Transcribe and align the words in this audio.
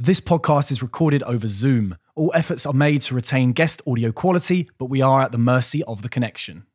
This 0.00 0.20
podcast 0.20 0.70
is 0.70 0.80
recorded 0.80 1.24
over 1.24 1.48
Zoom. 1.48 1.96
All 2.14 2.30
efforts 2.32 2.64
are 2.64 2.72
made 2.72 3.02
to 3.02 3.16
retain 3.16 3.50
guest 3.50 3.82
audio 3.84 4.12
quality, 4.12 4.70
but 4.78 4.84
we 4.84 5.02
are 5.02 5.22
at 5.22 5.32
the 5.32 5.38
mercy 5.38 5.82
of 5.82 6.02
the 6.02 6.08
connection. 6.08 6.66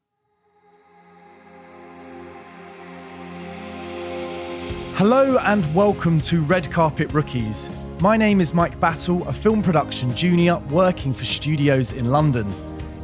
Hello 4.95 5.37
and 5.37 5.73
welcome 5.73 6.19
to 6.19 6.41
Red 6.41 6.69
Carpet 6.69 7.13
Rookies. 7.13 7.69
My 8.01 8.17
name 8.17 8.41
is 8.41 8.53
Mike 8.53 8.77
Battle, 8.81 9.25
a 9.25 9.31
film 9.31 9.63
production 9.63 10.13
junior 10.13 10.57
working 10.69 11.13
for 11.13 11.23
studios 11.23 11.93
in 11.93 12.09
London. 12.09 12.53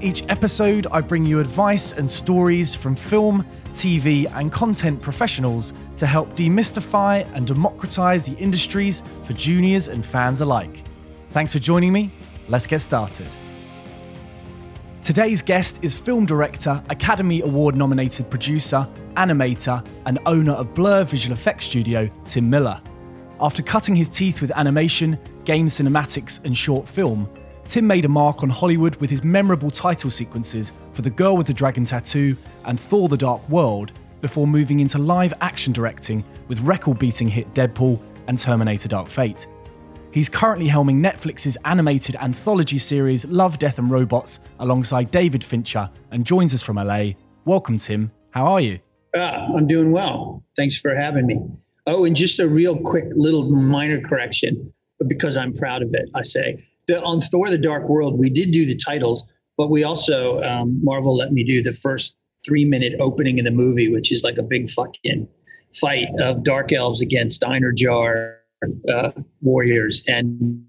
Each 0.01 0.25
episode, 0.27 0.85
I 0.91 0.99
bring 0.99 1.25
you 1.25 1.39
advice 1.39 1.93
and 1.93 2.09
stories 2.09 2.75
from 2.75 2.97
film, 2.97 3.45
TV, 3.69 4.31
and 4.35 4.51
content 4.51 5.01
professionals 5.01 5.73
to 5.97 6.05
help 6.05 6.35
demystify 6.35 7.29
and 7.33 7.47
democratize 7.47 8.23
the 8.23 8.33
industries 8.33 9.01
for 9.25 9.33
juniors 9.33 9.87
and 9.87 10.05
fans 10.05 10.41
alike. 10.41 10.83
Thanks 11.31 11.51
for 11.51 11.59
joining 11.59 11.93
me. 11.93 12.11
Let's 12.47 12.65
get 12.65 12.79
started. 12.81 13.27
Today's 15.03 15.41
guest 15.41 15.79
is 15.81 15.95
film 15.95 16.25
director, 16.25 16.83
Academy 16.89 17.41
Award 17.41 17.75
nominated 17.75 18.29
producer, 18.29 18.87
animator, 19.15 19.85
and 20.05 20.19
owner 20.25 20.51
of 20.53 20.73
Blur 20.73 21.03
Visual 21.03 21.33
Effects 21.33 21.65
Studio, 21.65 22.09
Tim 22.25 22.49
Miller. 22.49 22.81
After 23.41 23.63
cutting 23.63 23.95
his 23.95 24.07
teeth 24.07 24.41
with 24.41 24.51
animation, 24.51 25.17
game 25.45 25.67
cinematics, 25.67 26.43
and 26.43 26.55
short 26.55 26.87
film, 26.87 27.29
Tim 27.69 27.85
made 27.85 28.03
a 28.03 28.09
mark 28.09 28.41
on 28.41 28.49
Hollywood 28.49 28.95
with 28.95 29.11
his 29.11 29.23
memorable 29.23 29.69
title 29.69 30.09
sequences 30.09 30.71
for 30.95 31.03
The 31.03 31.11
Girl 31.11 31.37
with 31.37 31.45
the 31.45 31.53
Dragon 31.53 31.85
Tattoo 31.85 32.35
and 32.65 32.79
Thor 32.79 33.07
the 33.07 33.15
Dark 33.15 33.47
World 33.47 33.91
before 34.21 34.47
moving 34.47 34.79
into 34.79 34.97
live 34.97 35.35
action 35.39 35.71
directing 35.71 36.23
with 36.47 36.59
record 36.61 36.97
beating 36.97 37.29
hit 37.29 37.53
Deadpool 37.53 38.01
and 38.27 38.39
Terminator 38.39 38.87
Dark 38.87 39.07
Fate. 39.07 39.45
He's 40.09 40.29
currently 40.29 40.67
helming 40.67 40.99
Netflix's 40.99 41.59
animated 41.63 42.15
anthology 42.15 42.79
series 42.79 43.23
Love, 43.25 43.59
Death 43.59 43.77
and 43.77 43.91
Robots 43.91 44.39
alongside 44.57 45.11
David 45.11 45.43
Fincher 45.43 45.91
and 46.09 46.25
joins 46.25 46.55
us 46.55 46.63
from 46.63 46.77
LA. 46.77 47.11
Welcome, 47.45 47.77
Tim. 47.77 48.11
How 48.31 48.47
are 48.47 48.61
you? 48.61 48.79
Uh, 49.15 49.47
I'm 49.55 49.67
doing 49.67 49.91
well. 49.91 50.43
Thanks 50.55 50.75
for 50.75 50.95
having 50.95 51.27
me. 51.27 51.39
Oh, 51.85 52.05
and 52.05 52.15
just 52.15 52.39
a 52.39 52.49
real 52.49 52.81
quick 52.81 53.05
little 53.13 53.51
minor 53.51 54.01
correction, 54.01 54.73
because 55.05 55.37
I'm 55.37 55.53
proud 55.53 55.83
of 55.83 55.93
it, 55.93 56.09
I 56.15 56.23
say 56.23 56.65
the, 56.89 57.01
on 57.03 57.21
Thor: 57.21 57.49
The 57.49 57.57
Dark 57.57 57.87
World, 57.87 58.19
we 58.19 58.29
did 58.29 58.51
do 58.51 58.65
the 58.65 58.75
titles, 58.75 59.23
but 59.57 59.69
we 59.69 59.83
also 59.83 60.41
um, 60.41 60.79
Marvel 60.83 61.15
let 61.15 61.31
me 61.31 61.43
do 61.43 61.61
the 61.61 61.71
first 61.71 62.15
three 62.45 62.65
minute 62.65 62.93
opening 62.99 63.39
of 63.39 63.45
the 63.45 63.51
movie, 63.51 63.89
which 63.89 64.11
is 64.11 64.23
like 64.23 64.37
a 64.37 64.43
big 64.43 64.69
fucking 64.69 65.27
fight 65.79 66.07
of 66.19 66.43
dark 66.43 66.73
elves 66.73 66.99
against 67.01 67.41
Einherjar 67.41 68.37
uh, 68.89 69.11
warriors 69.41 70.03
and 70.07 70.65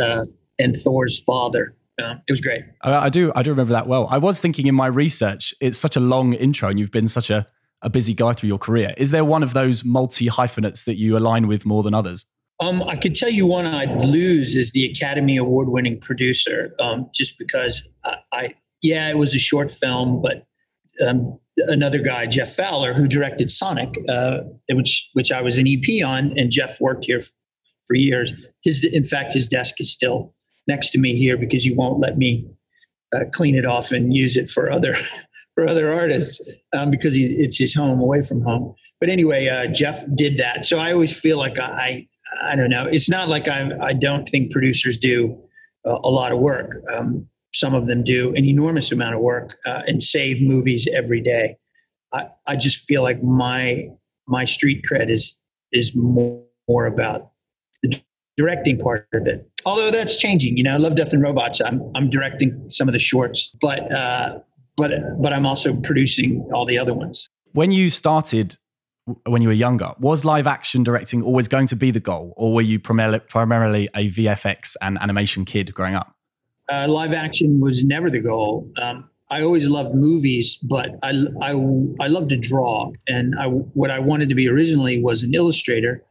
uh, 0.00 0.26
and 0.58 0.76
Thor's 0.76 1.18
father. 1.24 1.74
Um, 2.02 2.20
it 2.28 2.32
was 2.32 2.42
great. 2.42 2.62
I, 2.82 3.06
I 3.06 3.08
do. 3.08 3.32
I 3.34 3.42
do 3.42 3.50
remember 3.50 3.72
that 3.72 3.88
well. 3.88 4.06
I 4.10 4.18
was 4.18 4.38
thinking 4.38 4.66
in 4.66 4.74
my 4.74 4.86
research, 4.86 5.54
it's 5.60 5.78
such 5.78 5.96
a 5.96 6.00
long 6.00 6.34
intro, 6.34 6.68
and 6.68 6.78
you've 6.78 6.92
been 6.92 7.08
such 7.08 7.30
a 7.30 7.46
a 7.82 7.90
busy 7.90 8.14
guy 8.14 8.32
through 8.32 8.48
your 8.48 8.58
career. 8.58 8.94
Is 8.96 9.10
there 9.10 9.24
one 9.24 9.42
of 9.42 9.52
those 9.52 9.84
multi 9.84 10.26
hyphenates 10.26 10.84
that 10.84 10.98
you 10.98 11.16
align 11.16 11.46
with 11.46 11.64
more 11.64 11.82
than 11.82 11.94
others? 11.94 12.26
Um, 12.58 12.82
I 12.82 12.96
could 12.96 13.14
tell 13.14 13.28
you 13.28 13.46
one 13.46 13.66
I'd 13.66 14.02
lose 14.02 14.56
is 14.56 14.72
the 14.72 14.86
Academy 14.86 15.36
Award 15.36 15.68
winning 15.68 16.00
producer, 16.00 16.74
um, 16.80 17.10
just 17.14 17.38
because 17.38 17.86
I, 18.04 18.16
I, 18.32 18.54
yeah, 18.82 19.10
it 19.10 19.18
was 19.18 19.34
a 19.34 19.38
short 19.38 19.70
film, 19.70 20.22
but 20.22 20.46
um, 21.06 21.38
another 21.58 21.98
guy, 21.98 22.26
Jeff 22.26 22.54
Fowler, 22.54 22.94
who 22.94 23.06
directed 23.06 23.50
Sonic, 23.50 23.98
uh, 24.08 24.40
which 24.70 25.10
which 25.12 25.32
I 25.32 25.40
was 25.42 25.58
an 25.58 25.66
EP 25.68 26.04
on, 26.06 26.36
and 26.38 26.50
Jeff 26.50 26.80
worked 26.80 27.04
here 27.04 27.18
f- 27.18 27.32
for 27.86 27.94
years. 27.94 28.32
His, 28.62 28.84
in 28.84 29.04
fact, 29.04 29.32
his 29.32 29.46
desk 29.46 29.74
is 29.78 29.92
still 29.92 30.34
next 30.66 30.90
to 30.90 30.98
me 30.98 31.14
here 31.14 31.36
because 31.36 31.62
he 31.62 31.74
won't 31.74 32.00
let 32.00 32.18
me 32.18 32.46
uh, 33.14 33.24
clean 33.32 33.54
it 33.54 33.66
off 33.66 33.92
and 33.92 34.14
use 34.14 34.36
it 34.36 34.48
for 34.48 34.70
other 34.70 34.96
for 35.54 35.66
other 35.66 35.92
artists 35.92 36.40
um, 36.74 36.90
because 36.90 37.14
he, 37.14 37.26
it's 37.26 37.58
his 37.58 37.74
home 37.74 38.00
away 38.00 38.22
from 38.22 38.42
home. 38.42 38.74
But 39.00 39.10
anyway, 39.10 39.46
uh, 39.48 39.66
Jeff 39.66 40.04
did 40.14 40.38
that, 40.38 40.64
so 40.64 40.78
I 40.78 40.92
always 40.92 41.18
feel 41.18 41.38
like 41.38 41.58
I 41.58 42.08
I 42.42 42.56
don't 42.56 42.70
know. 42.70 42.86
It's 42.86 43.08
not 43.08 43.28
like 43.28 43.48
I 43.48 43.70
I 43.80 43.92
don't 43.92 44.26
think 44.28 44.50
producers 44.50 44.98
do 44.98 45.38
a, 45.84 45.90
a 45.90 46.10
lot 46.10 46.32
of 46.32 46.38
work. 46.38 46.82
Um, 46.94 47.28
some 47.54 47.74
of 47.74 47.86
them 47.86 48.04
do 48.04 48.34
an 48.34 48.44
enormous 48.44 48.92
amount 48.92 49.14
of 49.14 49.20
work 49.20 49.56
uh, 49.64 49.82
and 49.86 50.02
save 50.02 50.42
movies 50.42 50.86
every 50.94 51.20
day. 51.20 51.56
I, 52.12 52.28
I 52.46 52.56
just 52.56 52.84
feel 52.86 53.02
like 53.02 53.22
my 53.22 53.88
my 54.28 54.44
street 54.44 54.84
cred 54.90 55.10
is 55.10 55.38
is 55.72 55.94
more, 55.94 56.42
more 56.68 56.86
about 56.86 57.30
the 57.82 58.00
directing 58.36 58.78
part 58.78 59.08
of 59.12 59.26
it. 59.26 59.48
Although 59.64 59.90
that's 59.90 60.16
changing, 60.16 60.56
you 60.56 60.62
know. 60.62 60.74
I 60.74 60.76
love 60.76 60.96
Death 60.96 61.12
and 61.12 61.22
Robots. 61.22 61.60
I'm 61.60 61.90
I'm 61.94 62.10
directing 62.10 62.68
some 62.68 62.88
of 62.88 62.92
the 62.92 62.98
shorts, 62.98 63.54
but 63.60 63.92
uh, 63.92 64.38
but 64.76 64.92
but 65.20 65.32
I'm 65.32 65.46
also 65.46 65.74
producing 65.80 66.48
all 66.52 66.66
the 66.66 66.78
other 66.78 66.94
ones. 66.94 67.28
When 67.52 67.72
you 67.72 67.90
started 67.90 68.58
when 69.24 69.42
you 69.42 69.48
were 69.48 69.54
younger. 69.54 69.92
Was 70.00 70.24
live 70.24 70.46
action 70.46 70.82
directing 70.82 71.22
always 71.22 71.48
going 71.48 71.66
to 71.68 71.76
be 71.76 71.90
the 71.90 72.00
goal, 72.00 72.34
or 72.36 72.54
were 72.54 72.62
you 72.62 72.78
primarily 72.78 73.88
a 73.94 74.10
VFX 74.10 74.76
and 74.80 74.98
animation 75.00 75.44
kid 75.44 75.72
growing 75.72 75.94
up? 75.94 76.14
Uh, 76.68 76.86
live 76.88 77.12
action 77.12 77.60
was 77.60 77.84
never 77.84 78.10
the 78.10 78.18
goal. 78.18 78.68
Um, 78.76 79.08
I 79.30 79.42
always 79.42 79.68
loved 79.68 79.94
movies, 79.94 80.56
but 80.62 80.90
I, 81.02 81.10
I, 81.40 81.50
I 82.00 82.08
love 82.08 82.28
to 82.28 82.36
draw. 82.36 82.92
And 83.08 83.34
I, 83.38 83.46
what 83.46 83.90
I 83.90 83.98
wanted 83.98 84.28
to 84.28 84.34
be 84.34 84.48
originally 84.48 85.02
was 85.02 85.22
an 85.22 85.34
illustrator. 85.34 86.04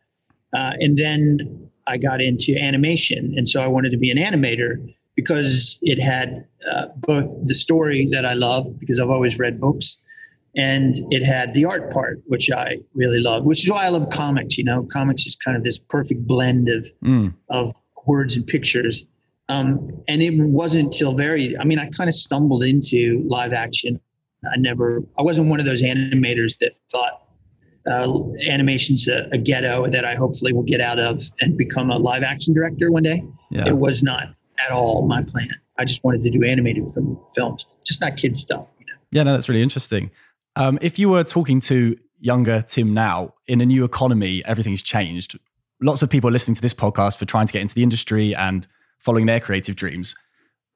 Uh, 0.54 0.74
and 0.80 0.98
then 0.98 1.70
I 1.88 1.98
got 1.98 2.22
into 2.22 2.58
animation. 2.58 3.34
And 3.38 3.48
so 3.48 3.62
I 3.62 3.68
wanted 3.68 3.92
to 3.92 3.98
be 3.98 4.10
an 4.12 4.18
animator 4.18 4.94
because 5.16 5.80
it 5.82 6.00
had 6.00 6.46
uh, 6.70 6.88
both 6.98 7.30
the 7.46 7.56
story 7.56 8.08
that 8.12 8.26
I 8.26 8.34
love, 8.34 8.80
because 8.80 9.00
I've 9.00 9.10
always 9.10 9.40
read 9.40 9.62
books, 9.62 9.98
and 10.58 11.06
it 11.12 11.24
had 11.24 11.54
the 11.54 11.66
art 11.66 11.92
part, 11.92 12.22
which 12.28 12.50
I 12.52 12.78
really 12.94 13.20
love, 13.20 13.44
which 13.44 13.64
is 13.64 13.70
why 13.70 13.86
I 13.86 13.90
love 13.90 14.10
comics. 14.10 14.58
You 14.58 14.64
know, 14.64 14.84
comics 14.92 15.26
is 15.26 15.36
kind 15.36 15.58
of 15.58 15.64
this 15.64 15.80
perfect 15.80 16.26
blend 16.26 16.70
of 16.70 16.90
mm. 17.04 17.34
of 17.50 17.74
words 18.06 18.36
and 18.36 18.46
pictures. 18.46 19.06
Um, 19.48 19.92
and 20.08 20.24
it 20.24 20.34
wasn't 20.38 20.92
till 20.92 21.14
very, 21.14 21.58
I 21.58 21.64
mean, 21.64 21.78
I 21.78 21.88
kind 21.88 22.10
of 22.10 22.16
stumbled 22.16 22.64
into 22.64 23.24
live 23.28 23.54
action. 23.54 24.00
I 24.52 24.58
never, 24.58 25.04
I 25.18 25.22
wasn't 25.22 25.50
one 25.50 25.60
of 25.60 25.66
those 25.66 25.84
animators 25.84 26.58
that 26.60 26.76
thought 26.90 27.28
uh, 27.88 28.24
animation's 28.48 29.08
a, 29.08 29.28
a, 29.32 29.38
ghetto 29.38 29.88
that 29.88 30.06
I 30.06 30.16
hopefully 30.16 30.52
will 30.54 30.64
get 30.64 30.82
out 30.82 30.98
of 30.98 31.30
and 31.42 31.56
become 31.56 31.92
a 31.92 31.98
live 31.98 32.24
action 32.24 32.54
director 32.54 32.92
one 32.92 33.04
day. 33.04 33.24
Yeah. 33.52 33.68
It 33.68 33.78
was 33.78 34.02
not 34.02 34.30
at 34.66 34.72
all 34.72 35.08
my 35.08 35.22
plan. 35.22 35.50
I 35.78 35.86
just 35.86 36.04
wanted 36.04 36.24
to 36.24 36.32
do 36.32 36.44
animated 36.44 36.90
film, 36.90 37.20
films, 37.36 37.68
just 37.86 38.02
not 38.02 38.18
kid 38.18 38.36
stuff. 38.36 38.66
You 38.80 38.86
know? 38.88 38.94
Yeah, 39.12 39.24
no, 39.24 39.34
that's 39.34 39.48
really 39.48 39.62
interesting. 39.62 40.10
Um, 40.56 40.80
if 40.82 40.98
you 40.98 41.10
were 41.10 41.24
talking 41.24 41.60
to 41.62 41.98
younger 42.20 42.62
Tim 42.62 42.94
now 42.94 43.34
in 43.48 43.62
a 43.62 43.66
new 43.66 43.84
economy, 43.84 44.44
everything's 44.46 44.82
changed. 44.82 45.38
Lots 45.82 46.02
of 46.02 46.10
people 46.10 46.30
are 46.30 46.34
listening 46.34 46.56
to 46.56 46.62
this 46.62 46.74
podcast 46.74 47.18
for 47.18 47.26
trying 47.26 47.48
to 47.48 47.54
get 47.54 47.62
into 47.62 47.76
the 47.76 47.84
industry 47.84 48.34
and 48.34 48.66
following 49.00 49.26
their 49.26 49.40
creative 49.40 49.76
dreams. 49.76 50.16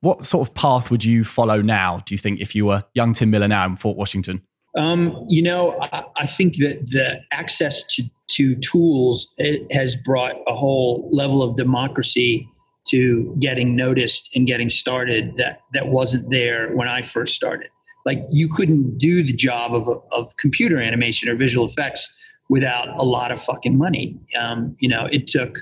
What 0.01 0.23
sort 0.23 0.47
of 0.47 0.53
path 0.53 0.91
would 0.91 1.03
you 1.03 1.23
follow 1.23 1.61
now, 1.61 2.03
do 2.05 2.13
you 2.13 2.17
think, 2.17 2.39
if 2.39 2.55
you 2.55 2.65
were 2.65 2.83
young 2.93 3.13
Tim 3.13 3.31
Miller 3.31 3.47
now 3.47 3.65
in 3.65 3.77
Fort 3.77 3.97
Washington? 3.97 4.41
Um, 4.77 5.25
you 5.27 5.41
know, 5.41 5.77
I, 5.81 6.03
I, 6.17 6.25
think 6.27 6.57
that 6.57 6.85
the 6.91 7.19
access 7.31 7.83
to, 7.95 8.03
to 8.33 8.55
tools 8.57 9.27
has 9.71 9.95
brought 9.95 10.35
a 10.47 10.53
whole 10.53 11.09
level 11.11 11.41
of 11.41 11.57
democracy 11.57 12.47
to 12.89 13.35
getting 13.39 13.75
noticed 13.75 14.29
and 14.35 14.45
getting 14.45 14.69
started 14.69 15.37
that, 15.37 15.61
that 15.73 15.87
wasn't 15.87 16.29
there 16.29 16.71
when 16.75 16.87
I 16.87 17.01
first 17.01 17.35
started 17.35 17.69
like 18.05 18.25
you 18.31 18.47
couldn't 18.47 18.97
do 18.97 19.23
the 19.23 19.33
job 19.33 19.73
of, 19.73 19.87
of 20.11 20.35
computer 20.37 20.79
animation 20.79 21.29
or 21.29 21.35
visual 21.35 21.65
effects 21.65 22.11
without 22.49 22.89
a 22.99 23.03
lot 23.03 23.31
of 23.31 23.41
fucking 23.41 23.77
money. 23.77 24.19
Um, 24.39 24.75
you 24.79 24.89
know, 24.89 25.05
it 25.05 25.27
took, 25.27 25.59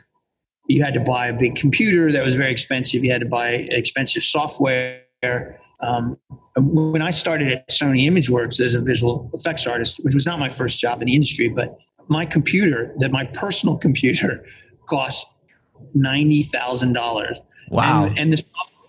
you 0.67 0.83
had 0.83 0.93
to 0.93 0.99
buy 0.99 1.27
a 1.27 1.33
big 1.33 1.55
computer 1.55 2.11
that 2.11 2.23
was 2.23 2.35
very 2.35 2.51
expensive. 2.51 3.03
You 3.03 3.11
had 3.11 3.21
to 3.21 3.27
buy 3.27 3.49
expensive 3.49 4.23
software. 4.23 5.03
Um, 5.79 6.17
when 6.55 7.01
I 7.01 7.11
started 7.11 7.51
at 7.51 7.69
Sony 7.69 8.09
ImageWorks 8.09 8.59
as 8.59 8.73
a 8.73 8.81
visual 8.81 9.29
effects 9.33 9.67
artist, 9.67 9.99
which 10.03 10.15
was 10.15 10.25
not 10.25 10.39
my 10.39 10.49
first 10.49 10.79
job 10.79 11.01
in 11.01 11.07
the 11.07 11.13
industry, 11.13 11.49
but 11.49 11.77
my 12.07 12.25
computer, 12.25 12.93
that 12.99 13.11
my 13.11 13.25
personal 13.25 13.77
computer, 13.85 14.43
cost 14.87 15.27
ninety 15.93 16.43
thousand 16.43 16.93
dollars. 16.93 17.37
Wow! 17.69 18.05
And, 18.05 18.17
and 18.17 18.33
the 18.33 18.43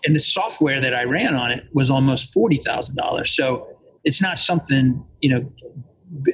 and 0.05 0.15
the 0.15 0.19
software 0.19 0.79
that 0.81 0.93
I 0.93 1.03
ran 1.03 1.35
on 1.35 1.51
it 1.51 1.65
was 1.73 1.89
almost 1.89 2.33
forty 2.33 2.57
thousand 2.57 2.95
dollars. 2.95 3.31
So 3.31 3.67
it's 4.03 4.21
not 4.21 4.39
something 4.39 5.03
you 5.21 5.29
know 5.29 5.51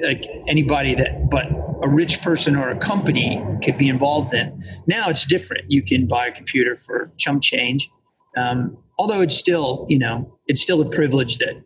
like 0.02 0.26
anybody 0.48 0.96
that 0.96 1.30
but 1.30 1.48
a 1.84 1.90
rich 1.90 2.22
person 2.22 2.56
or 2.56 2.70
a 2.70 2.78
company 2.78 3.44
could 3.64 3.78
be 3.78 3.90
involved 3.90 4.34
in. 4.34 4.64
Now 4.88 5.10
it's 5.10 5.26
different. 5.26 5.66
You 5.70 5.82
can 5.84 6.08
buy 6.08 6.28
a 6.28 6.32
computer 6.32 6.76
for 6.76 7.12
chump 7.18 7.44
change. 7.44 7.90
Um, 8.38 8.78
although 8.98 9.22
it's 9.22 9.36
still 9.36 9.86
you 9.90 10.00
know 10.00 10.38
it's 10.48 10.62
still 10.62 10.82
a 10.82 10.90
privilege 10.90 11.38
that 11.40 11.62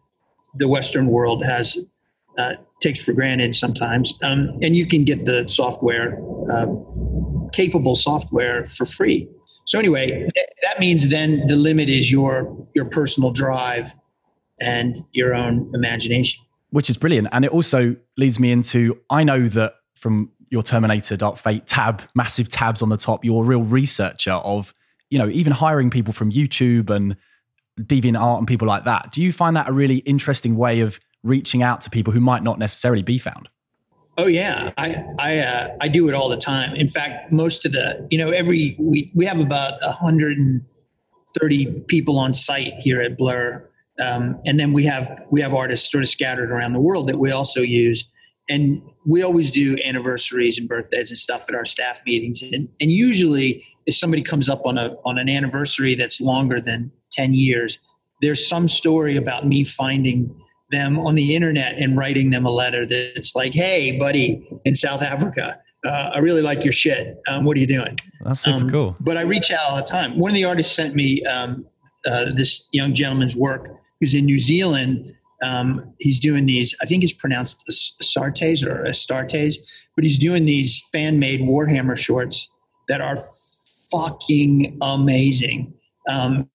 the 0.56 0.68
Western 0.68 1.08
world 1.08 1.44
has 1.44 1.78
uh, 2.38 2.54
takes 2.82 3.02
for 3.02 3.14
granted 3.14 3.56
sometimes. 3.56 4.14
Um, 4.24 4.58
and 4.62 4.76
you 4.76 4.86
can 4.86 5.04
get 5.04 5.26
the 5.26 5.48
software, 5.48 6.20
uh, 6.52 6.68
capable 7.52 7.96
software 7.96 8.66
for 8.66 8.86
free. 8.86 9.28
So 9.70 9.78
anyway, 9.78 10.28
that 10.64 10.80
means 10.80 11.10
then 11.10 11.46
the 11.46 11.56
limit 11.56 11.90
is 11.90 12.12
your 12.12 12.68
your 12.74 12.86
personal 12.86 13.30
drive 13.30 13.94
and 14.60 14.98
your 15.12 15.36
own 15.36 15.72
imagination. 15.76 16.44
Which 16.72 16.90
is 16.90 16.98
brilliant. 16.98 17.28
And 17.32 17.46
it 17.46 17.52
also 17.52 17.96
leads 18.18 18.40
me 18.40 18.52
into 18.52 18.98
I 19.12 19.24
know 19.24 19.48
that 19.50 19.76
from 19.94 20.32
your 20.50 20.64
Terminator 20.64 21.16
Dark 21.16 21.38
Fate 21.38 21.68
tab, 21.68 22.02
massive 22.16 22.50
tabs 22.50 22.82
on 22.82 22.90
the 22.90 22.98
top, 22.98 23.24
you're 23.24 23.44
a 23.44 23.46
real 23.46 23.62
researcher 23.62 24.32
of, 24.32 24.74
you 25.12 25.20
know, 25.20 25.30
even 25.30 25.54
hiring 25.54 25.92
people 25.92 26.14
from 26.14 26.32
YouTube 26.32 26.90
and 26.90 27.16
deviant 27.80 28.20
art 28.20 28.40
and 28.40 28.48
people 28.48 28.68
like 28.68 28.86
that. 28.86 29.12
Do 29.12 29.22
you 29.22 29.32
find 29.32 29.56
that 29.56 29.70
a 29.70 29.72
really 29.72 29.98
interesting 29.98 30.58
way 30.58 30.80
of 30.80 31.00
reaching 31.22 31.62
out 31.62 31.82
to 31.82 31.92
people 31.92 32.12
who 32.12 32.20
might 32.20 32.42
not 32.42 32.58
necessarily 32.58 33.04
be 33.04 33.20
found? 33.20 33.50
Oh 34.20 34.28
yeah, 34.28 34.74
I 34.78 35.02
I 35.18 35.38
uh, 35.38 35.78
I 35.80 35.88
do 35.88 36.10
it 36.10 36.14
all 36.14 36.28
the 36.28 36.36
time. 36.36 36.76
In 36.76 36.90
fact, 36.90 37.32
most 37.32 37.66
of 37.66 37.72
the 37.72 38.06
you 38.12 38.18
know 38.18 38.32
every 38.32 38.76
we 38.78 39.10
we 39.16 39.24
have 39.24 39.40
about 39.40 39.82
130 39.82 41.66
people 41.88 42.20
on 42.20 42.34
site 42.34 42.74
here 42.80 43.02
at 43.02 43.18
Blur, 43.18 43.66
um, 43.98 44.42
and 44.46 44.60
then 44.60 44.74
we 44.74 44.84
have 44.84 45.24
we 45.32 45.40
have 45.40 45.54
artists 45.54 45.90
sort 45.90 46.04
of 46.04 46.10
scattered 46.10 46.52
around 46.52 46.74
the 46.74 46.82
world 46.82 47.08
that 47.08 47.18
we 47.18 47.32
also 47.32 47.62
use. 47.62 48.04
And 48.50 48.82
we 49.06 49.22
always 49.24 49.52
do 49.52 49.78
anniversaries 49.86 50.58
and 50.58 50.68
birthdays 50.68 51.12
and 51.12 51.18
stuff 51.18 51.46
at 51.48 51.56
our 51.56 51.66
staff 51.66 52.02
meetings. 52.06 52.42
And, 52.42 52.68
and 52.82 52.92
usually, 52.92 53.64
if 53.86 53.96
somebody 53.96 54.22
comes 54.22 54.50
up 54.50 54.66
on 54.66 54.78
a 54.78 54.98
on 55.06 55.18
an 55.18 55.30
anniversary 55.30 55.96
that's 55.96 56.20
longer 56.20 56.60
than 56.60 56.92
10 57.14 57.34
years, 57.34 57.80
there's 58.22 58.46
some 58.46 58.68
story 58.68 59.16
about 59.16 59.48
me 59.48 59.64
finding 59.64 60.36
them 60.72 61.00
on 61.00 61.16
the 61.16 61.36
internet 61.36 61.78
and 61.78 61.98
writing 61.98 62.30
them 62.30 62.46
a 62.46 62.52
letter 62.52 62.86
that's 62.86 63.36
like, 63.36 63.54
"Hey, 63.54 63.98
buddy, 63.98 64.48
in 64.66 64.76
South 64.76 65.02
Africa, 65.02 65.60
uh, 65.86 66.12
I 66.14 66.20
really 66.20 66.42
like 66.42 66.64
your 66.64 66.74
shit. 66.74 67.18
Um, 67.28 67.46
what 67.46 67.58
are 67.58 67.60
you 67.60 67.68
doing?" 67.68 67.98
That's 68.24 68.42
super 68.42 68.66
um, 68.66 68.70
cool. 68.70 68.96
But 69.00 69.18
I 69.18 69.22
reach 69.22 69.52
out 69.52 69.70
all 69.70 69.78
the 69.78 69.84
time. 69.84 70.18
One 70.18 70.32
of 70.32 70.36
the 70.36 70.46
artists 70.46 70.76
sent 70.76 70.96
me 70.96 71.24
um, 71.26 71.66
uh, 72.06 72.32
this 72.36 72.64
young 72.72 72.94
gentleman's 72.94 73.36
work 73.36 73.68
who's 74.00 74.14
in 74.14 74.26
New 74.26 74.40
Zealand. 74.40 75.16
Um, 75.42 75.94
he's 76.00 76.20
doing 76.20 76.46
these. 76.46 76.76
I 76.82 76.86
think 76.86 77.04
it's 77.04 77.14
pronounced 77.14 77.66
Astartes 77.70 78.66
or 78.66 78.84
Astartes, 78.84 79.56
but 79.96 80.04
he's 80.04 80.18
doing 80.18 80.46
these 80.46 80.84
fan-made 80.92 81.42
Warhammer 81.42 81.98
shorts 81.98 82.50
that 82.90 83.02
are 83.02 83.18
fucking 83.92 84.78
amazing. 84.82 85.74
Um, 86.10 86.50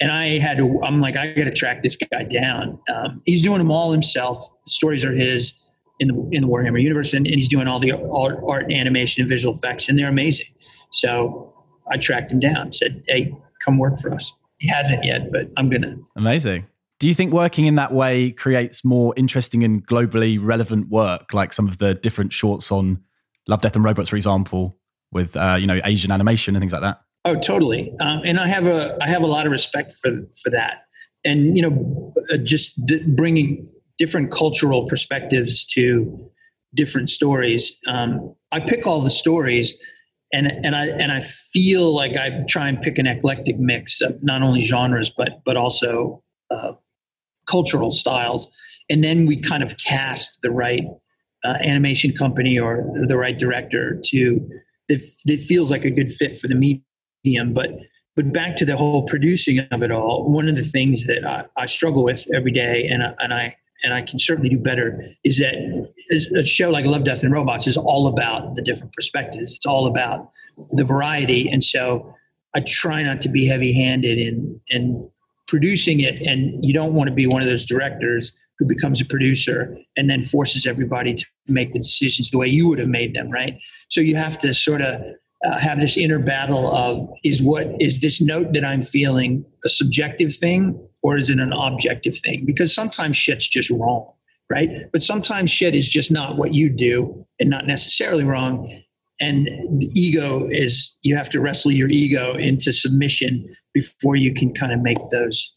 and 0.00 0.10
I 0.10 0.38
had 0.38 0.58
to. 0.58 0.80
I'm 0.82 1.00
like, 1.00 1.16
I 1.16 1.32
got 1.32 1.44
to 1.44 1.52
track 1.52 1.82
this 1.82 1.96
guy 1.96 2.24
down. 2.24 2.78
Um, 2.94 3.22
he's 3.24 3.42
doing 3.42 3.58
them 3.58 3.70
all 3.70 3.92
himself. 3.92 4.50
The 4.64 4.70
stories 4.70 5.04
are 5.04 5.12
his 5.12 5.54
in 6.00 6.08
the 6.08 6.28
in 6.32 6.42
the 6.42 6.48
Warhammer 6.48 6.82
universe, 6.82 7.12
and, 7.12 7.26
and 7.26 7.36
he's 7.36 7.48
doing 7.48 7.66
all 7.66 7.80
the 7.80 7.92
art, 7.92 8.40
art, 8.46 8.64
and 8.64 8.72
animation 8.72 9.22
and 9.22 9.28
visual 9.28 9.54
effects, 9.54 9.88
and 9.88 9.98
they're 9.98 10.08
amazing. 10.08 10.46
So 10.90 11.52
I 11.90 11.96
tracked 11.96 12.32
him 12.32 12.40
down. 12.40 12.72
Said, 12.72 13.02
"Hey, 13.08 13.34
come 13.64 13.78
work 13.78 13.98
for 14.00 14.12
us." 14.12 14.32
He 14.58 14.68
hasn't 14.68 15.04
yet, 15.04 15.30
but 15.32 15.50
I'm 15.56 15.68
gonna. 15.68 15.96
Amazing. 16.16 16.66
Do 17.00 17.08
you 17.08 17.14
think 17.14 17.32
working 17.32 17.66
in 17.66 17.74
that 17.74 17.92
way 17.92 18.30
creates 18.30 18.84
more 18.84 19.12
interesting 19.16 19.64
and 19.64 19.86
globally 19.86 20.38
relevant 20.40 20.88
work, 20.88 21.34
like 21.34 21.52
some 21.52 21.68
of 21.68 21.78
the 21.78 21.94
different 21.94 22.32
shorts 22.32 22.70
on 22.70 23.02
Love, 23.48 23.60
Death, 23.60 23.74
and 23.74 23.84
Robots, 23.84 24.08
for 24.08 24.16
example, 24.16 24.76
with 25.12 25.36
uh, 25.36 25.56
you 25.58 25.66
know 25.66 25.80
Asian 25.84 26.10
animation 26.10 26.54
and 26.54 26.62
things 26.62 26.72
like 26.72 26.82
that? 26.82 27.00
Oh, 27.24 27.36
totally. 27.36 27.94
Um, 28.00 28.20
and 28.24 28.38
I 28.38 28.46
have 28.46 28.66
a 28.66 28.98
I 29.02 29.08
have 29.08 29.22
a 29.22 29.26
lot 29.26 29.46
of 29.46 29.52
respect 29.52 29.92
for 29.92 30.10
for 30.42 30.50
that. 30.50 30.82
And 31.24 31.56
you 31.56 31.62
know, 31.62 32.12
uh, 32.32 32.36
just 32.36 32.78
bringing 33.16 33.70
different 33.98 34.30
cultural 34.30 34.86
perspectives 34.86 35.64
to 35.66 36.30
different 36.74 37.08
stories. 37.08 37.72
Um, 37.86 38.34
I 38.52 38.60
pick 38.60 38.86
all 38.86 39.00
the 39.00 39.10
stories, 39.10 39.74
and 40.34 40.48
and 40.64 40.76
I 40.76 40.88
and 40.88 41.10
I 41.12 41.20
feel 41.20 41.94
like 41.94 42.16
I 42.16 42.44
try 42.46 42.68
and 42.68 42.80
pick 42.80 42.98
an 42.98 43.06
eclectic 43.06 43.58
mix 43.58 44.02
of 44.02 44.22
not 44.22 44.42
only 44.42 44.60
genres 44.60 45.10
but 45.10 45.40
but 45.46 45.56
also 45.56 46.22
uh, 46.50 46.72
cultural 47.46 47.90
styles. 47.90 48.50
And 48.90 49.02
then 49.02 49.24
we 49.24 49.40
kind 49.40 49.62
of 49.62 49.78
cast 49.78 50.42
the 50.42 50.50
right 50.50 50.84
uh, 51.42 51.56
animation 51.64 52.12
company 52.12 52.58
or 52.58 52.84
the 53.06 53.16
right 53.16 53.38
director 53.38 53.98
to 54.06 54.46
that 54.90 55.40
feels 55.48 55.70
like 55.70 55.86
a 55.86 55.90
good 55.90 56.12
fit 56.12 56.36
for 56.36 56.48
the 56.48 56.54
medium 56.54 56.84
medium. 57.24 57.52
But 57.52 57.70
but 58.16 58.32
back 58.32 58.56
to 58.56 58.64
the 58.64 58.76
whole 58.76 59.02
producing 59.02 59.58
of 59.58 59.82
it 59.82 59.90
all, 59.90 60.30
one 60.30 60.48
of 60.48 60.54
the 60.54 60.62
things 60.62 61.06
that 61.06 61.26
I, 61.26 61.44
I 61.56 61.66
struggle 61.66 62.04
with 62.04 62.26
every 62.32 62.52
day, 62.52 62.86
and 62.86 63.02
I, 63.02 63.14
and 63.20 63.34
I 63.34 63.56
and 63.82 63.92
I 63.92 64.02
can 64.02 64.18
certainly 64.18 64.48
do 64.48 64.58
better, 64.58 65.04
is 65.24 65.38
that 65.38 65.54
a 66.36 66.44
show 66.44 66.70
like 66.70 66.84
Love, 66.84 67.04
Death, 67.04 67.22
and 67.22 67.32
Robots 67.32 67.66
is 67.66 67.76
all 67.76 68.06
about 68.06 68.54
the 68.54 68.62
different 68.62 68.92
perspectives. 68.92 69.54
It's 69.54 69.66
all 69.66 69.86
about 69.86 70.30
the 70.70 70.84
variety, 70.84 71.48
and 71.48 71.62
so 71.64 72.14
I 72.54 72.60
try 72.60 73.02
not 73.02 73.20
to 73.22 73.28
be 73.28 73.46
heavy-handed 73.46 74.18
in 74.18 74.60
in 74.68 75.10
producing 75.46 76.00
it. 76.00 76.20
And 76.20 76.64
you 76.64 76.72
don't 76.72 76.94
want 76.94 77.08
to 77.08 77.14
be 77.14 77.26
one 77.26 77.42
of 77.42 77.48
those 77.48 77.66
directors 77.66 78.32
who 78.58 78.66
becomes 78.66 79.00
a 79.00 79.04
producer 79.04 79.76
and 79.96 80.08
then 80.08 80.22
forces 80.22 80.66
everybody 80.66 81.14
to 81.14 81.26
make 81.48 81.72
the 81.72 81.80
decisions 81.80 82.30
the 82.30 82.38
way 82.38 82.46
you 82.46 82.68
would 82.68 82.78
have 82.78 82.88
made 82.88 83.14
them, 83.14 83.28
right? 83.30 83.58
So 83.88 84.00
you 84.00 84.14
have 84.16 84.38
to 84.38 84.54
sort 84.54 84.80
of 84.80 85.02
uh, 85.44 85.58
have 85.58 85.78
this 85.78 85.96
inner 85.96 86.18
battle 86.18 86.66
of 86.74 87.08
is 87.22 87.42
what 87.42 87.70
is 87.80 88.00
this 88.00 88.20
note 88.20 88.52
that 88.54 88.64
I'm 88.64 88.82
feeling 88.82 89.44
a 89.64 89.68
subjective 89.68 90.34
thing 90.34 90.88
or 91.02 91.18
is 91.18 91.28
it 91.30 91.38
an 91.38 91.52
objective 91.52 92.18
thing? 92.18 92.44
Because 92.46 92.74
sometimes 92.74 93.16
shit's 93.16 93.46
just 93.46 93.70
wrong, 93.70 94.10
right? 94.50 94.70
But 94.92 95.02
sometimes 95.02 95.50
shit 95.50 95.74
is 95.74 95.88
just 95.88 96.10
not 96.10 96.36
what 96.36 96.54
you 96.54 96.70
do 96.70 97.26
and 97.38 97.50
not 97.50 97.66
necessarily 97.66 98.24
wrong. 98.24 98.82
And 99.20 99.46
the 99.78 99.90
ego 99.94 100.48
is 100.48 100.96
you 101.02 101.14
have 101.16 101.28
to 101.30 101.40
wrestle 101.40 101.70
your 101.70 101.90
ego 101.90 102.34
into 102.34 102.72
submission 102.72 103.54
before 103.72 104.16
you 104.16 104.32
can 104.32 104.54
kind 104.54 104.72
of 104.72 104.80
make 104.80 104.98
those 105.12 105.54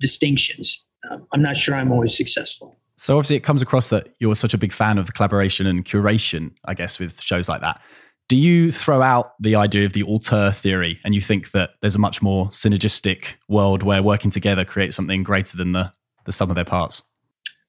distinctions. 0.00 0.84
Um, 1.10 1.26
I'm 1.32 1.42
not 1.42 1.56
sure 1.56 1.74
I'm 1.74 1.92
always 1.92 2.16
successful. 2.16 2.78
So 2.96 3.16
obviously, 3.18 3.36
it 3.36 3.40
comes 3.40 3.62
across 3.62 3.88
that 3.88 4.10
you're 4.20 4.36
such 4.36 4.54
a 4.54 4.58
big 4.58 4.72
fan 4.72 4.96
of 4.96 5.06
the 5.06 5.12
collaboration 5.12 5.66
and 5.66 5.84
curation, 5.84 6.52
I 6.66 6.74
guess, 6.74 7.00
with 7.00 7.20
shows 7.20 7.48
like 7.48 7.60
that. 7.60 7.80
Do 8.28 8.36
you 8.36 8.72
throw 8.72 9.02
out 9.02 9.34
the 9.40 9.56
idea 9.56 9.84
of 9.84 9.92
the 9.92 10.04
auteur 10.04 10.52
theory 10.52 10.98
and 11.04 11.14
you 11.14 11.20
think 11.20 11.50
that 11.50 11.70
there's 11.80 11.96
a 11.96 11.98
much 11.98 12.22
more 12.22 12.48
synergistic 12.48 13.24
world 13.48 13.82
where 13.82 14.02
working 14.02 14.30
together 14.30 14.64
creates 14.64 14.96
something 14.96 15.22
greater 15.22 15.56
than 15.56 15.72
the, 15.72 15.92
the 16.24 16.32
sum 16.32 16.48
of 16.48 16.56
their 16.56 16.64
parts? 16.64 17.02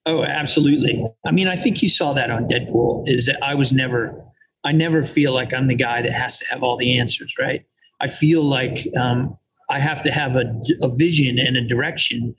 Oh, 0.05 0.23
absolutely. 0.23 1.05
I 1.25 1.31
mean, 1.31 1.47
I 1.47 1.55
think 1.55 1.81
you 1.81 1.89
saw 1.89 2.13
that 2.13 2.29
on 2.29 2.47
Deadpool 2.47 3.07
is 3.07 3.25
that 3.25 3.41
I 3.43 3.55
was 3.55 3.73
never, 3.73 4.23
I 4.63 4.71
never 4.71 5.03
feel 5.03 5.33
like 5.33 5.53
I'm 5.53 5.67
the 5.67 5.75
guy 5.75 6.01
that 6.01 6.11
has 6.11 6.39
to 6.39 6.45
have 6.47 6.63
all 6.63 6.77
the 6.77 6.97
answers, 6.97 7.35
right? 7.39 7.65
I 7.99 8.07
feel 8.07 8.43
like 8.43 8.87
um, 8.97 9.37
I 9.69 9.79
have 9.79 10.03
to 10.03 10.11
have 10.11 10.35
a, 10.35 10.53
a 10.81 10.93
vision 10.95 11.39
and 11.39 11.57
a 11.57 11.65
direction. 11.65 12.35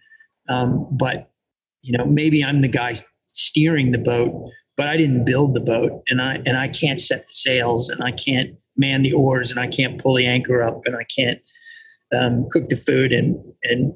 Um, 0.49 0.87
but, 0.91 1.31
you 1.83 1.97
know, 1.97 2.05
maybe 2.05 2.45
I'm 2.45 2.61
the 2.61 2.69
guy 2.69 2.97
steering 3.27 3.93
the 3.93 3.99
boat 3.99 4.51
but 4.77 4.89
I 4.89 4.97
didn't 4.97 5.25
build 5.25 5.55
the 5.55 5.61
boat 5.61 6.03
and 6.09 6.21
I 6.21 6.43
and 6.47 6.57
I 6.57 6.69
can't 6.69 7.01
set 7.01 7.27
the 7.27 7.33
sails 7.33 7.89
and 7.89 8.03
I 8.03 8.13
can't 8.13 8.57
man 8.77 9.03
the 9.03 9.13
oars 9.13 9.51
and 9.51 9.61
I 9.61 9.69
can't 9.69 10.01
pull 10.01 10.15
the 10.15 10.27
anchor 10.27 10.63
up 10.63 10.83
and 10.85 10.97
I 10.97 11.05
can't 11.05 11.41
um, 12.17 12.49
cook 12.51 12.69
the 12.69 12.77
food 12.77 13.13
and 13.13 13.37
and 13.63 13.95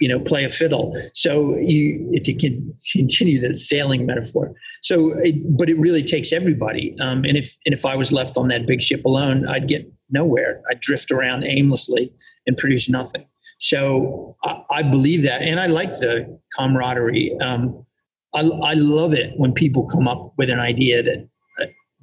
you 0.00 0.08
know 0.08 0.20
play 0.20 0.44
a 0.44 0.48
fiddle. 0.48 0.94
So 1.14 1.54
if 1.58 2.26
you 2.26 2.38
to 2.38 2.74
continue 2.92 3.40
the 3.40 3.56
sailing 3.56 4.06
metaphor. 4.06 4.54
So, 4.82 5.12
it, 5.18 5.36
but 5.56 5.70
it 5.70 5.78
really 5.78 6.02
takes 6.02 6.32
everybody. 6.32 6.94
Um, 7.00 7.24
and 7.24 7.36
if 7.36 7.56
and 7.64 7.74
if 7.74 7.84
I 7.86 7.96
was 7.96 8.12
left 8.12 8.36
on 8.36 8.48
that 8.48 8.66
big 8.66 8.82
ship 8.82 9.04
alone, 9.04 9.46
I'd 9.48 9.68
get 9.68 9.90
nowhere. 10.10 10.62
I'd 10.70 10.80
drift 10.80 11.10
around 11.10 11.44
aimlessly 11.44 12.12
and 12.46 12.56
produce 12.56 12.88
nothing. 12.88 13.26
So 13.58 14.36
I, 14.44 14.62
I 14.70 14.82
believe 14.82 15.22
that, 15.22 15.42
and 15.42 15.60
I 15.60 15.66
like 15.66 16.00
the 16.00 16.38
camaraderie. 16.56 17.36
Um, 17.40 17.86
I, 18.34 18.40
I 18.40 18.74
love 18.74 19.14
it 19.14 19.32
when 19.36 19.52
people 19.52 19.86
come 19.86 20.08
up 20.08 20.32
with 20.36 20.50
an 20.50 20.60
idea 20.60 21.02
that 21.02 21.28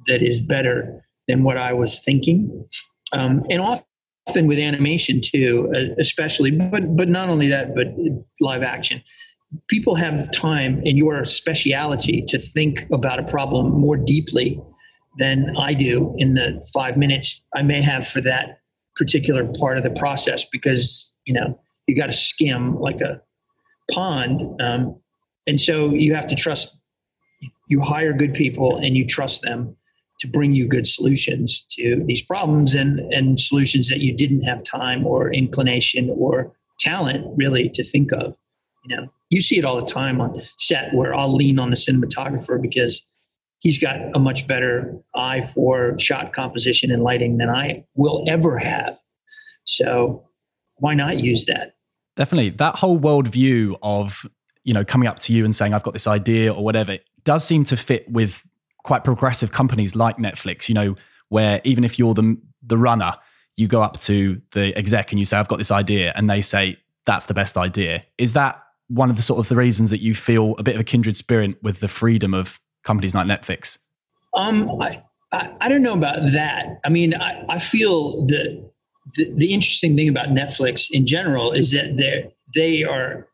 that 0.06 0.22
is 0.22 0.40
better 0.40 1.04
than 1.28 1.44
what 1.44 1.56
I 1.56 1.72
was 1.72 2.00
thinking, 2.00 2.66
um, 3.12 3.44
and 3.50 3.60
often 3.60 4.46
with 4.46 4.58
animation 4.58 5.20
too, 5.20 5.70
uh, 5.74 5.94
especially. 5.98 6.50
But 6.50 6.96
but 6.96 7.08
not 7.08 7.28
only 7.28 7.48
that, 7.48 7.74
but 7.74 7.88
live 8.40 8.62
action. 8.62 9.02
People 9.68 9.94
have 9.96 10.32
time 10.32 10.80
in 10.84 10.96
your 10.96 11.24
speciality 11.24 12.24
to 12.28 12.38
think 12.38 12.86
about 12.90 13.18
a 13.18 13.24
problem 13.24 13.70
more 13.70 13.98
deeply 13.98 14.58
than 15.18 15.54
I 15.58 15.74
do 15.74 16.14
in 16.16 16.34
the 16.34 16.66
five 16.72 16.96
minutes 16.96 17.44
I 17.54 17.62
may 17.62 17.82
have 17.82 18.08
for 18.08 18.22
that 18.22 18.60
particular 18.96 19.50
part 19.60 19.76
of 19.76 19.84
the 19.84 19.90
process 19.90 20.46
because 20.50 21.12
you 21.26 21.34
know 21.34 21.58
you 21.86 21.96
got 21.96 22.06
to 22.06 22.12
skim 22.12 22.78
like 22.78 23.00
a 23.00 23.20
pond 23.90 24.40
um, 24.60 25.01
and 25.46 25.60
so 25.60 25.90
you 25.90 26.14
have 26.14 26.26
to 26.28 26.34
trust 26.34 26.76
you 27.68 27.80
hire 27.80 28.12
good 28.12 28.34
people 28.34 28.76
and 28.76 28.96
you 28.96 29.06
trust 29.06 29.42
them 29.42 29.76
to 30.20 30.28
bring 30.28 30.52
you 30.52 30.68
good 30.68 30.86
solutions 30.86 31.66
to 31.70 32.02
these 32.06 32.22
problems 32.22 32.74
and 32.74 33.00
and 33.12 33.40
solutions 33.40 33.88
that 33.88 34.00
you 34.00 34.16
didn't 34.16 34.42
have 34.42 34.62
time 34.62 35.06
or 35.06 35.32
inclination 35.32 36.10
or 36.16 36.52
talent 36.80 37.26
really 37.36 37.68
to 37.68 37.84
think 37.84 38.12
of 38.12 38.36
you 38.84 38.96
know 38.96 39.08
you 39.30 39.40
see 39.40 39.58
it 39.58 39.64
all 39.64 39.76
the 39.76 39.86
time 39.86 40.20
on 40.20 40.40
set 40.58 40.92
where 40.94 41.14
i'll 41.14 41.34
lean 41.34 41.58
on 41.58 41.70
the 41.70 41.76
cinematographer 41.76 42.60
because 42.60 43.02
he's 43.58 43.78
got 43.78 43.98
a 44.14 44.18
much 44.18 44.46
better 44.46 44.96
eye 45.14 45.40
for 45.40 45.98
shot 45.98 46.32
composition 46.32 46.90
and 46.90 47.02
lighting 47.02 47.38
than 47.38 47.48
i 47.48 47.84
will 47.94 48.24
ever 48.28 48.58
have 48.58 48.98
So 49.64 50.28
why 50.76 50.94
not 50.94 51.18
use 51.18 51.46
that? 51.46 51.74
Definitely. 52.16 52.50
That 52.50 52.76
whole 52.76 52.98
worldview 52.98 53.76
of, 53.82 54.26
you 54.64 54.72
know, 54.72 54.84
coming 54.84 55.08
up 55.08 55.18
to 55.20 55.32
you 55.32 55.44
and 55.44 55.54
saying, 55.54 55.74
I've 55.74 55.82
got 55.82 55.92
this 55.92 56.06
idea 56.06 56.52
or 56.52 56.64
whatever, 56.64 56.92
it 56.92 57.04
does 57.24 57.44
seem 57.44 57.64
to 57.64 57.76
fit 57.76 58.10
with 58.10 58.42
quite 58.84 59.04
progressive 59.04 59.52
companies 59.52 59.94
like 59.94 60.16
Netflix, 60.16 60.68
you 60.68 60.74
know, 60.74 60.96
where 61.28 61.60
even 61.64 61.84
if 61.84 61.98
you're 61.98 62.14
the, 62.14 62.36
the 62.62 62.76
runner, 62.76 63.14
you 63.56 63.66
go 63.66 63.82
up 63.82 64.00
to 64.00 64.40
the 64.52 64.76
exec 64.76 65.12
and 65.12 65.18
you 65.18 65.24
say, 65.24 65.36
I've 65.36 65.48
got 65.48 65.58
this 65.58 65.70
idea, 65.70 66.12
and 66.16 66.28
they 66.28 66.40
say, 66.40 66.78
that's 67.04 67.26
the 67.26 67.34
best 67.34 67.56
idea. 67.56 68.02
Is 68.18 68.32
that 68.32 68.62
one 68.88 69.10
of 69.10 69.16
the 69.16 69.22
sort 69.22 69.40
of 69.40 69.48
the 69.48 69.56
reasons 69.56 69.90
that 69.90 70.00
you 70.00 70.14
feel 70.14 70.54
a 70.58 70.62
bit 70.62 70.74
of 70.74 70.80
a 70.80 70.84
kindred 70.84 71.16
spirit 71.16 71.62
with 71.62 71.80
the 71.80 71.88
freedom 71.88 72.34
of 72.34 72.60
companies 72.82 73.14
like 73.14 73.26
Netflix? 73.26 73.78
Um, 74.36 74.80
I, 74.80 75.02
I, 75.32 75.50
I 75.60 75.68
don't 75.68 75.82
know 75.82 75.94
about 75.94 76.32
that. 76.32 76.80
I 76.84 76.88
mean, 76.88 77.14
I, 77.14 77.44
I 77.48 77.58
feel 77.58 78.24
that 78.26 78.70
the, 79.14 79.32
the 79.34 79.52
interesting 79.52 79.96
thing 79.96 80.08
about 80.08 80.28
Netflix 80.28 80.88
in 80.90 81.06
general 81.06 81.52
is 81.52 81.70
that 81.72 81.96
they 81.96 82.32
they 82.54 82.84
are. 82.84 83.28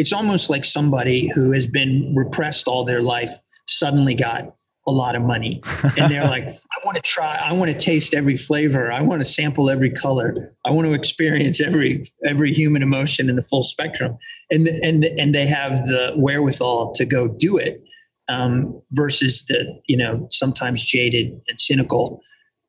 It's 0.00 0.14
almost 0.14 0.48
like 0.48 0.64
somebody 0.64 1.30
who 1.34 1.52
has 1.52 1.66
been 1.66 2.14
repressed 2.16 2.66
all 2.66 2.86
their 2.86 3.02
life 3.02 3.30
suddenly 3.68 4.14
got 4.14 4.54
a 4.86 4.90
lot 4.90 5.14
of 5.14 5.20
money. 5.20 5.60
And 5.98 6.10
they're 6.10 6.24
like 6.24 6.48
i 6.48 6.86
want 6.86 6.96
to 6.96 7.02
try 7.02 7.36
i 7.36 7.52
want 7.52 7.70
to 7.70 7.76
taste 7.76 8.14
every 8.14 8.36
flavor. 8.36 8.90
I 8.90 9.02
want 9.02 9.20
to 9.20 9.26
sample 9.26 9.68
every 9.68 9.90
color. 9.90 10.54
I 10.64 10.70
want 10.70 10.86
to 10.88 10.94
experience 10.94 11.60
every 11.60 12.10
every 12.24 12.54
human 12.54 12.82
emotion 12.82 13.28
in 13.28 13.36
the 13.36 13.42
full 13.42 13.62
spectrum. 13.62 14.16
And 14.50 14.66
and 14.68 15.04
and 15.04 15.34
they 15.34 15.46
have 15.46 15.84
the 15.84 16.14
wherewithal 16.16 16.94
to 16.94 17.04
go 17.04 17.28
do 17.28 17.58
it 17.58 17.82
um, 18.30 18.80
versus 18.92 19.44
the 19.48 19.80
you 19.86 19.98
know 19.98 20.26
sometimes 20.30 20.84
jaded 20.84 21.38
and 21.48 21.60
cynical 21.60 22.22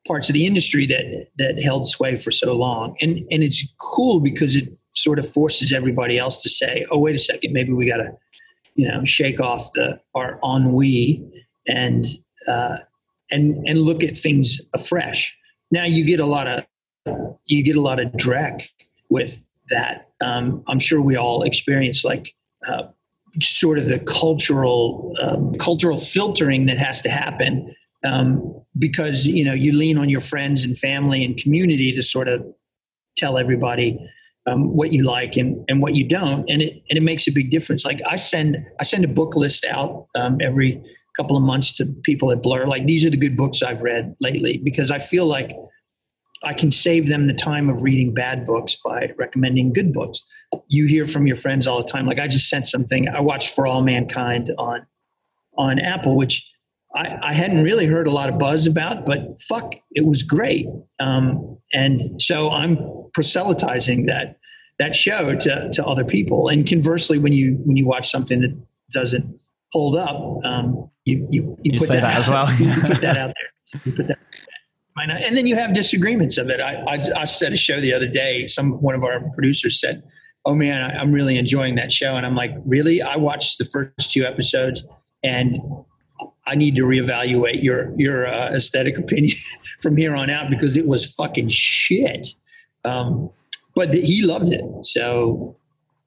parts 0.08 0.30
of 0.30 0.34
the 0.34 0.48
industry 0.48 0.86
that 0.86 1.28
that 1.38 1.62
held 1.62 1.88
sway 1.88 2.16
for 2.16 2.32
so 2.32 2.58
long 2.58 2.96
and 3.02 3.20
and 3.30 3.44
it's 3.44 3.66
cool 3.80 4.20
because 4.20 4.56
it 4.56 4.76
sort 4.88 5.20
of 5.20 5.30
forces 5.30 5.72
everybody 5.72 6.18
else 6.18 6.42
to 6.42 6.50
say 6.50 6.86
oh 6.90 7.00
wait 7.00 7.16
a 7.16 7.20
second 7.20 7.54
maybe 7.54 7.72
we 7.72 7.88
got 7.88 7.98
to 7.98 8.12
you 8.76 8.88
know 8.88 9.06
shake 9.06 9.40
off 9.40 9.72
the 9.74 10.00
our 10.16 10.40
ennui 10.44 11.24
and 11.68 12.06
uh, 12.48 12.78
and 13.30 13.68
and 13.68 13.80
look 13.80 14.04
at 14.04 14.18
things 14.18 14.60
afresh. 14.74 15.38
Now 15.72 15.86
you 15.86 16.06
get 16.06 16.20
a 16.20 16.26
lot 16.26 16.48
of 16.48 16.66
you 17.46 17.64
get 17.64 17.76
a 17.76 17.82
lot 17.82 18.00
of 18.00 18.12
dreck 18.14 18.68
with 19.10 19.46
that. 19.70 20.10
Um, 20.22 20.64
I'm 20.68 20.80
sure 20.80 21.02
we 21.02 21.16
all 21.16 21.44
experience 21.44 22.04
like 22.04 22.36
uh, 22.68 22.84
sort 23.42 23.78
of 23.78 23.86
the 23.88 24.00
cultural 24.00 25.14
um, 25.22 25.56
cultural 25.56 25.98
filtering 25.98 26.66
that 26.68 26.78
has 26.78 27.02
to 27.02 27.10
happen 27.10 27.74
um, 28.04 28.62
because 28.78 29.26
you 29.26 29.44
know 29.44 29.54
you 29.54 29.74
lean 29.74 29.98
on 29.98 30.10
your 30.10 30.22
friends 30.22 30.64
and 30.64 30.78
family 30.78 31.24
and 31.24 31.38
community 31.38 31.94
to 31.94 32.02
sort 32.02 32.28
of 32.28 32.46
tell 33.18 33.38
everybody 33.38 34.00
um, 34.48 34.76
what 34.76 34.92
you 34.92 35.04
like 35.04 35.38
and, 35.38 35.64
and 35.70 35.82
what 35.82 35.94
you 35.94 36.08
don't 36.08 36.50
and 36.50 36.62
it 36.62 36.82
and 36.90 36.98
it 36.98 37.04
makes 37.04 37.28
a 37.28 37.32
big 37.32 37.52
difference 37.52 37.86
like 37.86 38.02
i 38.10 38.16
send 38.16 38.58
i 38.80 38.84
send 38.84 39.06
a 39.06 39.08
book 39.08 39.36
list 39.36 39.66
out 39.66 40.08
um, 40.16 40.38
every 40.42 40.82
couple 41.18 41.38
of 41.38 41.44
months 41.44 41.74
to 41.74 41.86
people 42.04 42.32
at 42.32 42.42
Blur. 42.42 42.68
Like 42.68 42.86
these 42.86 43.06
are 43.06 43.10
the 43.10 43.18
good 43.18 43.38
books 43.38 43.62
I've 43.62 43.82
read 43.82 44.16
lately 44.22 44.58
because 44.58 44.92
I 44.92 45.00
feel 45.00 45.26
like 45.26 45.56
I 46.44 46.54
can 46.54 46.72
save 46.72 47.08
them 47.08 47.28
the 47.28 47.34
time 47.34 47.70
of 47.70 47.84
reading 47.84 48.14
bad 48.14 48.48
books 48.48 48.78
by 48.84 49.12
recommending 49.18 49.74
good 49.74 49.94
books. 49.94 50.22
You 50.68 50.88
hear 50.88 51.06
from 51.06 51.28
your 51.28 51.36
friends 51.36 51.68
all 51.68 51.84
the 51.84 51.90
time. 51.90 52.08
Like 52.08 52.20
I 52.20 52.28
just 52.28 52.50
sent 52.50 52.66
something. 52.66 53.08
I 53.08 53.20
watched 53.20 53.54
For 53.54 53.68
All 53.68 53.82
Mankind 53.82 54.52
on 54.58 54.86
on 55.58 55.80
Apple, 55.80 56.16
which 56.16 56.50
I, 56.96 57.18
I 57.22 57.34
hadn't 57.34 57.64
really 57.64 57.86
heard 57.86 58.08
a 58.08 58.12
lot 58.12 58.30
of 58.30 58.38
buzz 58.38 58.68
about, 58.68 59.06
but 59.06 59.42
fuck, 59.42 59.76
it 59.92 60.06
was 60.06 60.24
great. 60.24 60.68
Um, 61.00 61.58
and 61.74 62.22
so 62.22 62.52
I'm 62.52 62.78
proselytizing 63.14 64.08
that 64.08 64.38
that 64.80 64.96
show 64.96 65.36
to, 65.36 65.70
to 65.72 65.86
other 65.86 66.04
people. 66.04 66.50
And 66.50 66.68
conversely, 66.68 67.18
when 67.18 67.34
you 67.34 67.60
when 67.66 67.78
you 67.78 67.86
watch 67.86 68.10
something 68.10 68.42
that 68.42 68.58
doesn't 68.92 69.40
hold 69.72 69.96
up, 69.96 70.44
um, 70.44 70.90
you 71.06 71.28
you, 71.30 71.58
you, 71.64 71.74
you 71.74 71.80
put 71.80 71.90
that, 71.90 72.02
that 72.02 72.20
as 72.20 72.28
well. 72.28 72.52
you 72.60 72.82
put 72.82 73.02
that 73.02 73.18
out 73.18 73.34
there. 73.34 73.82
You 73.86 73.92
put 73.94 74.08
that. 74.08 74.20
And 74.98 75.36
then 75.36 75.48
you 75.48 75.56
have 75.56 75.74
disagreements 75.74 76.38
of 76.38 76.50
it. 76.50 76.60
I, 76.60 76.84
I, 76.88 77.22
I 77.22 77.26
said 77.26 77.54
a 77.54 77.58
show 77.58 77.80
the 77.80 77.94
other 77.94 78.08
day. 78.08 78.46
Some 78.46 78.74
one 78.82 78.94
of 78.94 79.04
our 79.04 79.22
producers 79.34 79.80
said, 79.80 80.04
"Oh 80.46 80.54
man, 80.54 80.82
I, 80.82 80.98
I'm 80.98 81.12
really 81.12 81.38
enjoying 81.38 81.76
that 81.76 81.92
show," 81.92 82.16
and 82.16 82.26
I'm 82.26 82.36
like, 82.36 82.52
"Really? 82.66 83.02
I 83.02 83.16
watched 83.16 83.58
the 83.58 83.66
first 83.66 84.12
two 84.12 84.26
episodes, 84.26 84.84
and 85.24 85.58
I 86.46 86.56
need 86.56 86.76
to 86.76 86.84
reevaluate 86.84 87.64
your 87.64 87.94
your 88.00 88.28
uh, 88.28 88.52
aesthetic 88.52 88.98
opinion 88.98 89.38
from 89.82 89.98
here 89.98 90.16
on 90.16 90.30
out 90.30 90.50
because 90.50 90.78
it 90.78 90.88
was 90.88 91.12
fucking 91.14 91.50
shit." 91.50 92.30
Um, 92.84 93.30
but 93.76 93.94
he 93.94 94.24
loved 94.24 94.52
it, 94.52 94.66
so 94.86 95.56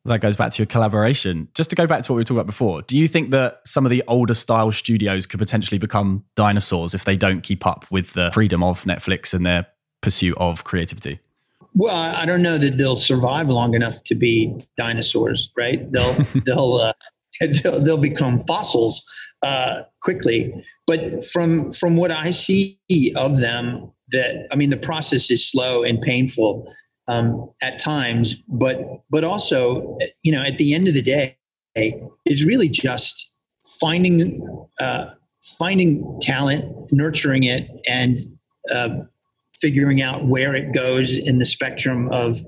that 0.05 0.21
goes 0.21 0.37
back 0.37 0.53
to 0.53 0.59
your 0.59 0.67
collaboration. 0.67 1.49
Just 1.55 1.71
to 1.71 1.77
go 1.77 1.87
back 1.87 2.03
to 2.03 2.13
what 2.13 2.17
we 2.17 2.21
were 2.21 2.25
talking 2.25 2.37
about 2.37 2.47
before, 2.47 2.83
do 2.83 2.97
you 2.97 3.09
think 3.09 3.31
that 3.31 3.61
some 3.65 3.87
of 3.87 3.91
the 3.91 4.03
older 4.07 4.35
style 4.35 4.71
studios 4.71 5.25
could 5.25 5.41
potentially 5.41 5.79
become 5.79 6.25
dinosaurs 6.35 6.95
if 6.95 7.05
they 7.05 7.17
don't 7.17 7.41
keep 7.41 7.67
up 7.67 7.87
with 7.91 8.13
the 8.13 8.31
freedom 8.35 8.63
of 8.63 8.83
Netflix 8.83 9.33
and 9.33 9.47
their 9.47 9.67
pursuit 10.03 10.37
of 10.39 10.65
creativity? 10.65 11.21
Well, 11.77 11.97
I 11.97 12.25
don't 12.25 12.43
know 12.43 12.59
that 12.59 12.77
they'll 12.77 12.97
survive 12.97 13.49
long 13.49 13.75
enough 13.75 14.05
to 14.05 14.15
be 14.15 14.55
dinosaurs, 14.77 15.51
right? 15.57 15.91
They'll 15.91 16.15
they'll, 16.45 16.75
uh, 16.75 16.93
they'll 17.63 17.81
they'll 17.81 17.99
become 17.99 18.39
fossils 18.39 19.05
uh, 19.43 19.83
quickly. 20.03 20.53
But 20.87 21.25
from 21.25 21.71
from 21.73 21.97
what 21.97 22.11
I 22.11 22.31
see 22.31 22.79
of 23.17 23.39
them, 23.39 23.93
that 24.13 24.47
I 24.53 24.57
mean, 24.57 24.71
the 24.71 24.77
process 24.77 25.31
is 25.31 25.49
slow 25.49 25.83
and 25.83 26.01
painful 26.01 26.67
um, 27.09 27.51
at 27.63 27.79
times, 27.79 28.37
but 28.49 29.03
but 29.11 29.25
also, 29.25 29.99
you 30.23 30.33
know, 30.33 30.43
at 30.43 30.59
the 30.59 30.75
end 30.75 30.89
of 30.89 30.95
the 30.95 31.03
day, 31.03 31.37
is 32.25 32.45
really 32.45 32.69
just 32.69 33.33
finding 33.81 34.67
uh, 34.81 35.07
finding 35.59 36.19
talent, 36.21 36.65
nurturing 36.93 37.45
it, 37.45 37.69
and 37.89 38.19
uh, 38.73 38.89
figuring 39.55 40.03
out 40.03 40.27
where 40.27 40.55
it 40.55 40.73
goes 40.73 41.15
in 41.15 41.39
the 41.39 41.45
spectrum 41.45 42.09
of 42.11 42.45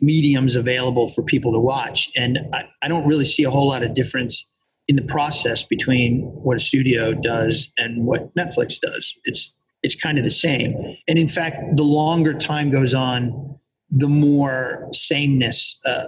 mediums 0.00 0.56
available 0.56 1.08
for 1.08 1.22
people 1.22 1.52
to 1.52 1.58
watch. 1.58 2.10
And 2.16 2.38
I, 2.52 2.68
I 2.82 2.88
don't 2.88 3.06
really 3.06 3.24
see 3.24 3.44
a 3.44 3.50
whole 3.50 3.68
lot 3.68 3.82
of 3.82 3.94
difference 3.94 4.46
in 4.86 4.96
the 4.96 5.02
process 5.02 5.62
between 5.62 6.22
what 6.22 6.56
a 6.56 6.60
studio 6.60 7.12
does 7.12 7.70
and 7.78 8.04
what 8.04 8.34
Netflix 8.34 8.80
does. 8.80 9.16
It's 9.24 9.54
it's 9.82 9.94
kind 9.94 10.18
of 10.18 10.24
the 10.24 10.30
same. 10.30 10.96
And 11.06 11.18
in 11.18 11.28
fact, 11.28 11.76
the 11.76 11.84
longer 11.84 12.34
time 12.34 12.70
goes 12.70 12.94
on, 12.94 13.58
the 13.90 14.08
more 14.08 14.88
sameness 14.92 15.78
uh, 15.84 16.06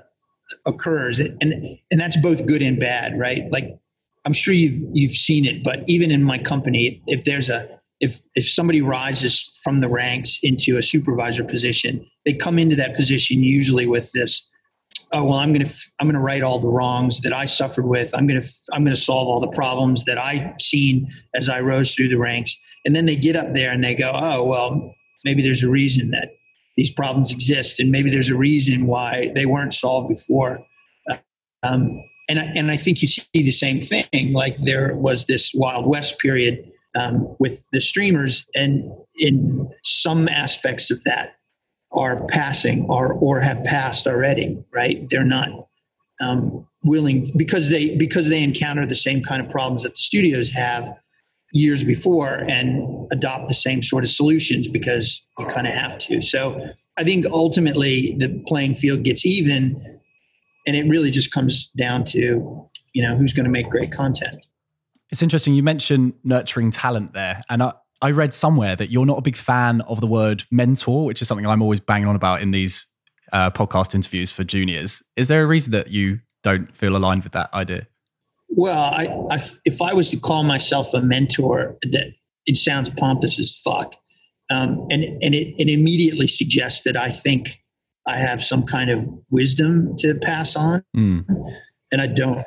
occurs, 0.67 1.21
and 1.21 1.79
and 1.91 2.01
that's 2.01 2.17
both 2.17 2.47
good 2.47 2.63
and 2.63 2.81
bad, 2.81 3.19
right? 3.19 3.51
Like 3.51 3.79
I'm 4.25 4.33
sure 4.33 4.55
you've 4.55 4.83
you've 4.93 5.13
seen 5.13 5.45
it, 5.45 5.63
but 5.63 5.85
even 5.87 6.11
in 6.11 6.23
my 6.23 6.39
company, 6.39 6.87
if, 6.87 7.19
if 7.19 7.25
there's 7.25 7.49
a 7.49 7.80
if 8.01 8.21
if 8.35 8.49
somebody 8.49 8.83
rises 8.83 9.41
from 9.63 9.81
the 9.81 9.89
ranks 9.89 10.39
into 10.43 10.77
a 10.77 10.83
supervisor 10.83 11.45
position, 11.45 12.07
they 12.25 12.33
come 12.33 12.59
into 12.59 12.77
that 12.77 12.95
position 12.97 13.43
usually 13.43 13.87
with 13.87 14.13
this 14.13 14.47
oh 15.13 15.25
well 15.25 15.39
i'm 15.39 15.53
going 15.53 15.65
to 15.65 15.73
i'm 15.99 16.07
going 16.07 16.15
to 16.15 16.21
right 16.21 16.43
all 16.43 16.59
the 16.59 16.69
wrongs 16.69 17.21
that 17.21 17.33
i 17.33 17.47
suffered 17.47 17.87
with 17.87 18.15
i'm 18.17 18.27
going 18.27 18.41
to 18.41 18.49
i'm 18.73 18.85
going 18.85 18.95
to 18.95 19.01
solve 19.01 19.29
all 19.29 19.41
the 19.41 19.49
problems 19.49 20.05
that 20.05 20.19
i've 20.19 20.53
seen 20.61 21.09
as 21.35 21.49
i 21.49 21.61
rose 21.61 21.95
through 21.95 22.09
the 22.09 22.19
ranks 22.19 22.57
and 22.85 22.95
then 22.95 23.07
they 23.07 23.17
get 23.17 23.35
up 23.35 23.53
there 23.55 23.73
and 23.73 23.83
they 23.83 23.95
go 23.95 24.11
oh 24.15 24.43
well 24.45 24.95
maybe 25.25 25.43
there's 25.43 25.63
a 25.63 25.71
reason 25.71 26.11
that 26.11 26.31
these 26.81 26.91
problems 26.91 27.31
exist, 27.31 27.79
and 27.79 27.91
maybe 27.91 28.09
there's 28.09 28.31
a 28.31 28.37
reason 28.37 28.87
why 28.87 29.31
they 29.35 29.45
weren't 29.45 29.75
solved 29.75 30.09
before. 30.09 30.67
Um, 31.63 32.03
and 32.27 32.39
I, 32.39 32.45
and 32.57 32.71
I 32.71 32.79
think 32.79 33.03
you 33.03 33.09
see 33.09 33.27
the 33.35 33.51
same 33.51 33.83
thing. 33.83 34.33
Like 34.33 34.57
there 34.57 34.95
was 34.95 35.27
this 35.27 35.53
Wild 35.53 35.87
West 35.87 36.19
period 36.19 36.73
um, 36.95 37.37
with 37.39 37.65
the 37.73 37.81
streamers, 37.81 38.47
and 38.55 38.91
in 39.19 39.71
some 39.83 40.29
aspects 40.29 40.91
of 40.91 41.05
that 41.05 41.37
are 41.93 42.25
passing 42.27 42.87
or 42.89 43.13
or 43.13 43.41
have 43.41 43.65
passed 43.65 44.07
already. 44.07 44.65
Right? 44.73 45.09
They're 45.09 45.25
not 45.25 45.69
um, 46.21 46.67
willing 46.85 47.27
because 47.37 47.71
they 47.71 47.97
because 47.97 48.29
they 48.29 48.43
encounter 48.43 48.87
the 48.87 48.95
same 48.95 49.23
kind 49.23 49.43
of 49.43 49.49
problems 49.49 49.83
that 49.83 49.91
the 49.91 50.01
studios 50.01 50.51
have 50.51 50.95
years 51.53 51.83
before 51.83 52.45
and 52.49 53.09
adopt 53.11 53.49
the 53.49 53.55
same 53.55 53.83
sort 53.83 54.05
of 54.05 54.11
solutions 54.11 54.69
because 54.69 55.23
you 55.39 55.47
kind 55.47 55.67
of 55.67 55.75
have 55.75 55.99
to. 55.99 56.23
So 56.23 56.69
I 56.97 57.05
think 57.05 57.27
ultimately 57.27 58.17
the 58.19 58.43
playing 58.47 58.75
field 58.75 59.03
gets 59.03 59.27
even 59.27 60.01
and 60.67 60.77
it 60.77 60.89
really 60.89 61.11
just 61.11 61.33
comes 61.33 61.67
down 61.77 62.05
to, 62.05 62.65
you 62.93 63.03
know, 63.03 63.17
who's 63.17 63.33
going 63.33 63.45
to 63.45 63.51
make 63.51 63.69
great 63.69 63.91
content. 63.91 64.45
It's 65.13 65.23
interesting. 65.23 65.55
You 65.55 65.63
mentioned 65.63 66.15
nurturing 66.25 66.71
talent 66.71 67.13
there. 67.15 67.43
And 67.49 67.63
I, 67.63 67.73
I 68.03 68.11
read 68.13 68.33
somewhere 68.33 68.77
that 68.77 68.91
you're 68.91 69.07
not 69.07 69.19
a 69.19 69.23
big 69.23 69.37
fan 69.37 69.81
of 69.83 70.01
the 70.01 70.07
word 70.07 70.45
mentor, 70.51 71.05
which 71.05 71.21
is 71.21 71.29
something 71.29 71.47
I'm 71.47 71.63
always 71.63 71.81
banging 71.81 72.09
on 72.09 72.17
about 72.17 72.43
in 72.43 72.51
these 72.51 72.87
uh, 73.33 73.51
podcast 73.51 73.95
interviews 73.95 74.33
for 74.33 74.45
juniors. 74.45 75.03
Is 75.17 75.29
there 75.29 75.43
a 75.43 75.47
reason 75.47 75.73
that 75.73 75.89
you 75.89 76.21
don't 76.43 76.75
feel 76.77 76.97
aligned 76.97 77.25
with 77.25 77.33
that 77.33 77.53
idea? 77.53 77.87
Well, 78.49 78.93
I, 78.95 79.07
I, 79.37 79.41
if 79.65 79.81
I 79.83 79.93
was 79.93 80.11
to 80.11 80.17
call 80.19 80.43
myself 80.43 80.93
a 80.95 81.01
mentor, 81.01 81.77
that 81.83 82.13
it 82.47 82.57
sounds 82.57 82.91
pompous 82.91 83.39
as 83.39 83.57
fuck, 83.57 83.95
um, 84.51 84.87
and 84.91 85.05
and 85.05 85.35
it, 85.35 85.55
it 85.59 85.69
immediately 85.69 86.27
suggests 86.27 86.83
that 86.83 86.97
I 86.97 87.11
think 87.11 87.61
I 88.09 88.17
have 88.19 88.43
some 88.43 88.65
kind 88.65 88.91
of 88.91 89.07
wisdom 89.31 89.95
to 89.99 90.15
pass 90.17 90.57
on, 90.57 90.83
Mm. 90.97 91.25
and 91.93 92.01
I 92.01 92.09
don't 92.09 92.45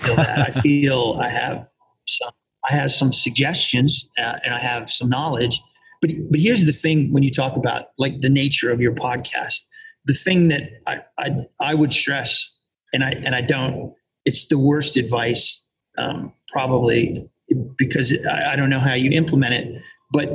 feel 0.00 0.16
that. 0.16 0.38
I 0.40 0.50
feel 0.50 1.18
I 1.20 1.28
have 1.28 1.68
some. 2.06 2.32
I 2.68 2.74
have 2.74 2.92
some 2.92 3.12
suggestions, 3.12 4.08
uh, 4.18 4.36
and 4.44 4.54
I 4.54 4.58
have 4.58 4.90
some 4.90 5.08
knowledge. 5.08 5.60
But 6.00 6.10
but 6.30 6.40
here's 6.40 6.64
the 6.64 6.72
thing: 6.72 7.12
when 7.12 7.22
you 7.22 7.30
talk 7.30 7.56
about 7.56 7.86
like 7.98 8.20
the 8.20 8.30
nature 8.30 8.70
of 8.70 8.80
your 8.80 8.94
podcast, 8.94 9.60
the 10.06 10.14
thing 10.14 10.48
that 10.48 10.62
I 10.86 11.00
I, 11.18 11.30
I 11.60 11.74
would 11.74 11.92
stress, 11.92 12.50
and 12.92 13.04
I 13.04 13.10
and 13.10 13.34
I 13.34 13.40
don't. 13.40 13.94
It's 14.24 14.48
the 14.48 14.58
worst 14.58 14.96
advice, 14.96 15.62
um, 15.98 16.32
probably 16.48 17.28
because 17.76 18.16
I, 18.30 18.52
I 18.52 18.56
don't 18.56 18.70
know 18.70 18.80
how 18.80 18.94
you 18.94 19.10
implement 19.10 19.54
it, 19.54 19.82
but 20.12 20.30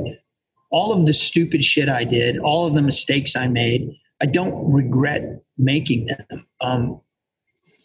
all 0.71 0.93
of 0.93 1.07
the 1.07 1.13
stupid 1.13 1.63
shit 1.63 1.89
I 1.89 2.03
did, 2.03 2.37
all 2.37 2.67
of 2.67 2.75
the 2.75 2.81
mistakes 2.81 3.35
I 3.35 3.47
made, 3.47 3.89
I 4.21 4.25
don't 4.25 4.71
regret 4.71 5.41
making 5.57 6.07
them. 6.07 6.45
Um, 6.61 7.01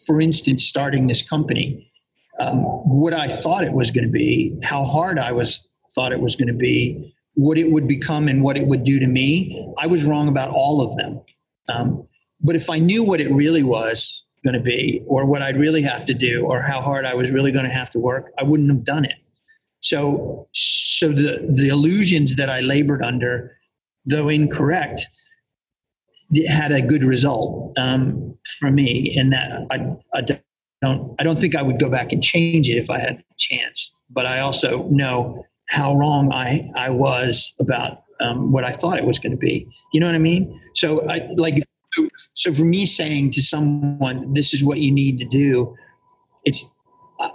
for 0.05 0.21
instance, 0.21 0.63
starting 0.63 1.07
this 1.07 1.27
company, 1.27 1.91
um, 2.39 2.57
what 2.63 3.13
I 3.13 3.27
thought 3.27 3.63
it 3.63 3.73
was 3.73 3.91
going 3.91 4.05
to 4.05 4.11
be, 4.11 4.57
how 4.63 4.83
hard 4.85 5.19
I 5.19 5.31
was 5.31 5.67
thought 5.93 6.11
it 6.11 6.19
was 6.19 6.35
going 6.35 6.47
to 6.47 6.53
be, 6.53 7.13
what 7.35 7.57
it 7.57 7.71
would 7.71 7.87
become, 7.87 8.27
and 8.27 8.43
what 8.43 8.57
it 8.57 8.67
would 8.67 8.83
do 8.83 8.99
to 8.99 9.07
me, 9.07 9.65
I 9.77 9.87
was 9.87 10.03
wrong 10.03 10.27
about 10.27 10.49
all 10.49 10.81
of 10.81 10.97
them. 10.97 11.21
Um, 11.69 12.07
but 12.41 12.55
if 12.55 12.69
I 12.69 12.79
knew 12.79 13.03
what 13.03 13.21
it 13.21 13.31
really 13.31 13.63
was 13.63 14.23
going 14.43 14.53
to 14.53 14.59
be, 14.59 15.03
or 15.07 15.25
what 15.25 15.41
I'd 15.41 15.57
really 15.57 15.81
have 15.81 16.05
to 16.05 16.13
do, 16.13 16.45
or 16.45 16.61
how 16.61 16.81
hard 16.81 17.05
I 17.05 17.15
was 17.15 17.31
really 17.31 17.51
going 17.51 17.65
to 17.65 17.71
have 17.71 17.89
to 17.91 17.99
work, 17.99 18.31
I 18.37 18.43
wouldn't 18.43 18.69
have 18.69 18.83
done 18.83 19.05
it. 19.05 19.15
So, 19.81 20.47
so 20.53 21.09
the 21.09 21.47
the 21.49 21.67
illusions 21.69 22.35
that 22.37 22.49
I 22.49 22.59
labored 22.61 23.03
under, 23.03 23.57
though 24.05 24.29
incorrect, 24.29 25.07
had 26.47 26.71
a 26.71 26.81
good 26.81 27.03
result 27.03 27.77
um, 27.77 28.37
for 28.59 28.71
me. 28.71 29.15
In 29.15 29.29
that 29.29 29.51
I, 29.71 29.95
I 30.13 30.21
don't 30.81 31.15
I 31.19 31.23
don't 31.23 31.39
think 31.39 31.55
I 31.55 31.61
would 31.61 31.79
go 31.79 31.89
back 31.89 32.11
and 32.11 32.23
change 32.23 32.69
it 32.69 32.77
if 32.77 32.89
I 32.89 32.99
had 32.99 33.17
the 33.17 33.35
chance. 33.37 33.91
But 34.09 34.25
I 34.25 34.39
also 34.39 34.83
know 34.89 35.45
how 35.69 35.95
wrong 35.95 36.31
I 36.31 36.69
I 36.75 36.89
was 36.89 37.55
about 37.59 38.03
um, 38.19 38.51
what 38.51 38.63
I 38.63 38.71
thought 38.71 38.97
it 38.97 39.05
was 39.05 39.19
going 39.19 39.31
to 39.31 39.37
be. 39.37 39.67
You 39.93 39.99
know 39.99 40.05
what 40.05 40.15
I 40.15 40.19
mean? 40.19 40.59
So 40.73 41.07
I 41.09 41.27
like 41.35 41.63
so 42.33 42.53
for 42.53 42.65
me 42.65 42.85
saying 42.85 43.31
to 43.31 43.41
someone, 43.41 44.33
"This 44.33 44.53
is 44.53 44.63
what 44.63 44.79
you 44.79 44.91
need 44.91 45.19
to 45.19 45.25
do," 45.25 45.75
it's 46.43 46.75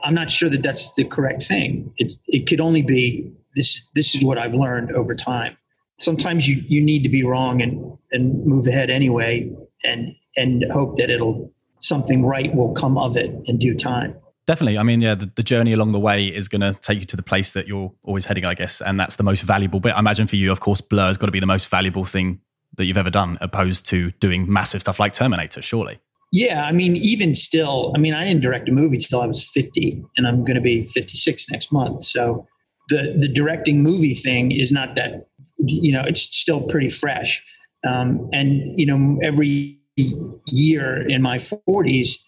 I'm 0.04 0.14
not 0.14 0.30
sure 0.30 0.50
that 0.50 0.62
that's 0.62 0.94
the 0.94 1.04
correct 1.04 1.42
thing. 1.42 1.92
It 1.96 2.14
it 2.28 2.46
could 2.46 2.60
only 2.60 2.82
be 2.82 3.32
this. 3.56 3.82
This 3.94 4.14
is 4.14 4.22
what 4.22 4.38
I've 4.38 4.54
learned 4.54 4.92
over 4.92 5.14
time. 5.14 5.56
Sometimes 5.98 6.48
you 6.48 6.62
you 6.68 6.80
need 6.80 7.02
to 7.02 7.08
be 7.08 7.22
wrong 7.22 7.62
and 7.62 7.96
and 8.12 8.44
move 8.44 8.66
ahead 8.66 8.90
anyway, 8.90 9.50
and 9.84 10.14
and 10.36 10.64
hope 10.70 10.98
that 10.98 11.10
it'll 11.10 11.52
something 11.80 12.24
right 12.24 12.54
will 12.54 12.72
come 12.72 12.96
of 12.96 13.16
it 13.16 13.30
in 13.46 13.58
due 13.58 13.74
time. 13.74 14.14
Definitely. 14.46 14.78
I 14.78 14.82
mean, 14.82 15.00
yeah, 15.00 15.14
the, 15.14 15.30
the 15.36 15.42
journey 15.42 15.72
along 15.72 15.92
the 15.92 16.00
way 16.00 16.26
is 16.26 16.48
going 16.48 16.60
to 16.60 16.78
take 16.80 17.00
you 17.00 17.06
to 17.06 17.16
the 17.16 17.22
place 17.22 17.52
that 17.52 17.68
you're 17.68 17.92
always 18.02 18.24
heading, 18.24 18.44
I 18.44 18.54
guess, 18.54 18.80
and 18.80 18.98
that's 18.98 19.16
the 19.16 19.22
most 19.22 19.42
valuable 19.42 19.80
bit. 19.80 19.92
I 19.92 19.98
imagine 19.98 20.26
for 20.26 20.36
you, 20.36 20.50
of 20.50 20.60
course, 20.60 20.80
Blur 20.80 21.06
has 21.06 21.16
got 21.16 21.26
to 21.26 21.32
be 21.32 21.40
the 21.40 21.46
most 21.46 21.68
valuable 21.68 22.04
thing 22.04 22.40
that 22.76 22.84
you've 22.86 22.96
ever 22.96 23.10
done, 23.10 23.38
opposed 23.40 23.86
to 23.86 24.10
doing 24.12 24.50
massive 24.52 24.80
stuff 24.80 24.98
like 24.98 25.12
Terminator. 25.12 25.62
Surely. 25.62 26.00
Yeah, 26.32 26.64
I 26.64 26.72
mean, 26.72 26.96
even 26.96 27.34
still, 27.34 27.92
I 27.94 27.98
mean, 27.98 28.14
I 28.14 28.24
didn't 28.24 28.42
direct 28.42 28.68
a 28.68 28.72
movie 28.72 28.98
till 28.98 29.20
I 29.20 29.26
was 29.26 29.48
50, 29.50 30.02
and 30.16 30.26
I'm 30.26 30.44
going 30.44 30.54
to 30.54 30.60
be 30.60 30.80
56 30.80 31.50
next 31.50 31.72
month. 31.72 32.04
So 32.04 32.46
the 32.88 33.14
the 33.18 33.28
directing 33.28 33.82
movie 33.82 34.14
thing 34.14 34.52
is 34.52 34.70
not 34.70 34.94
that, 34.96 35.26
you 35.58 35.92
know, 35.92 36.02
it's 36.02 36.22
still 36.22 36.62
pretty 36.62 36.88
fresh. 36.88 37.44
Um, 37.86 38.28
and 38.32 38.78
you 38.78 38.86
know, 38.86 39.18
every 39.22 39.79
year 39.96 41.08
in 41.08 41.22
my 41.22 41.38
40s, 41.38 42.18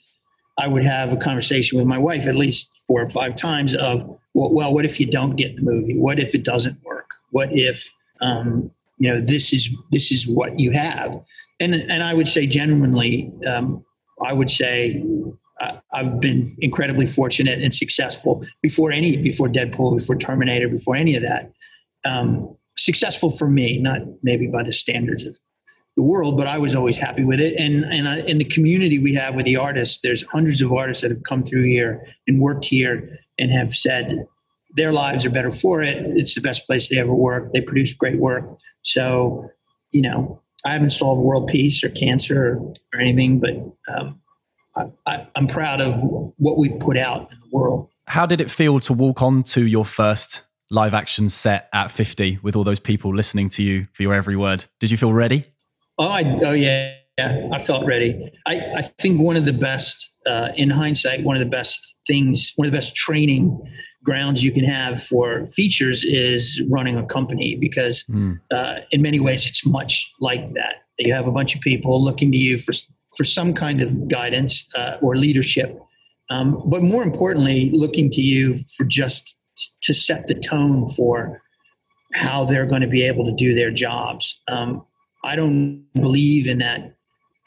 I 0.59 0.69
would 0.69 0.85
have 0.85 1.13
a 1.13 1.17
conversation 1.17 1.79
with 1.79 1.87
my 1.87 1.99
wife 1.99 2.27
at 2.27 2.37
least 2.37 2.71
four 2.87 3.01
or 3.01 3.07
five 3.07 3.37
times 3.37 3.75
of, 3.75 4.19
well, 4.35 4.73
what 4.73 4.85
if 4.85 5.01
you 5.01 5.07
don't 5.07 5.37
get 5.37 5.57
the 5.57 5.63
movie? 5.63 5.99
What 5.99 6.19
if 6.19 6.35
it 6.35 6.45
doesn't 6.45 6.83
work? 6.85 7.09
What 7.31 7.51
if, 7.53 7.91
um, 8.21 8.71
you 8.99 9.13
know, 9.13 9.21
this 9.21 9.53
is 9.53 9.71
this 9.91 10.13
is 10.13 10.27
what 10.27 10.59
you 10.59 10.71
have? 10.73 11.21
And 11.61 11.75
and 11.75 12.03
I 12.03 12.15
would 12.15 12.29
say 12.29 12.47
genuinely. 12.47 13.33
Um, 13.47 13.85
I 14.23 14.33
would 14.33 14.51
say 14.51 15.03
I've 15.93 16.21
been 16.21 16.55
incredibly 16.59 17.07
fortunate 17.07 17.63
and 17.63 17.75
successful 17.75 18.45
before 18.63 18.91
any, 18.91 19.17
before 19.17 19.49
Deadpool, 19.49 19.97
before 19.97 20.17
Terminator, 20.17 20.69
before 20.69 20.97
any 20.97 21.15
of 21.15 21.23
that. 21.23 21.53
Um, 22.05 22.57
successful 22.77 23.31
for 23.31 23.49
me, 23.49 23.79
not 23.79 24.01
maybe 24.23 24.47
by 24.47 24.63
the 24.63 24.73
standards 24.73 25.25
of 25.25 25.37
the 25.97 26.03
world, 26.03 26.37
but 26.37 26.47
I 26.47 26.59
was 26.59 26.75
always 26.75 26.97
happy 26.97 27.25
with 27.25 27.41
it. 27.41 27.55
And 27.59 27.85
and 27.85 28.07
in 28.29 28.39
the 28.39 28.45
community 28.45 28.99
we 28.99 29.15
have 29.15 29.35
with 29.35 29.45
the 29.45 29.57
artists, 29.57 30.01
there's 30.03 30.25
hundreds 30.29 30.61
of 30.63 30.73
artists 30.73 31.03
that 31.03 31.11
have 31.11 31.23
come 31.25 31.43
through 31.43 31.65
here 31.65 32.07
and 32.27 32.41
worked 32.41 32.65
here 32.65 33.19
and 33.39 33.53
have 33.53 33.75
said 33.75 34.27
their 34.75 34.93
lives 34.93 35.25
are 35.25 35.31
better 35.31 35.51
for 35.51 35.83
it. 35.83 35.99
It's 36.17 36.35
the 36.35 36.41
best 36.41 36.67
place 36.67 36.89
they 36.89 36.99
ever 36.99 37.15
worked. 37.15 37.53
They 37.53 37.61
produce 37.61 37.95
great 37.95 38.19
work. 38.19 38.45
So, 38.83 39.51
you 39.91 40.03
know, 40.03 40.41
I 40.65 40.73
haven't 40.73 40.91
solved 40.91 41.23
world 41.23 41.49
peace 41.49 41.85
or 41.85 41.91
cancer 41.91 42.55
or, 42.55 42.75
or 42.95 43.01
anything, 43.01 43.41
but 43.41 43.55
um, 43.95 44.21
I, 45.07 45.27
am 45.37 45.47
proud 45.47 45.81
of 45.81 45.97
what 46.37 46.57
we've 46.57 46.79
put 46.79 46.97
out 46.97 47.31
in 47.33 47.39
the 47.41 47.57
world. 47.57 47.89
How 48.07 48.27
did 48.27 48.41
it 48.41 48.51
feel 48.51 48.81
to 48.81 48.93
walk 48.93 49.23
on 49.23 49.43
to 49.45 49.67
your 49.67 49.85
first 49.85 50.43
live 50.71 50.95
action 50.95 51.29
set 51.29 51.69
at 51.75 51.91
50 51.91 52.39
with 52.43 52.57
all 52.57 52.65
those 52.65 52.81
people 52.81 53.15
listening 53.15 53.49
to 53.51 53.63
you 53.63 53.87
for 53.93 54.03
your 54.03 54.15
every 54.15 54.37
word? 54.37 54.65
Did 54.81 54.91
you 54.91 54.97
feel 54.97 55.13
ready? 55.13 55.52
Oh, 56.03 56.09
I, 56.09 56.41
oh 56.43 56.53
yeah, 56.53 56.95
yeah, 57.17 57.49
I 57.53 57.61
felt 57.61 57.87
ready. 57.87 58.33
I, 58.45 58.73
I 58.79 58.83
think 58.83 59.21
one 59.21 59.37
of 59.37 59.45
the 59.45 59.53
best, 59.53 60.13
uh, 60.27 60.49
in 60.57 60.69
hindsight, 60.69 61.23
one 61.23 61.37
of 61.37 61.41
the 61.41 61.49
best 61.49 61.95
things, 62.09 62.53
one 62.57 62.67
of 62.67 62.73
the 62.73 62.77
best 62.77 62.97
training 62.97 63.57
grounds 64.03 64.43
you 64.43 64.51
can 64.51 64.65
have 64.65 65.01
for 65.01 65.47
features 65.47 66.03
is 66.03 66.61
running 66.69 66.97
a 66.97 67.07
company 67.07 67.55
because 67.55 68.03
mm. 68.11 68.37
uh, 68.51 68.79
in 68.91 69.01
many 69.01 69.21
ways 69.21 69.47
it's 69.47 69.65
much 69.65 70.13
like 70.21 70.53
that. 70.55 70.83
You 70.99 71.15
have 71.15 71.29
a 71.29 71.33
bunch 71.33 71.55
of 71.55 71.61
people 71.61 72.03
looking 72.03 72.33
to 72.33 72.39
you 72.39 72.59
for 72.59 72.73
for 73.17 73.23
some 73.23 73.55
kind 73.55 73.81
of 73.81 74.09
guidance 74.09 74.67
uh, 74.75 74.97
or 75.03 75.15
leadership, 75.15 75.79
um, 76.31 76.65
but 76.67 76.83
more 76.83 77.05
importantly, 77.05 77.71
looking 77.73 78.11
to 78.11 78.23
you 78.23 78.59
for 78.77 78.85
just 78.85 79.39
to 79.83 79.95
set 79.95 80.27
the 80.27 80.35
tone 80.35 80.89
for 80.97 81.43
how 82.15 82.45
they're 82.45 82.67
going 82.67 82.81
to 82.81 82.89
be 82.89 83.03
able 83.03 83.25
to 83.25 83.33
do 83.37 83.55
their 83.55 83.71
jobs. 83.71 84.41
Um, 84.49 84.85
I 85.25 85.37
don't 85.37 85.87
believe 85.95 86.49
in 86.49 86.59
that. 86.59 86.97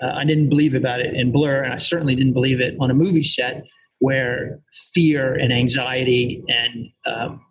Uh, 0.02 0.14
I 0.16 0.26
didn't 0.26 0.50
believe 0.50 0.74
about 0.74 1.00
it 1.00 1.14
in 1.14 1.32
Blur, 1.32 1.64
and 1.64 1.74
I 1.74 1.78
certainly 1.78 2.16
didn't 2.16 2.34
believe 2.34 2.60
it 2.60 2.76
on 2.80 2.92
a 2.92 2.94
movie 2.94 3.24
set 3.24 3.64
where 4.00 4.60
fear 4.94 5.34
and 5.34 5.54
anxiety 5.54 6.44
and 6.50 6.90
um, 7.06 7.42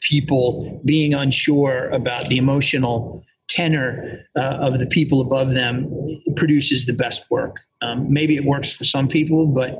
people 0.00 0.80
being 0.84 1.14
unsure 1.14 1.88
about 1.90 2.26
the 2.28 2.36
emotional 2.36 3.24
tenor 3.48 4.24
uh, 4.36 4.58
of 4.60 4.78
the 4.78 4.86
people 4.86 5.20
above 5.20 5.54
them 5.54 5.90
produces 6.36 6.86
the 6.86 6.92
best 6.92 7.30
work. 7.30 7.60
Um, 7.82 8.12
maybe 8.12 8.36
it 8.36 8.44
works 8.44 8.72
for 8.72 8.84
some 8.84 9.08
people, 9.08 9.46
but 9.46 9.78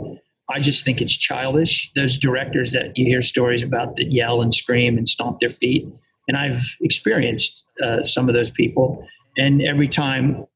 I 0.51 0.61
just 0.61 0.85
think 0.85 1.01
it's 1.01 1.17
childish. 1.17 1.91
Those 1.95 2.19
directors 2.19 2.73
that 2.73 2.97
you 2.97 3.07
hear 3.07 3.23
stories 3.23 3.63
about 3.63 3.97
that 3.97 4.13
yell 4.13 4.43
and 4.43 4.53
scream 4.53 4.99
and 4.99 5.09
stomp 5.09 5.41
their 5.41 5.49
feet. 5.49 5.89
And 6.29 6.37
I've 6.37 6.77
experienced 6.81 7.67
uh, 7.83 8.05
some 8.05 8.29
of 8.29 8.35
those 8.35 8.51
people. 8.51 9.07
And 9.37 9.63
every 9.63 9.89
time 9.89 10.47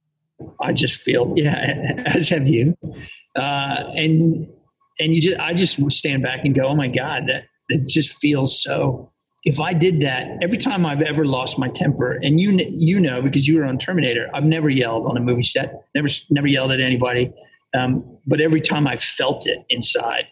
I 0.61 0.73
just 0.73 1.01
feel, 1.01 1.33
yeah, 1.37 1.93
as 2.07 2.29
have 2.29 2.47
you. 2.47 2.77
Uh, 3.37 3.85
and 3.95 4.49
and 5.01 5.15
you 5.15 5.21
just 5.21 5.39
I 5.39 5.55
just 5.55 5.91
stand 5.93 6.23
back 6.23 6.45
and 6.45 6.55
go, 6.55 6.67
oh 6.67 6.75
my 6.75 6.89
God, 6.89 7.29
that 7.29 7.45
it 7.69 7.89
just 7.89 8.13
feels 8.15 8.63
so. 8.63 9.13
If 9.45 9.61
I 9.61 9.73
did 9.73 10.01
that 10.03 10.27
every 10.43 10.59
time 10.59 10.85
I've 10.85 11.01
ever 11.01 11.25
lost 11.25 11.59
my 11.59 11.69
temper, 11.69 12.13
and 12.23 12.41
you 12.41 12.53
you 12.69 12.99
know 12.99 13.23
because 13.23 13.47
you 13.47 13.59
were 13.59 13.65
on 13.65 13.79
Terminator, 13.79 14.29
I've 14.35 14.45
never 14.45 14.69
yelled 14.69 15.07
on 15.07 15.17
a 15.17 15.21
movie 15.21 15.43
set, 15.43 15.85
never 15.95 16.09
never 16.31 16.47
yelled 16.47 16.73
at 16.73 16.81
anybody, 16.81 17.33
um, 17.75 18.19
but 18.27 18.41
every 18.41 18.61
time 18.61 18.87
I 18.87 18.97
felt 18.97 19.47
it 19.47 19.65
inside, 19.69 20.27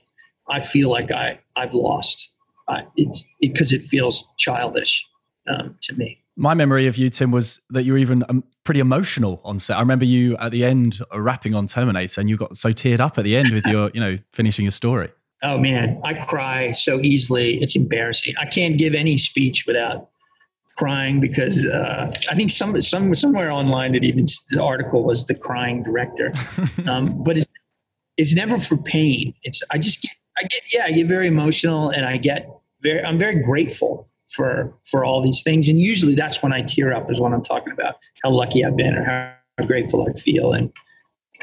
I 0.49 0.61
feel 0.61 0.91
like 0.91 1.13
I 1.13 1.39
I've 1.57 1.75
lost. 1.75 2.33
Uh, 2.69 2.83
it's 2.97 3.25
because 3.41 3.71
it, 3.73 3.83
it, 3.83 3.87
feels 3.87 4.27
childish 4.39 5.07
um, 5.47 5.77
to 5.83 5.95
me 5.95 6.21
my 6.37 6.55
memory 6.55 6.87
of 6.87 6.97
you, 6.97 7.09
Tim, 7.09 7.31
was 7.31 7.61
that 7.71 7.85
you 7.85 7.93
were 7.93 7.99
even 7.99 8.25
um, 8.29 8.45
pretty 8.65 8.81
emotional 8.81 9.41
on 9.45 9.59
set. 9.59 9.77
I 9.77 9.81
remember 9.81 10.05
you 10.05 10.37
at 10.37 10.53
the 10.53 10.65
end 10.65 11.01
uh, 11.13 11.21
rapping 11.21 11.55
on 11.55 11.67
Terminator, 11.67 12.21
and 12.21 12.29
you 12.29 12.37
got 12.37 12.57
so 12.57 12.73
teared 12.73 13.01
up 13.01 13.19
at 13.19 13.25
the 13.25 13.37
end 13.37 13.53
with 13.53 13.65
your, 13.67 13.91
you 13.95 14.01
know, 14.01 14.19
finishing 14.33 14.65
your 14.65 14.71
story. 14.71 15.11
Oh 15.43 15.59
man, 15.59 16.01
I 16.05 16.15
cry 16.15 16.73
so 16.73 17.01
easily. 17.01 17.61
It's 17.63 17.77
embarrassing. 17.77 18.35
I 18.39 18.47
can't 18.47 18.79
give 18.79 18.95
any 18.95 19.19
speech 19.19 19.67
without 19.67 20.09
crying 20.77 21.21
because 21.21 21.67
uh, 21.67 22.13
I 22.31 22.35
think 22.35 22.51
some 22.51 22.81
some 22.83 23.15
somewhere 23.15 23.51
online 23.51 23.95
it 23.95 24.05
even 24.05 24.27
the 24.51 24.63
article 24.63 25.05
was 25.05 25.25
the 25.27 25.35
crying 25.35 25.83
director. 25.83 26.33
Um, 26.87 27.23
but 27.25 27.37
it's 27.37 27.47
it's 28.17 28.35
never 28.35 28.59
for 28.59 28.77
pain. 28.77 29.35
It's 29.43 29.63
I 29.71 29.79
just 29.79 30.03
get 30.03 30.13
I 30.39 30.43
get 30.45 30.63
yeah 30.73 30.85
I 30.87 30.93
get 30.93 31.07
very 31.07 31.27
emotional 31.27 31.91
and 31.91 32.07
I 32.07 32.17
get 32.17 32.49
very 32.83 33.03
I'm 33.03 33.19
very 33.19 33.43
grateful 33.43 34.09
for 34.29 34.77
for 34.85 35.05
all 35.05 35.23
these 35.23 35.43
things 35.43 35.69
and 35.69 35.81
usually 35.81 36.15
that's 36.15 36.43
when 36.43 36.53
i 36.53 36.61
tear 36.63 36.93
up 36.93 37.11
is 37.11 37.21
when 37.21 37.33
i'm 37.33 37.43
talking 37.43 37.73
about 37.73 37.97
how 38.23 38.31
lucky 38.31 38.65
i've 38.65 38.77
been 38.77 38.95
or 38.95 39.05
how 39.05 39.37
grateful 39.65 40.07
I'd 40.09 40.19
feel. 40.19 40.53
And 40.53 40.73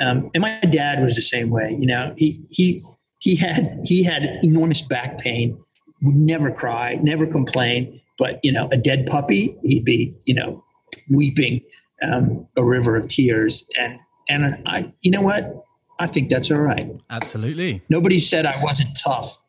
um, 0.01 0.31
and 0.33 0.41
my 0.41 0.59
dad 0.61 1.03
was 1.03 1.15
the 1.15 1.21
same 1.21 1.49
way. 1.49 1.75
You 1.79 1.85
know, 1.85 2.13
he 2.17 2.43
he 2.49 2.83
he 3.19 3.35
had 3.35 3.79
he 3.83 4.03
had 4.03 4.39
enormous 4.43 4.81
back 4.81 5.19
pain, 5.19 5.57
would 6.01 6.15
never 6.15 6.51
cry, 6.51 6.99
never 7.01 7.27
complain. 7.27 8.01
But 8.17 8.39
you 8.43 8.51
know, 8.51 8.67
a 8.71 8.77
dead 8.77 9.05
puppy, 9.05 9.57
he'd 9.63 9.85
be 9.85 10.15
you 10.25 10.33
know 10.33 10.63
weeping 11.09 11.61
um, 12.01 12.47
a 12.57 12.63
river 12.63 12.95
of 12.95 13.07
tears. 13.07 13.63
And 13.79 13.99
and 14.29 14.57
I, 14.65 14.91
you 15.01 15.11
know 15.11 15.21
what? 15.21 15.63
I 15.99 16.07
think 16.07 16.29
that's 16.29 16.49
all 16.49 16.57
right. 16.57 16.89
Absolutely. 17.11 17.83
Nobody 17.87 18.19
said 18.19 18.45
I 18.47 18.61
wasn't 18.63 18.97
tough. 18.97 19.39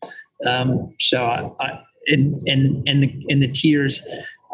Um, 0.44 0.94
so 1.00 1.24
I, 1.24 1.50
I, 1.58 1.80
and 2.08 2.46
and 2.48 2.86
and 2.88 3.02
the 3.02 3.26
and 3.28 3.42
the 3.42 3.48
tears 3.48 4.02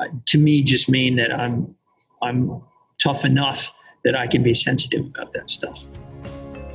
uh, 0.00 0.06
to 0.26 0.38
me 0.38 0.62
just 0.62 0.88
mean 0.88 1.16
that 1.16 1.32
I'm 1.32 1.74
I'm 2.22 2.62
tough 3.02 3.24
enough 3.24 3.74
that 4.04 4.16
I 4.16 4.26
can 4.26 4.42
be 4.42 4.54
sensitive 4.54 5.06
about 5.06 5.32
that 5.32 5.50
stuff. 5.50 5.86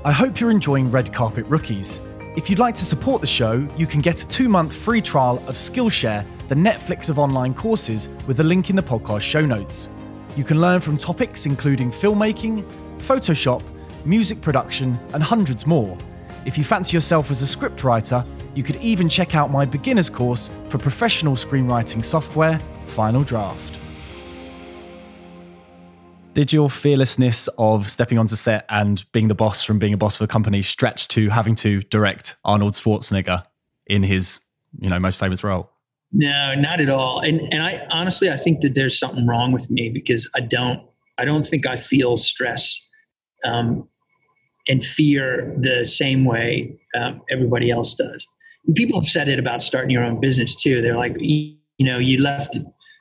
I 0.04 0.12
hope 0.12 0.40
you're 0.40 0.52
enjoying 0.52 0.92
Red 0.92 1.12
Carpet 1.12 1.46
Rookies. 1.48 2.00
If 2.36 2.50
you'd 2.50 2.60
like 2.60 2.76
to 2.76 2.86
support 2.86 3.22
the 3.22 3.28
show, 3.28 3.68
you 3.78 3.88
can 3.88 4.02
get 4.02 4.22
a 4.22 4.28
two 4.28 4.50
month 4.50 4.76
free 4.76 5.02
trial 5.02 5.38
of 5.48 5.56
Skillshare, 5.56 6.26
the 6.50 6.56
Netflix 6.56 7.10
of 7.10 7.18
online 7.18 7.54
courses, 7.54 8.10
with 8.28 8.40
a 8.40 8.44
link 8.44 8.70
in 8.70 8.76
the 8.76 8.84
podcast 8.84 9.22
show 9.22 9.46
notes. 9.46 9.88
You 10.36 10.44
can 10.44 10.60
learn 10.60 10.82
from 10.82 10.98
topics 10.98 11.46
including 11.46 11.92
filmmaking, 11.92 12.70
Photoshop, 13.08 13.64
music 14.06 14.42
production, 14.42 15.00
and 15.14 15.24
hundreds 15.24 15.66
more. 15.66 15.98
If 16.46 16.58
you 16.58 16.64
fancy 16.64 16.94
yourself 16.94 17.32
as 17.32 17.42
a 17.42 17.46
scriptwriter, 17.46 18.26
you 18.56 18.64
could 18.64 18.78
even 18.78 19.10
check 19.10 19.36
out 19.36 19.52
my 19.52 19.66
beginner's 19.66 20.10
course 20.10 20.50
for 20.70 20.78
professional 20.78 21.36
screenwriting 21.36 22.04
software, 22.04 22.60
Final 22.88 23.22
Draft. 23.22 23.78
Did 26.34 26.52
your 26.52 26.70
fearlessness 26.70 27.48
of 27.58 27.90
stepping 27.90 28.18
onto 28.18 28.36
set 28.36 28.66
and 28.70 29.06
being 29.12 29.28
the 29.28 29.36
boss 29.36 29.64
from 29.64 29.80
being 29.80 29.94
a 29.94 29.98
boss 29.98 30.16
of 30.16 30.22
a 30.22 30.28
company 30.28 30.62
stretch 30.62 31.08
to 31.10 31.30
having 31.30 31.56
to 31.56 31.82
direct 31.84 32.36
Arnold 32.44 32.74
Schwarzenegger 32.74 33.44
in 33.88 34.04
his, 34.04 34.40
you 34.80 34.90
know, 34.90 35.00
most 35.00 35.20
famous 35.20 35.44
role? 35.44 35.70
No, 36.12 36.56
not 36.56 36.80
at 36.82 36.90
all. 36.90 37.20
And 37.20 37.42
and 37.54 37.64
I 37.64 37.86
honestly 37.90 38.30
I 38.30 38.38
think 38.38 38.62
that 38.62 38.76
there's 38.76 38.98
something 38.98 39.26
wrong 39.26 39.52
with 39.52 39.70
me 39.70 39.90
because 39.90 40.30
I 40.36 40.42
don't 40.42 40.82
I 41.18 41.26
don't 41.26 41.48
think 41.48 41.66
I 41.66 41.78
feel 41.78 42.18
stress 42.18 42.82
um, 43.44 43.88
and 44.68 44.84
fear 44.84 45.56
the 45.58 45.86
same 45.86 46.26
way 46.26 46.78
um, 47.00 47.22
everybody 47.30 47.72
else 47.72 47.96
does. 47.96 48.28
People 48.74 49.00
have 49.00 49.10
said 49.10 49.28
it 49.28 49.40
about 49.40 49.62
starting 49.62 49.92
your 49.92 50.04
own 50.04 50.20
business 50.20 50.56
too. 50.56 50.82
They're 50.82 50.96
like, 50.96 51.16
you, 51.20 51.56
know, 51.80 51.98
you 51.98 52.22
left 52.22 52.58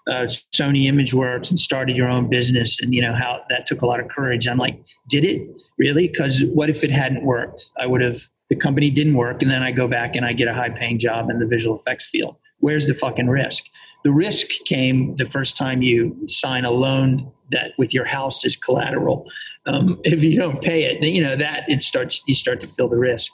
uh, 0.09 0.27
Sony 0.55 0.85
ImageWorks 0.85 1.51
and 1.51 1.59
started 1.59 1.97
your 1.97 2.09
own 2.09 2.29
business, 2.29 2.79
and 2.81 2.93
you 2.93 3.01
know 3.01 3.15
how 3.15 3.43
that 3.49 3.67
took 3.67 3.83
a 3.83 3.87
lot 3.87 4.01
of 4.01 4.09
courage. 4.09 4.47
I'm 4.47 4.59
like, 4.59 4.79
did 5.09 5.25
it 5.25 5.49
really? 5.79 6.09
Because 6.09 6.43
what 6.53 6.69
if 6.69 6.85
it 6.85 6.91
hadn't 6.91 7.25
worked? 7.25 7.71
I 7.79 7.87
would 7.87 8.03
have. 8.03 8.29
The 8.51 8.57
company 8.57 8.91
didn't 8.91 9.15
work, 9.15 9.41
and 9.41 9.51
then 9.51 9.63
I 9.63 9.73
go 9.73 9.89
back 9.89 10.15
and 10.15 10.27
I 10.27 10.35
get 10.35 10.49
a 10.49 10.53
high 10.53 10.69
paying 10.69 10.99
job 10.99 11.31
in 11.31 11.39
the 11.39 11.47
visual 11.47 11.75
effects 11.75 12.07
field. 12.11 12.37
Where's 12.59 12.87
the 12.87 12.93
fucking 12.93 13.29
risk? 13.29 13.65
The 14.05 14.13
risk 14.13 14.49
came 14.67 15.17
the 15.17 15.25
first 15.25 15.57
time 15.57 15.81
you 15.81 16.15
sign 16.29 16.67
a 16.67 16.71
loan 16.71 17.33
that 17.53 17.73
with 17.79 17.95
your 17.95 18.05
house 18.05 18.45
as 18.45 18.55
collateral. 18.55 19.31
Um, 19.67 19.99
if 20.05 20.23
you 20.23 20.39
don't 20.39 20.63
pay 20.63 20.85
it, 20.85 21.03
you 21.03 21.23
know 21.23 21.37
that 21.37 21.65
it 21.69 21.83
starts. 21.83 22.23
You 22.27 22.35
start 22.35 22.61
to 22.61 22.69
feel 22.69 22.89
the 22.89 22.99
risk. 22.99 23.33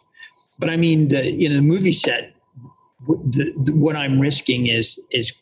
But 0.60 0.68
I 0.68 0.76
mean, 0.76 1.08
the 1.08 1.32
know 1.48 1.56
the 1.56 1.62
movie 1.62 1.92
set. 1.92 2.34
The, 3.08 3.52
the, 3.64 3.72
what 3.72 3.96
I'm 3.96 4.20
risking 4.20 4.66
is 4.66 5.00
is 5.10 5.32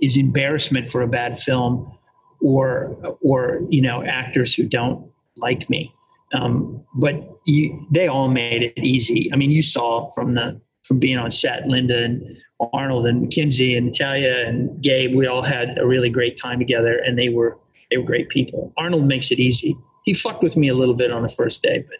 is 0.00 0.16
embarrassment 0.16 0.88
for 0.88 1.02
a 1.02 1.06
bad 1.06 1.38
film 1.38 1.96
or 2.40 2.96
or 3.20 3.60
you 3.68 3.82
know 3.82 4.02
actors 4.02 4.54
who 4.54 4.64
don't 4.64 5.06
like 5.36 5.68
me. 5.68 5.92
Um, 6.34 6.82
but 6.94 7.28
you, 7.44 7.86
they 7.90 8.08
all 8.08 8.28
made 8.28 8.62
it 8.62 8.78
easy. 8.78 9.30
I 9.32 9.36
mean 9.36 9.50
you 9.50 9.62
saw 9.62 10.10
from 10.12 10.34
the 10.34 10.60
from 10.82 10.98
being 10.98 11.18
on 11.18 11.30
set 11.30 11.68
linda 11.68 12.04
and 12.04 12.38
arnold 12.72 13.06
and 13.06 13.22
Mackenzie 13.22 13.76
and 13.76 13.86
natalia 13.86 14.44
and 14.46 14.82
gabe 14.82 15.14
we 15.14 15.26
all 15.26 15.42
had 15.42 15.78
a 15.78 15.86
really 15.86 16.10
great 16.10 16.36
time 16.36 16.58
together 16.58 16.98
and 16.98 17.18
they 17.18 17.28
were 17.28 17.58
they 17.90 17.98
were 17.98 18.04
great 18.04 18.30
people. 18.30 18.72
Arnold 18.78 19.04
makes 19.04 19.30
it 19.30 19.38
easy. 19.38 19.76
He 20.04 20.14
fucked 20.14 20.42
with 20.42 20.56
me 20.56 20.68
a 20.68 20.74
little 20.74 20.94
bit 20.94 21.12
on 21.12 21.22
the 21.22 21.28
first 21.28 21.62
day 21.62 21.84
but 21.86 21.98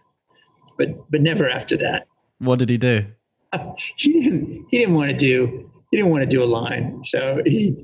but 0.78 1.10
but 1.10 1.20
never 1.20 1.48
after 1.48 1.76
that 1.76 2.06
what 2.42 2.58
did 2.58 2.68
he 2.68 2.76
do 2.76 3.04
he 3.96 4.12
didn't 4.22 4.66
he 4.70 4.78
didn't 4.78 4.94
want 4.94 5.10
to 5.10 5.16
do 5.16 5.70
he 5.92 5.98
didn't 5.98 6.10
want 6.10 6.22
to 6.22 6.26
do 6.26 6.42
a 6.42 6.46
line, 6.46 7.04
so 7.04 7.42
he 7.44 7.76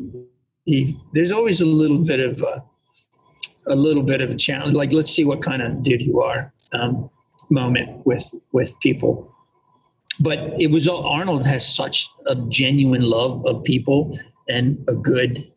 he. 0.65 0.99
There's 1.13 1.31
always 1.31 1.61
a 1.61 1.67
little 1.67 1.99
bit 1.99 2.21
of 2.21 2.41
a, 2.41 2.65
a 3.67 3.77
little 3.77 4.03
bit 4.03 4.23
of 4.23 4.31
a 4.31 4.35
challenge. 4.35 4.75
Like, 4.75 4.95
let's 4.95 5.11
see 5.11 5.27
what 5.27 5.43
kind 5.43 5.61
of 5.61 5.83
dude 5.83 6.01
you 6.01 6.23
are. 6.23 6.53
Um, 6.73 7.11
moment 7.51 8.07
with 8.07 8.33
with 8.53 8.81
people, 8.81 9.31
but 10.21 10.39
it 10.59 10.71
was 10.71 10.89
Arnold 10.89 11.47
has 11.47 11.69
such 11.69 12.09
a 12.27 12.35
genuine 12.35 13.03
love 13.03 13.45
of 13.45 13.63
people 13.63 14.19
and 14.49 14.83
a 14.89 14.95
good 14.95 15.53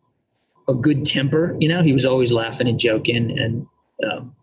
a 0.67 0.73
good 0.73 1.05
temper. 1.05 1.55
You 1.61 1.69
know, 1.69 1.83
he 1.83 1.93
was 1.93 2.05
always 2.05 2.33
laughing 2.33 2.67
and 2.67 2.77
joking, 2.77 3.39
and 3.39 3.65
um, 4.11 4.35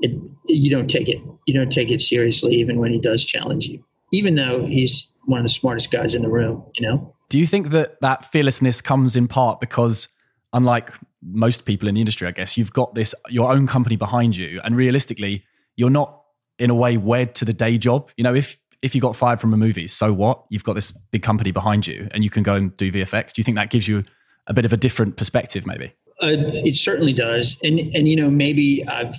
it, 0.00 0.10
you 0.46 0.70
don't 0.70 0.88
take 0.88 1.08
it 1.08 1.20
you 1.50 1.54
don't 1.54 1.72
take 1.72 1.90
it 1.90 2.00
seriously 2.00 2.54
even 2.54 2.78
when 2.78 2.92
he 2.92 2.98
does 2.98 3.24
challenge 3.24 3.66
you, 3.66 3.84
even 4.12 4.36
though 4.36 4.66
he's 4.66 5.08
one 5.24 5.40
of 5.40 5.44
the 5.44 5.50
smartest 5.50 5.90
guys 5.90 6.14
in 6.14 6.22
the 6.22 6.28
room, 6.28 6.64
you 6.76 6.86
know? 6.86 7.14
Do 7.28 7.38
you 7.38 7.46
think 7.46 7.70
that 7.70 8.00
that 8.00 8.30
fearlessness 8.30 8.80
comes 8.80 9.16
in 9.16 9.26
part 9.26 9.60
because, 9.60 10.08
unlike 10.52 10.92
most 11.22 11.64
people 11.64 11.88
in 11.88 11.94
the 11.94 12.00
industry, 12.00 12.28
I 12.28 12.30
guess, 12.30 12.56
you've 12.56 12.72
got 12.72 12.94
this, 12.94 13.14
your 13.28 13.50
own 13.50 13.66
company 13.66 13.96
behind 13.96 14.36
you, 14.36 14.60
and 14.64 14.76
realistically, 14.76 15.44
you're 15.76 15.90
not 15.90 16.22
in 16.58 16.70
a 16.70 16.74
way 16.74 16.96
wed 16.96 17.34
to 17.36 17.44
the 17.44 17.52
day 17.52 17.78
job. 17.78 18.10
You 18.16 18.24
know, 18.24 18.34
if, 18.34 18.56
if 18.82 18.94
you 18.94 19.00
got 19.00 19.16
fired 19.16 19.40
from 19.40 19.52
a 19.52 19.56
movie, 19.56 19.86
so 19.86 20.12
what? 20.12 20.44
You've 20.50 20.64
got 20.64 20.74
this 20.74 20.92
big 21.10 21.22
company 21.22 21.50
behind 21.50 21.86
you 21.86 22.08
and 22.12 22.22
you 22.22 22.30
can 22.30 22.42
go 22.42 22.54
and 22.54 22.76
do 22.76 22.92
VFX. 22.92 23.32
Do 23.32 23.40
you 23.40 23.44
think 23.44 23.56
that 23.56 23.70
gives 23.70 23.88
you 23.88 24.04
a 24.46 24.54
bit 24.54 24.64
of 24.64 24.72
a 24.72 24.76
different 24.76 25.16
perspective, 25.16 25.66
maybe? 25.66 25.92
Uh, 26.22 26.36
it 26.64 26.76
certainly 26.76 27.12
does. 27.12 27.56
And, 27.62 27.78
and, 27.96 28.08
you 28.08 28.16
know, 28.16 28.30
maybe 28.30 28.84
I've 28.86 29.14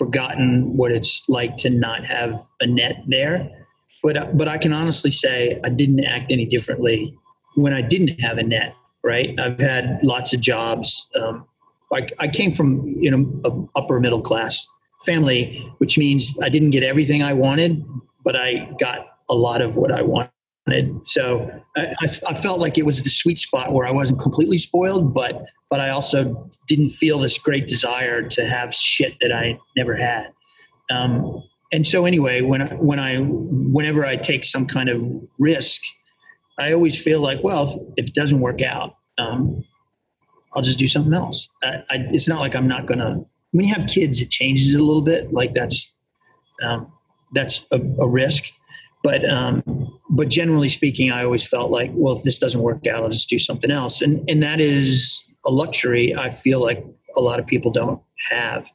forgotten 0.00 0.76
what 0.76 0.90
it's 0.90 1.28
like 1.28 1.56
to 1.58 1.68
not 1.68 2.04
have 2.06 2.34
a 2.60 2.66
net 2.66 2.96
there 3.06 3.50
but 4.02 4.36
but 4.36 4.48
I 4.48 4.58
can 4.58 4.72
honestly 4.72 5.10
say 5.10 5.60
I 5.64 5.68
didn't 5.68 6.04
act 6.04 6.30
any 6.30 6.46
differently 6.46 7.16
when 7.54 7.72
I 7.72 7.82
didn't 7.82 8.20
have 8.20 8.38
a 8.38 8.42
net. 8.42 8.74
Right, 9.02 9.38
I've 9.40 9.58
had 9.58 10.00
lots 10.02 10.34
of 10.34 10.42
jobs. 10.42 11.08
Um, 11.18 11.46
I, 11.92 12.06
I 12.18 12.28
came 12.28 12.52
from 12.52 12.86
you 13.00 13.10
know 13.10 13.40
a 13.44 13.78
upper 13.78 13.98
middle 13.98 14.20
class 14.20 14.66
family, 15.06 15.66
which 15.78 15.96
means 15.96 16.34
I 16.42 16.50
didn't 16.50 16.70
get 16.70 16.82
everything 16.82 17.22
I 17.22 17.32
wanted, 17.32 17.82
but 18.24 18.36
I 18.36 18.70
got 18.78 19.06
a 19.30 19.34
lot 19.34 19.62
of 19.62 19.76
what 19.76 19.90
I 19.90 20.02
wanted. 20.02 20.30
So 21.04 21.50
I, 21.76 21.94
I, 22.28 22.34
felt 22.34 22.60
like 22.60 22.78
it 22.78 22.86
was 22.86 23.02
the 23.02 23.10
sweet 23.10 23.38
spot 23.40 23.72
where 23.72 23.86
I 23.86 23.90
wasn't 23.90 24.20
completely 24.20 24.58
spoiled, 24.58 25.12
but 25.12 25.42
but 25.68 25.80
I 25.80 25.90
also 25.90 26.48
didn't 26.68 26.90
feel 26.90 27.18
this 27.18 27.38
great 27.38 27.66
desire 27.66 28.22
to 28.22 28.44
have 28.44 28.72
shit 28.74 29.16
that 29.20 29.32
I 29.32 29.58
never 29.76 29.96
had. 29.96 30.32
Um, 30.90 31.42
and 31.72 31.86
so 31.86 32.04
anyway, 32.04 32.40
when 32.40 32.62
I, 32.62 32.74
when 32.74 32.98
I 32.98 33.18
whenever 33.18 34.04
I 34.04 34.16
take 34.16 34.44
some 34.44 34.66
kind 34.66 34.88
of 34.88 35.02
risk, 35.38 35.80
I 36.58 36.72
always 36.72 37.00
feel 37.00 37.20
like, 37.20 37.42
well, 37.42 37.92
if, 37.96 38.08
it 38.08 38.14
doesn't 38.14 38.40
work 38.40 38.60
out, 38.60 38.96
um, 39.18 39.64
I'll 40.52 40.62
just 40.62 40.78
do 40.78 40.88
something 40.88 41.14
else. 41.14 41.48
I, 41.62 41.82
I, 41.90 41.96
it's 42.12 42.28
not 42.28 42.40
like 42.40 42.56
I'm 42.56 42.66
not 42.66 42.86
gonna. 42.86 43.24
When 43.52 43.64
you 43.64 43.74
have 43.74 43.86
kids, 43.86 44.20
it 44.20 44.30
changes 44.30 44.74
a 44.74 44.82
little 44.82 45.02
bit. 45.02 45.32
Like 45.32 45.54
that's 45.54 45.94
um, 46.62 46.92
that's 47.32 47.64
a, 47.70 47.80
a, 48.00 48.08
risk, 48.08 48.50
but 49.02 49.28
um, 49.28 49.62
but 50.10 50.28
generally 50.28 50.68
speaking, 50.68 51.12
I 51.12 51.24
always 51.24 51.46
felt 51.46 51.70
like, 51.70 51.90
well, 51.94 52.16
if 52.16 52.24
this 52.24 52.38
doesn't 52.38 52.60
work 52.60 52.86
out, 52.86 53.04
I'll 53.04 53.10
just 53.10 53.28
do 53.28 53.38
something 53.38 53.70
else, 53.70 54.02
and 54.02 54.28
and 54.28 54.42
that 54.42 54.60
is 54.60 55.24
a 55.46 55.50
luxury 55.50 56.14
I 56.14 56.28
feel 56.30 56.60
like 56.60 56.84
a 57.16 57.20
lot 57.20 57.38
of 57.38 57.46
people 57.46 57.70
don't 57.70 58.00
have. 58.28 58.70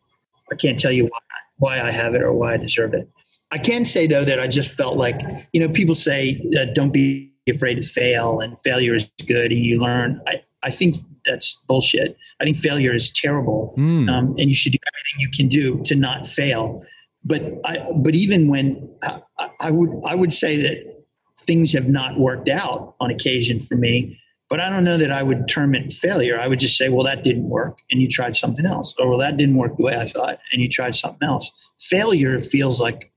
I 0.51 0.55
can't 0.55 0.79
tell 0.79 0.91
you 0.91 1.05
why 1.05 1.19
why 1.57 1.81
I 1.81 1.91
have 1.91 2.15
it 2.15 2.21
or 2.21 2.33
why 2.33 2.53
I 2.53 2.57
deserve 2.57 2.93
it. 2.93 3.09
I 3.51 3.57
can 3.57 3.85
say 3.85 4.07
though 4.07 4.25
that 4.25 4.39
I 4.39 4.47
just 4.47 4.71
felt 4.71 4.97
like 4.97 5.21
you 5.53 5.59
know 5.59 5.69
people 5.69 5.95
say 5.95 6.41
uh, 6.57 6.65
don't 6.73 6.91
be 6.91 7.33
afraid 7.47 7.75
to 7.75 7.83
fail 7.83 8.39
and 8.39 8.57
failure 8.59 8.95
is 8.95 9.09
good 9.27 9.51
and 9.51 9.63
you 9.63 9.79
learn. 9.79 10.21
I 10.27 10.41
I 10.63 10.71
think 10.71 10.95
that's 11.25 11.59
bullshit. 11.67 12.17
I 12.39 12.45
think 12.45 12.57
failure 12.57 12.93
is 12.93 13.11
terrible, 13.11 13.73
mm. 13.77 14.09
um, 14.09 14.35
and 14.37 14.49
you 14.49 14.55
should 14.55 14.71
do 14.71 14.79
everything 14.87 15.19
you 15.19 15.29
can 15.35 15.47
do 15.47 15.83
to 15.83 15.95
not 15.95 16.27
fail. 16.27 16.83
But 17.23 17.41
I 17.65 17.85
but 17.95 18.15
even 18.15 18.47
when 18.47 18.89
I, 19.03 19.49
I 19.59 19.71
would 19.71 19.89
I 20.05 20.15
would 20.15 20.31
say 20.33 20.57
that 20.57 20.94
things 21.39 21.73
have 21.73 21.89
not 21.89 22.19
worked 22.19 22.49
out 22.49 22.95
on 22.99 23.09
occasion 23.11 23.59
for 23.59 23.75
me 23.75 24.19
but 24.49 24.59
I 24.59 24.69
don't 24.69 24.83
know 24.83 24.97
that 24.97 25.11
I 25.11 25.23
would 25.23 25.47
term 25.47 25.73
it 25.73 25.91
failure. 25.91 26.39
I 26.39 26.47
would 26.47 26.59
just 26.59 26.77
say, 26.77 26.89
well, 26.89 27.03
that 27.05 27.23
didn't 27.23 27.49
work 27.49 27.79
and 27.89 27.99
you 27.99 28.07
tried 28.07 28.35
something 28.35 28.65
else. 28.65 28.93
Or, 28.99 29.09
well, 29.09 29.17
that 29.17 29.37
didn't 29.37 29.55
work 29.55 29.75
the 29.75 29.83
way 29.83 29.97
I 29.97 30.05
thought 30.05 30.39
and 30.53 30.61
you 30.61 30.69
tried 30.69 30.95
something 30.95 31.27
else. 31.27 31.51
Failure 31.79 32.39
feels 32.39 32.79
like 32.79 33.11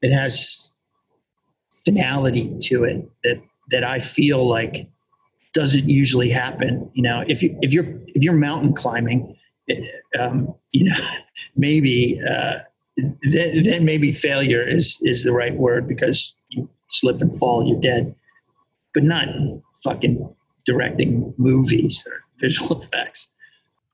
it 0.00 0.12
has 0.12 0.72
finality 1.84 2.56
to 2.62 2.84
it 2.84 3.06
that, 3.22 3.42
that 3.70 3.84
I 3.84 3.98
feel 3.98 4.46
like 4.48 4.88
doesn't 5.52 5.90
usually 5.90 6.30
happen. 6.30 6.90
You 6.94 7.02
know, 7.02 7.22
if 7.28 7.42
you, 7.42 7.58
if 7.60 7.74
you're, 7.74 7.86
if 8.08 8.22
you're 8.22 8.32
mountain 8.32 8.72
climbing 8.72 9.36
um, 10.18 10.54
you 10.72 10.84
know, 10.84 10.96
maybe 11.56 12.20
uh, 12.28 12.60
then, 12.96 13.62
then 13.62 13.84
maybe 13.84 14.10
failure 14.12 14.66
is 14.66 14.98
is 15.02 15.24
the 15.24 15.32
right 15.32 15.56
word 15.56 15.88
because 15.88 16.34
slip 16.92 17.20
and 17.20 17.36
fall, 17.38 17.66
you're 17.66 17.80
dead. 17.80 18.14
But 18.94 19.04
not 19.04 19.28
fucking 19.82 20.34
directing 20.64 21.34
movies 21.38 22.02
or 22.06 22.12
visual 22.38 22.80
effects. 22.80 23.28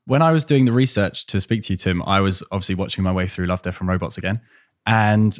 When 0.07 0.23
I 0.23 0.33
was 0.33 0.45
doing 0.45 0.65
the 0.65 0.73
research 0.73 1.27
to 1.27 1.41
speak 1.41 1.65
to 1.65 1.75
you, 1.75 1.77
Tim, 1.77 2.03
I 2.03 2.21
was 2.21 2.43
obviously 2.51 2.75
watching 2.75 3.05
my 3.05 3.13
way 3.13 3.29
through 3.29 3.47
Love, 3.47 3.63
Death, 3.63 3.79
and 3.79 3.89
Robots 3.89 4.17
again, 4.17 4.41
and 4.87 5.39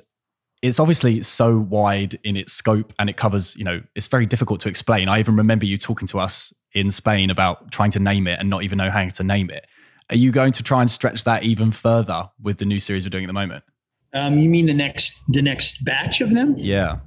it's 0.63 0.79
obviously 0.79 1.23
so 1.23 1.59
wide 1.59 2.19
in 2.25 2.37
its 2.37 2.53
scope 2.53 2.93
and 2.99 3.09
it 3.09 3.17
covers, 3.17 3.55
you 3.57 3.65
know, 3.65 3.81
it's 3.95 4.09
very 4.09 4.27
difficult 4.27 4.61
to 4.61 4.69
explain. 4.69 5.09
I 5.09 5.21
even 5.21 5.37
remember 5.37 5.65
you 5.65 5.79
talking 5.79 6.09
to 6.09 6.19
us 6.19 6.53
in 6.73 6.91
Spain 6.91 7.31
about 7.31 7.71
trying 7.71 7.93
to 7.93 8.01
name 8.01 8.27
it 8.27 8.39
and 8.41 8.51
not 8.51 8.65
even 8.65 8.79
know 8.79 8.91
how 8.91 9.09
to 9.09 9.23
name 9.23 9.51
it. 9.51 9.67
Are 10.11 10.17
you 10.17 10.33
going 10.33 10.53
to 10.53 10.63
try 10.63 10.81
and 10.81 10.91
stretch 10.91 11.25
that 11.25 11.45
even 11.45 11.71
further 11.71 12.29
with 12.43 12.59
the 12.59 12.65
new 12.65 12.81
series 12.81 13.05
we're 13.05 13.11
doing 13.11 13.25
at 13.25 13.29
the 13.29 13.35
moment? 13.35 13.63
Um, 14.15 14.39
you 14.39 14.49
mean 14.49 14.67
the 14.67 14.75
next 14.75 15.23
the 15.29 15.43
next 15.43 15.85
batch 15.85 16.21
of 16.21 16.31
them? 16.31 16.55
Yeah. 16.57 17.01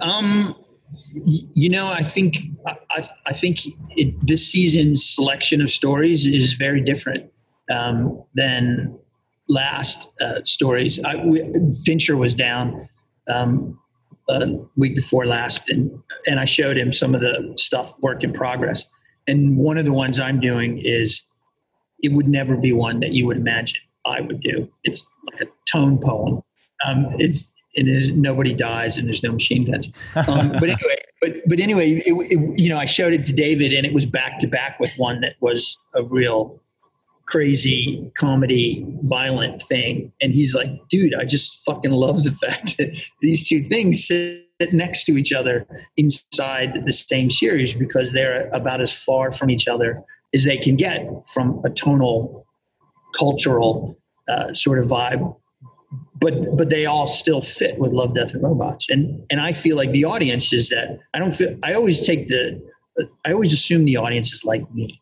Um, 0.00 0.54
you 1.54 1.68
know, 1.68 1.88
I 1.88 2.02
think 2.02 2.38
I, 2.66 3.08
I 3.26 3.32
think 3.32 3.60
it, 3.90 4.14
this 4.26 4.50
season's 4.50 5.04
selection 5.04 5.60
of 5.60 5.70
stories 5.70 6.26
is 6.26 6.54
very 6.54 6.80
different 6.80 7.30
um, 7.70 8.22
than 8.34 8.98
last 9.48 10.10
uh, 10.20 10.40
stories. 10.44 10.98
I, 11.04 11.16
we, 11.16 11.42
Fincher 11.84 12.16
was 12.16 12.34
down 12.34 12.88
um, 13.28 13.78
a 14.28 14.56
week 14.76 14.94
before 14.94 15.26
last, 15.26 15.68
and 15.68 15.90
and 16.26 16.40
I 16.40 16.44
showed 16.44 16.76
him 16.76 16.92
some 16.92 17.14
of 17.14 17.20
the 17.20 17.52
stuff 17.56 17.94
work 18.00 18.24
in 18.24 18.32
progress. 18.32 18.84
And 19.26 19.58
one 19.58 19.76
of 19.76 19.84
the 19.84 19.92
ones 19.92 20.18
I'm 20.18 20.40
doing 20.40 20.78
is 20.78 21.22
it 22.02 22.12
would 22.12 22.28
never 22.28 22.56
be 22.56 22.72
one 22.72 23.00
that 23.00 23.12
you 23.12 23.26
would 23.26 23.36
imagine 23.36 23.80
I 24.06 24.22
would 24.22 24.40
do. 24.40 24.70
It's 24.84 25.04
like 25.30 25.42
a 25.42 25.46
tone 25.70 25.98
poem. 25.98 26.42
Um, 26.86 27.08
it's 27.18 27.52
and 27.78 28.20
nobody 28.20 28.52
dies 28.52 28.98
and 28.98 29.06
there's 29.06 29.22
no 29.22 29.32
machine 29.32 29.64
guns. 29.64 29.88
Um, 30.14 30.50
but 30.52 30.62
anyway, 30.70 30.98
but 31.20 31.32
but 31.46 31.60
anyway, 31.60 32.02
it, 32.04 32.12
it, 32.12 32.60
you 32.60 32.68
know, 32.68 32.78
I 32.78 32.86
showed 32.86 33.12
it 33.12 33.24
to 33.24 33.32
David 33.32 33.72
and 33.72 33.86
it 33.86 33.94
was 33.94 34.06
back 34.06 34.38
to 34.40 34.46
back 34.46 34.80
with 34.80 34.92
one 34.96 35.20
that 35.20 35.36
was 35.40 35.78
a 35.94 36.02
real 36.04 36.60
crazy 37.28 38.10
comedy 38.16 38.86
violent 39.02 39.62
thing 39.62 40.10
and 40.22 40.32
he's 40.32 40.54
like 40.54 40.70
dude 40.88 41.14
i 41.14 41.26
just 41.26 41.62
fucking 41.62 41.92
love 41.92 42.24
the 42.24 42.30
fact 42.30 42.76
that 42.78 42.98
these 43.20 43.46
two 43.46 43.62
things 43.62 44.06
sit 44.06 44.72
next 44.72 45.04
to 45.04 45.12
each 45.18 45.30
other 45.30 45.66
inside 45.98 46.86
the 46.86 46.92
same 46.92 47.28
series 47.28 47.74
because 47.74 48.12
they're 48.12 48.48
about 48.54 48.80
as 48.80 48.92
far 48.92 49.30
from 49.30 49.50
each 49.50 49.68
other 49.68 50.02
as 50.32 50.44
they 50.44 50.56
can 50.56 50.74
get 50.74 51.06
from 51.26 51.60
a 51.66 51.70
tonal 51.70 52.46
cultural 53.18 53.98
uh, 54.28 54.52
sort 54.54 54.78
of 54.78 54.86
vibe 54.86 55.36
but 56.20 56.56
but 56.56 56.70
they 56.70 56.86
all 56.86 57.06
still 57.06 57.40
fit 57.40 57.78
with 57.78 57.92
love 57.92 58.14
death 58.14 58.34
and 58.34 58.42
robots 58.42 58.88
and 58.90 59.24
and 59.30 59.40
i 59.40 59.52
feel 59.52 59.76
like 59.76 59.90
the 59.92 60.04
audience 60.04 60.52
is 60.52 60.68
that 60.68 60.98
i 61.14 61.18
don't 61.18 61.32
feel 61.32 61.56
i 61.64 61.72
always 61.72 62.04
take 62.06 62.28
the 62.28 62.60
i 63.24 63.32
always 63.32 63.52
assume 63.52 63.84
the 63.84 63.96
audience 63.96 64.32
is 64.32 64.44
like 64.44 64.70
me 64.72 65.00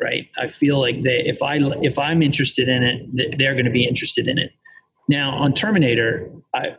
right 0.00 0.28
i 0.38 0.46
feel 0.46 0.78
like 0.78 1.02
they 1.02 1.24
if 1.24 1.42
i 1.42 1.56
if 1.82 1.98
i'm 1.98 2.22
interested 2.22 2.68
in 2.68 2.82
it 2.82 3.38
they're 3.38 3.54
going 3.54 3.64
to 3.64 3.70
be 3.70 3.86
interested 3.86 4.28
in 4.28 4.38
it 4.38 4.52
now 5.08 5.30
on 5.30 5.54
terminator 5.54 6.30
i 6.54 6.76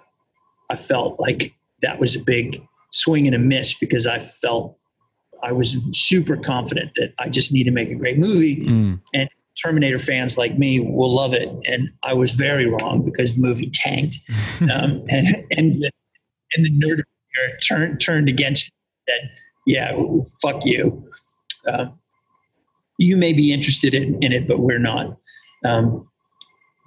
i 0.69 0.75
felt 0.75 1.19
like 1.19 1.53
that 1.81 1.99
was 1.99 2.15
a 2.15 2.19
big 2.19 2.61
swing 2.91 3.25
and 3.25 3.35
a 3.35 3.39
miss 3.39 3.73
because 3.73 4.05
i 4.05 4.19
felt 4.19 4.77
I 5.43 5.51
was 5.53 5.75
super 5.91 6.37
confident 6.37 6.91
that 6.97 7.13
I 7.17 7.29
just 7.29 7.51
need 7.51 7.63
to 7.63 7.71
make 7.71 7.89
a 7.89 7.95
great 7.95 8.17
movie. 8.17 8.57
Mm. 8.57 9.01
And 9.13 9.29
Terminator 9.61 9.97
fans 9.97 10.37
like 10.37 10.57
me 10.57 10.79
will 10.79 11.13
love 11.13 11.33
it. 11.33 11.49
And 11.65 11.89
I 12.03 12.13
was 12.13 12.31
very 12.31 12.69
wrong 12.69 13.03
because 13.03 13.35
the 13.35 13.41
movie 13.41 13.69
tanked. 13.69 14.17
um, 14.61 15.03
and, 15.09 15.27
and, 15.57 15.91
and 16.53 16.65
the 16.65 16.71
nerd 16.71 17.01
turned, 17.67 17.99
turned 17.99 18.29
against 18.29 18.67
it, 18.67 18.73
said, 19.09 19.29
yeah, 19.65 19.95
fuck 20.41 20.65
you. 20.65 21.05
Um, 21.71 21.99
you 22.97 23.17
may 23.17 23.33
be 23.33 23.51
interested 23.51 23.93
in, 23.93 24.21
in, 24.23 24.31
it, 24.31 24.47
but 24.47 24.59
we're 24.59 24.79
not. 24.79 25.17
Um, 25.65 26.07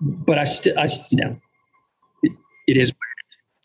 but 0.01 0.39
I 0.39 0.45
still, 0.45 0.79
I, 0.79 0.89
you 1.11 1.19
know, 1.19 1.37
it, 2.23 2.33
it 2.67 2.77
is. 2.77 2.93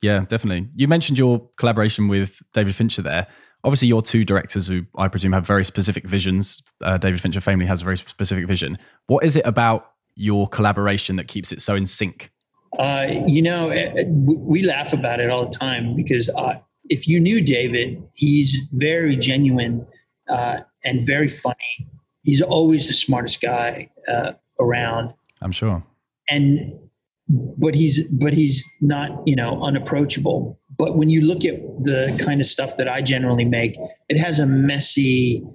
Yeah, 0.01 0.25
definitely. 0.27 0.69
You 0.75 0.87
mentioned 0.87 1.17
your 1.17 1.47
collaboration 1.57 2.07
with 2.07 2.39
David 2.53 2.75
Fincher 2.75 3.01
there 3.01 3.27
obviously 3.63 3.87
you're 3.87 4.01
two 4.01 4.23
directors 4.25 4.67
who 4.67 4.85
I 4.97 5.07
presume 5.07 5.33
have 5.33 5.45
very 5.45 5.65
specific 5.65 6.05
visions. 6.05 6.61
Uh, 6.81 6.97
David 6.97 7.21
Fincher 7.21 7.41
famously 7.41 7.67
has 7.67 7.81
a 7.81 7.83
very 7.83 7.97
specific 7.97 8.47
vision. 8.47 8.77
What 9.07 9.23
is 9.23 9.35
it 9.35 9.45
about 9.45 9.91
your 10.15 10.47
collaboration 10.47 11.15
that 11.17 11.27
keeps 11.27 11.51
it 11.51 11.61
so 11.61 11.75
in 11.75 11.87
sync? 11.87 12.31
Uh, 12.77 13.07
you 13.25 13.41
know, 13.41 13.69
eh, 13.69 13.91
eh, 13.97 14.03
we 14.07 14.63
laugh 14.63 14.93
about 14.93 15.19
it 15.19 15.29
all 15.29 15.45
the 15.45 15.57
time 15.57 15.95
because 15.95 16.29
uh, 16.29 16.55
if 16.89 17.07
you 17.07 17.19
knew 17.19 17.41
David, 17.41 18.01
he's 18.15 18.57
very 18.73 19.15
genuine 19.15 19.87
uh, 20.29 20.59
and 20.83 21.05
very 21.05 21.27
funny. 21.27 21.89
He's 22.23 22.41
always 22.41 22.87
the 22.87 22.93
smartest 22.93 23.41
guy 23.41 23.89
uh, 24.07 24.33
around. 24.59 25.13
I'm 25.41 25.51
sure. 25.51 25.83
And 26.29 26.79
but 27.27 27.73
he's 27.73 28.03
but 28.07 28.33
he's 28.33 28.65
not 28.81 29.27
you 29.27 29.35
know 29.35 29.61
unapproachable 29.61 30.58
but 30.79 30.95
when 30.95 31.09
you 31.09 31.19
look 31.21 31.43
at 31.43 31.59
the 31.83 32.17
kind 32.25 32.39
of 32.39 32.47
stuff 32.47 32.77
that 32.77 32.87
I 32.87 33.01
generally 33.01 33.43
make, 33.43 33.75
it 34.07 34.17
has 34.17 34.39
a 34.39 34.45
messy, 34.45 35.45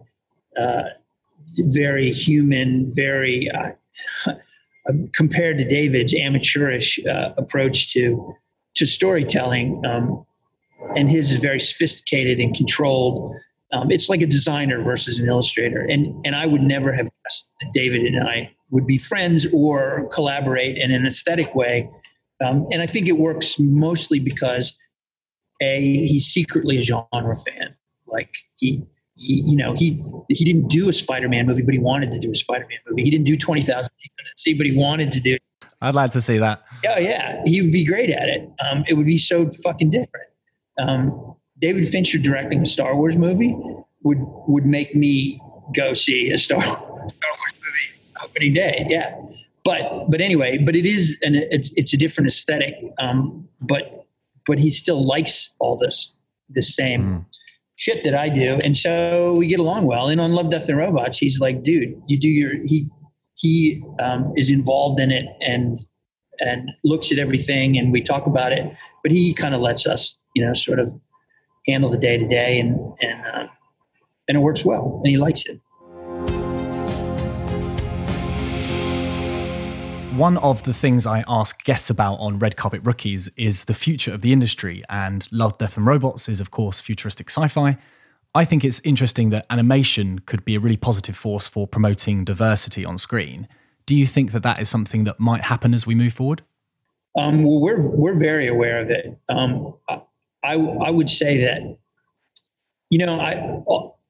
uh, 0.57 0.83
very 1.59 2.11
human, 2.11 2.91
very 2.95 3.51
uh, 3.51 3.73
compared 5.15 5.57
to 5.59 5.65
David's 5.65 6.15
amateurish 6.15 7.01
uh, 7.07 7.31
approach 7.39 7.93
to 7.95 8.37
to 8.75 8.87
storytelling. 8.87 9.83
Um, 9.87 10.27
and 10.97 11.09
his 11.09 11.33
is 11.33 11.39
very 11.39 11.61
sophisticated 11.61 12.39
and 12.39 12.55
controlled. 12.55 13.35
Um, 13.73 13.91
it's 13.91 14.11
like 14.11 14.21
a 14.21 14.27
designer 14.27 14.83
versus 14.83 15.19
an 15.19 15.27
illustrator. 15.27 15.81
And 15.81 16.15
and 16.27 16.37
I 16.37 16.45
would 16.45 16.61
never 16.61 16.93
have 16.93 17.07
guessed 17.25 17.49
that 17.63 17.73
David 17.73 18.03
and 18.03 18.29
I 18.29 18.55
would 18.71 18.87
be 18.87 18.99
friends 18.99 19.47
or 19.55 20.07
collaborate 20.13 20.77
in 20.77 20.91
an 20.91 21.07
aesthetic 21.07 21.55
way. 21.55 21.89
Um, 22.45 22.67
and 22.71 22.83
I 22.83 22.87
think 22.87 23.09
it 23.09 23.17
works 23.17 23.59
mostly 23.59 24.19
because 24.19 24.77
a 25.61 25.81
he's 25.81 26.27
secretly 26.27 26.79
a 26.79 26.83
genre 26.83 27.35
fan. 27.37 27.75
Like 28.07 28.35
he, 28.57 28.85
he 29.17 29.43
you 29.47 29.57
know, 29.57 29.75
he 29.75 30.03
he 30.29 30.45
didn't 30.45 30.69
do 30.69 30.89
a 30.89 30.93
Spider-Man 30.93 31.47
movie, 31.47 31.63
but 31.63 31.75
he 31.75 31.81
wanted 31.81 32.13
to 32.13 32.19
do 32.19 32.31
a 32.31 32.35
Spider-Man 32.35 32.79
movie. 32.89 33.05
He 33.05 33.11
didn't 33.11 33.27
do 33.27 33.37
twenty 33.37 33.63
thousand 33.63 33.91
see, 34.37 34.55
but 34.55 34.67
he 34.67 34.77
wanted 34.77 35.13
to 35.13 35.21
do. 35.21 35.37
I'd 35.81 35.95
like 35.95 36.13
to 36.13 36.21
see 36.21 36.39
that. 36.39 36.63
Oh 36.87 36.99
yeah, 36.99 37.43
he 37.47 37.61
would 37.61 37.73
be 37.73 37.85
great 37.85 38.11
at 38.11 38.29
it. 38.29 38.49
Um, 38.69 38.85
it 38.89 38.95
would 38.95 39.07
be 39.07 39.19
so 39.19 39.51
fucking 39.63 39.91
different. 39.91 40.29
Um, 40.79 41.37
David 41.59 41.89
Fincher 41.89 42.19
directing 42.19 42.61
a 42.61 42.67
Star 42.67 42.97
Wars 42.97 43.17
movie 43.17 43.57
would 44.03 44.19
would 44.49 44.67
make 44.67 44.95
me 44.95 45.41
go 45.75 45.95
see 45.95 46.31
a 46.31 46.39
Star, 46.39 46.61
Star 46.63 46.77
Wars 46.81 47.55
movie 47.55 48.23
opening 48.23 48.55
day. 48.55 48.87
Yeah, 48.89 49.15
but 49.65 50.11
but 50.11 50.21
anyway, 50.21 50.59
but 50.59 50.75
it 50.77 50.87
is 50.87 51.19
an 51.23 51.35
it's 51.35 51.73
it's 51.77 51.93
a 51.93 51.97
different 51.97 52.29
aesthetic. 52.29 52.75
Um, 52.99 53.49
but 53.61 54.04
but 54.47 54.59
he 54.59 54.71
still 54.71 55.07
likes 55.07 55.55
all 55.59 55.77
this 55.77 56.15
the 56.51 56.63
same 56.63 57.03
mm. 57.03 57.25
shit 57.77 58.05
that 58.05 58.15
I 58.15 58.29
do, 58.29 58.59
and 58.65 58.77
so 58.77 59.35
we 59.37 59.47
get 59.47 59.61
along 59.61 59.87
well. 59.87 60.09
And 60.09 60.21
on 60.21 60.33
Love, 60.33 60.51
Death, 60.51 60.69
and 60.69 60.79
Robots, 60.79 61.19
he's 61.19 61.41
like, 61.41 61.63
dude, 61.63 62.01
you 62.07 62.19
do 62.19 62.29
your 62.29 62.53
he 62.65 62.91
he 63.35 63.83
um, 64.01 64.33
is 64.37 64.51
involved 64.51 65.01
in 65.01 65.11
it 65.11 65.27
and 65.41 65.81
and 66.41 66.71
looks 66.83 67.13
at 67.13 67.19
everything, 67.19 67.79
and 67.79 67.93
we 67.93 68.01
talk 68.01 68.27
about 68.27 68.53
it. 68.53 68.73
But 69.03 69.13
he 69.13 69.33
kind 69.35 69.55
of 69.55 69.61
lets 69.61 69.87
us, 69.87 70.19
you 70.35 70.45
know, 70.45 70.55
sort 70.55 70.79
of 70.79 70.95
handle 71.67 71.91
the 71.91 71.99
day 71.99 72.17
to 72.19 72.27
day, 72.27 72.59
and 72.59 72.79
and 73.01 73.27
uh, 73.27 73.47
and 74.29 74.37
it 74.37 74.41
works 74.41 74.65
well, 74.65 75.01
and 75.03 75.11
he 75.11 75.17
likes 75.17 75.45
it. 75.47 75.61
One 80.17 80.37
of 80.37 80.63
the 80.63 80.73
things 80.73 81.07
I 81.07 81.25
ask 81.27 81.65
guests 81.65 81.91
about 81.91 82.15
on 82.21 82.39
Red 82.39 82.57
Carpet 82.57 82.83
Rookies 82.85 83.29
is 83.37 83.65
the 83.65 83.75
future 83.75 84.15
of 84.15 84.21
the 84.21 84.33
industry, 84.33 84.85
and 84.89 85.27
Love, 85.33 85.59
Death, 85.59 85.77
and 85.77 85.85
Robots 85.85 86.29
is, 86.29 86.39
of 86.39 86.53
course, 86.53 86.81
futuristic 86.81 87.31
sci 87.31 87.49
fi. 87.49 87.77
I 88.33 88.45
think 88.45 88.65
it's 88.65 88.81
interesting 88.85 89.31
that 89.31 89.45
animation 89.51 90.21
could 90.21 90.45
be 90.45 90.55
a 90.55 90.61
really 90.61 90.77
positive 90.77 91.17
force 91.17 91.49
for 91.49 91.67
promoting 91.67 92.25
diversity 92.25 92.85
on 92.85 92.97
screen. 92.97 93.49
Do 93.87 93.97
you 93.97 94.07
think 94.07 94.31
that 94.31 94.45
that 94.45 94.61
is 94.61 94.69
something 94.69 95.03
that 95.03 95.19
might 95.19 95.43
happen 95.43 95.75
as 95.75 95.85
we 95.85 95.97
move 95.97 96.13
forward? 96.13 96.43
Um, 97.19 97.43
well, 97.43 97.61
we're 97.61 97.89
we're 97.89 98.19
very 98.19 98.47
aware 98.47 98.81
of 98.81 98.91
it. 98.91 99.19
Um, 99.29 99.75
I 99.89 100.55
I 100.55 100.91
would 100.91 101.11
say 101.11 101.39
that 101.39 101.77
you 102.89 103.05
know 103.05 103.19
I 103.19 103.35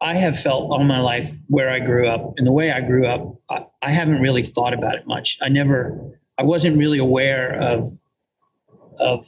I 0.04 0.14
have 0.14 0.38
felt 0.38 0.70
all 0.70 0.84
my 0.84 1.00
life 1.00 1.34
where 1.48 1.70
I 1.70 1.80
grew 1.80 2.06
up 2.06 2.34
and 2.36 2.46
the 2.46 2.52
way 2.52 2.70
I 2.70 2.82
grew 2.82 3.06
up, 3.06 3.40
I, 3.48 3.64
I, 3.80 3.90
haven't 3.90 4.20
really 4.20 4.42
thought 4.42 4.74
about 4.74 4.96
it 4.96 5.06
much. 5.06 5.38
I 5.40 5.48
never, 5.48 6.20
I 6.36 6.42
wasn't 6.44 6.76
really 6.76 6.98
aware 6.98 7.58
of, 7.58 7.88
of, 8.98 9.24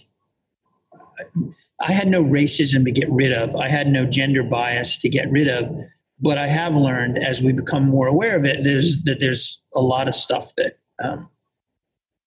I 1.80 1.92
had 1.92 2.08
no 2.08 2.22
racism 2.22 2.84
to 2.84 2.90
get 2.90 3.10
rid 3.10 3.32
of. 3.32 3.56
I 3.56 3.68
had 3.68 3.88
no 3.88 4.04
gender 4.04 4.42
bias 4.42 4.98
to 4.98 5.08
get 5.08 5.30
rid 5.30 5.48
of. 5.48 5.74
but 6.20 6.36
I 6.36 6.46
have 6.46 6.74
learned 6.74 7.18
as 7.24 7.42
we 7.42 7.52
become 7.52 7.88
more 7.88 8.06
aware 8.06 8.36
of 8.36 8.44
it, 8.44 8.62
there's 8.62 9.02
that 9.04 9.18
there's 9.18 9.62
a 9.74 9.80
lot 9.80 10.08
of 10.08 10.14
stuff 10.14 10.54
that 10.56 10.78
um, 11.02 11.30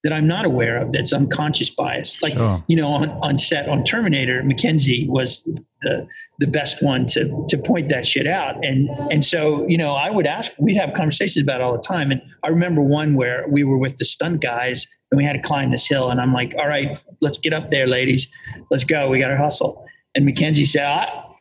that 0.04 0.14
I'm 0.14 0.28
not 0.28 0.46
aware 0.46 0.82
of 0.82 0.92
that's 0.92 1.12
unconscious 1.12 1.70
bias. 1.70 2.22
Like 2.22 2.36
oh. 2.38 2.64
you 2.68 2.76
know, 2.76 2.88
on, 2.88 3.10
on 3.22 3.38
set 3.38 3.68
on 3.68 3.84
Terminator, 3.84 4.44
Mackenzie 4.44 5.08
was 5.10 5.44
the 5.82 6.08
the 6.40 6.48
best 6.48 6.82
one 6.82 7.06
to 7.08 7.46
to 7.50 7.58
point 7.58 7.90
that 7.90 8.06
shit 8.06 8.28
out. 8.28 8.64
And 8.64 8.90
and 9.12 9.26
so 9.26 9.68
you 9.68 9.78
know, 9.78 9.94
I 9.94 10.10
would 10.10 10.26
ask, 10.26 10.52
we'd 10.58 10.78
have 10.78 10.94
conversations 10.94 11.44
about 11.44 11.62
it 11.62 11.64
all 11.64 11.74
the 11.74 11.82
time. 11.82 12.12
And 12.12 12.22
I 12.44 12.50
remember 12.50 12.82
one 12.82 13.16
where 13.16 13.46
we 13.50 13.64
were 13.64 13.78
with 13.78 13.98
the 13.98 14.06
stunt 14.06 14.42
guys 14.42 14.88
and 15.12 15.18
we 15.18 15.24
had 15.24 15.34
to 15.34 15.42
climb 15.42 15.72
this 15.72 15.88
hill, 15.88 16.10
and 16.10 16.22
I'm 16.22 16.34
like, 16.34 16.54
all 16.58 16.68
right, 16.68 17.04
let's 17.22 17.40
get 17.40 17.52
up 17.52 17.72
there, 17.72 17.88
ladies, 17.88 18.28
let's 18.70 18.84
go, 18.84 19.10
we 19.10 19.20
got 19.20 19.30
to 19.30 19.38
hustle. 19.38 19.84
And 20.14 20.24
Mackenzie 20.24 20.66
said, 20.66 20.86
ah, 20.86 21.34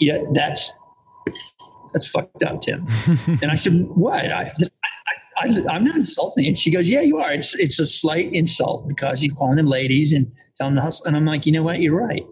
yeah, 0.00 0.18
that's 0.32 0.72
that's 1.92 2.08
fucked 2.08 2.42
up, 2.42 2.60
Tim. 2.60 2.86
and 3.40 3.50
I 3.50 3.54
said, 3.54 3.86
what? 3.94 4.32
I 4.32 4.52
just, 4.58 4.72
I, 5.36 5.76
am 5.76 5.84
not 5.84 5.96
insulting. 5.96 6.46
And 6.46 6.56
she 6.56 6.70
goes, 6.70 6.88
yeah, 6.88 7.00
you 7.00 7.18
are. 7.18 7.32
It's, 7.32 7.54
it's 7.54 7.78
a 7.78 7.86
slight 7.86 8.32
insult 8.32 8.88
because 8.88 9.22
you're 9.22 9.34
calling 9.34 9.56
them 9.56 9.66
ladies 9.66 10.12
and 10.12 10.30
telling 10.58 10.74
them 10.74 10.82
to 10.82 10.84
hustle. 10.84 11.06
And 11.06 11.16
I'm 11.16 11.24
like, 11.24 11.46
you 11.46 11.52
know 11.52 11.62
what? 11.62 11.80
You're 11.80 11.96
right. 11.96 12.24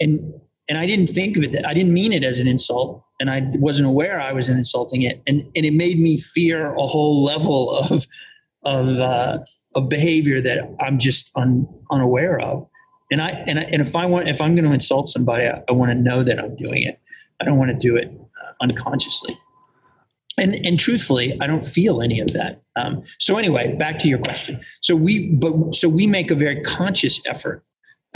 And, 0.00 0.32
and 0.68 0.78
I 0.78 0.86
didn't 0.86 1.08
think 1.08 1.36
of 1.36 1.44
it. 1.44 1.52
That, 1.52 1.66
I 1.66 1.74
didn't 1.74 1.92
mean 1.92 2.12
it 2.12 2.24
as 2.24 2.40
an 2.40 2.48
insult 2.48 3.04
and 3.20 3.30
I 3.30 3.42
wasn't 3.54 3.88
aware 3.88 4.20
I 4.20 4.32
was 4.32 4.48
insulting 4.48 5.02
it. 5.02 5.22
And, 5.26 5.42
and 5.56 5.66
it 5.66 5.74
made 5.74 5.98
me 5.98 6.18
fear 6.18 6.74
a 6.74 6.86
whole 6.86 7.22
level 7.22 7.70
of, 7.70 8.06
of, 8.64 8.88
uh, 8.98 9.38
of 9.74 9.88
behavior 9.88 10.40
that 10.42 10.76
I'm 10.80 10.98
just 10.98 11.30
un, 11.36 11.66
unaware 11.90 12.40
of. 12.40 12.68
And 13.10 13.22
I, 13.22 13.30
and 13.46 13.58
I, 13.58 13.62
and 13.62 13.80
if 13.80 13.96
I 13.96 14.06
want, 14.06 14.28
if 14.28 14.40
I'm 14.40 14.54
going 14.54 14.66
to 14.66 14.72
insult 14.72 15.08
somebody, 15.08 15.46
I, 15.46 15.62
I 15.68 15.72
want 15.72 15.90
to 15.90 15.94
know 15.94 16.22
that 16.22 16.38
I'm 16.38 16.56
doing 16.56 16.82
it. 16.82 17.00
I 17.40 17.44
don't 17.44 17.58
want 17.58 17.70
to 17.70 17.76
do 17.76 17.96
it 17.96 18.12
unconsciously. 18.60 19.38
And, 20.38 20.54
and 20.64 20.78
truthfully, 20.78 21.36
I 21.40 21.46
don't 21.46 21.66
feel 21.66 22.00
any 22.00 22.20
of 22.20 22.32
that. 22.32 22.62
Um, 22.76 23.02
so 23.18 23.36
anyway, 23.36 23.74
back 23.74 23.98
to 24.00 24.08
your 24.08 24.18
question. 24.18 24.60
So 24.80 24.94
we, 24.94 25.30
but 25.30 25.74
so 25.74 25.88
we 25.88 26.06
make 26.06 26.30
a 26.30 26.34
very 26.36 26.62
conscious 26.62 27.20
effort 27.26 27.64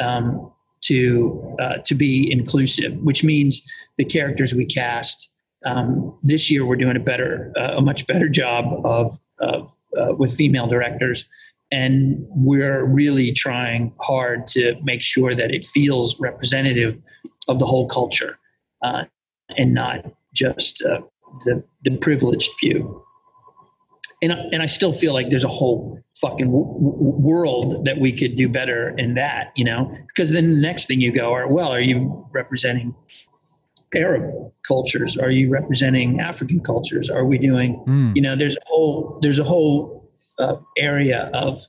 um, 0.01 0.53
to 0.83 1.57
uh, 1.59 1.79
to 1.79 1.95
be 1.95 2.31
inclusive, 2.31 2.97
which 2.99 3.25
means 3.25 3.63
the 3.99 4.05
characters 4.05 4.55
we 4.55 4.67
cast. 4.67 5.31
Um, 5.65 6.19
this 6.23 6.51
year, 6.51 6.65
we're 6.65 6.77
doing 6.77 6.97
a 6.97 7.01
better, 7.01 7.53
uh, 7.57 7.75
a 7.77 7.81
much 7.81 8.07
better 8.07 8.29
job 8.29 8.65
of, 8.85 9.19
of 9.39 9.73
uh, 9.97 10.15
with 10.17 10.35
female 10.35 10.67
directors, 10.67 11.29
and 11.71 12.25
we're 12.29 12.85
really 12.85 13.33
trying 13.33 13.93
hard 14.01 14.49
to 14.49 14.75
make 14.83 15.03
sure 15.03 15.35
that 15.35 15.53
it 15.53 15.65
feels 15.65 16.19
representative 16.19 16.99
of 17.47 17.59
the 17.59 17.67
whole 17.67 17.87
culture, 17.87 18.39
uh, 18.83 19.05
and 19.57 19.73
not 19.73 20.05
just 20.35 20.83
uh, 20.83 21.01
the 21.45 21.65
the 21.83 21.97
privileged 21.97 22.53
few. 22.55 23.05
And 24.23 24.33
and 24.33 24.63
I 24.63 24.67
still 24.67 24.93
feel 24.93 25.13
like 25.13 25.31
there's 25.31 25.45
a 25.45 25.49
whole 25.49 25.99
fucking 26.21 26.47
w- 26.47 26.65
w- 26.65 27.17
world 27.19 27.85
that 27.85 27.99
we 27.99 28.13
could 28.13 28.37
do 28.37 28.49
better 28.49 28.91
in 28.97 29.15
that, 29.15 29.53
you 29.57 29.65
know, 29.65 29.97
because 30.09 30.31
then 30.31 30.55
the 30.55 30.61
next 30.61 30.87
thing 30.87 31.01
you 31.01 31.13
go 31.13 31.33
are 31.33 31.49
well, 31.49 31.73
are 31.73 31.81
you 31.81 32.29
representing 32.33 32.95
Arab 33.95 34.53
cultures? 34.67 35.17
Are 35.17 35.31
you 35.31 35.51
representing 35.51 36.21
African 36.21 36.61
cultures? 36.61 37.11
Are 37.11 37.25
we 37.25 37.39
doing, 37.39 37.83
mm. 37.87 38.15
you 38.15 38.23
know, 38.23 38.37
there's 38.37 38.57
a 38.57 38.61
whole 38.67 39.19
there's 39.23 39.39
a 39.39 39.45
whole 39.45 40.09
uh, 40.39 40.57
area 40.77 41.31
of 41.35 41.63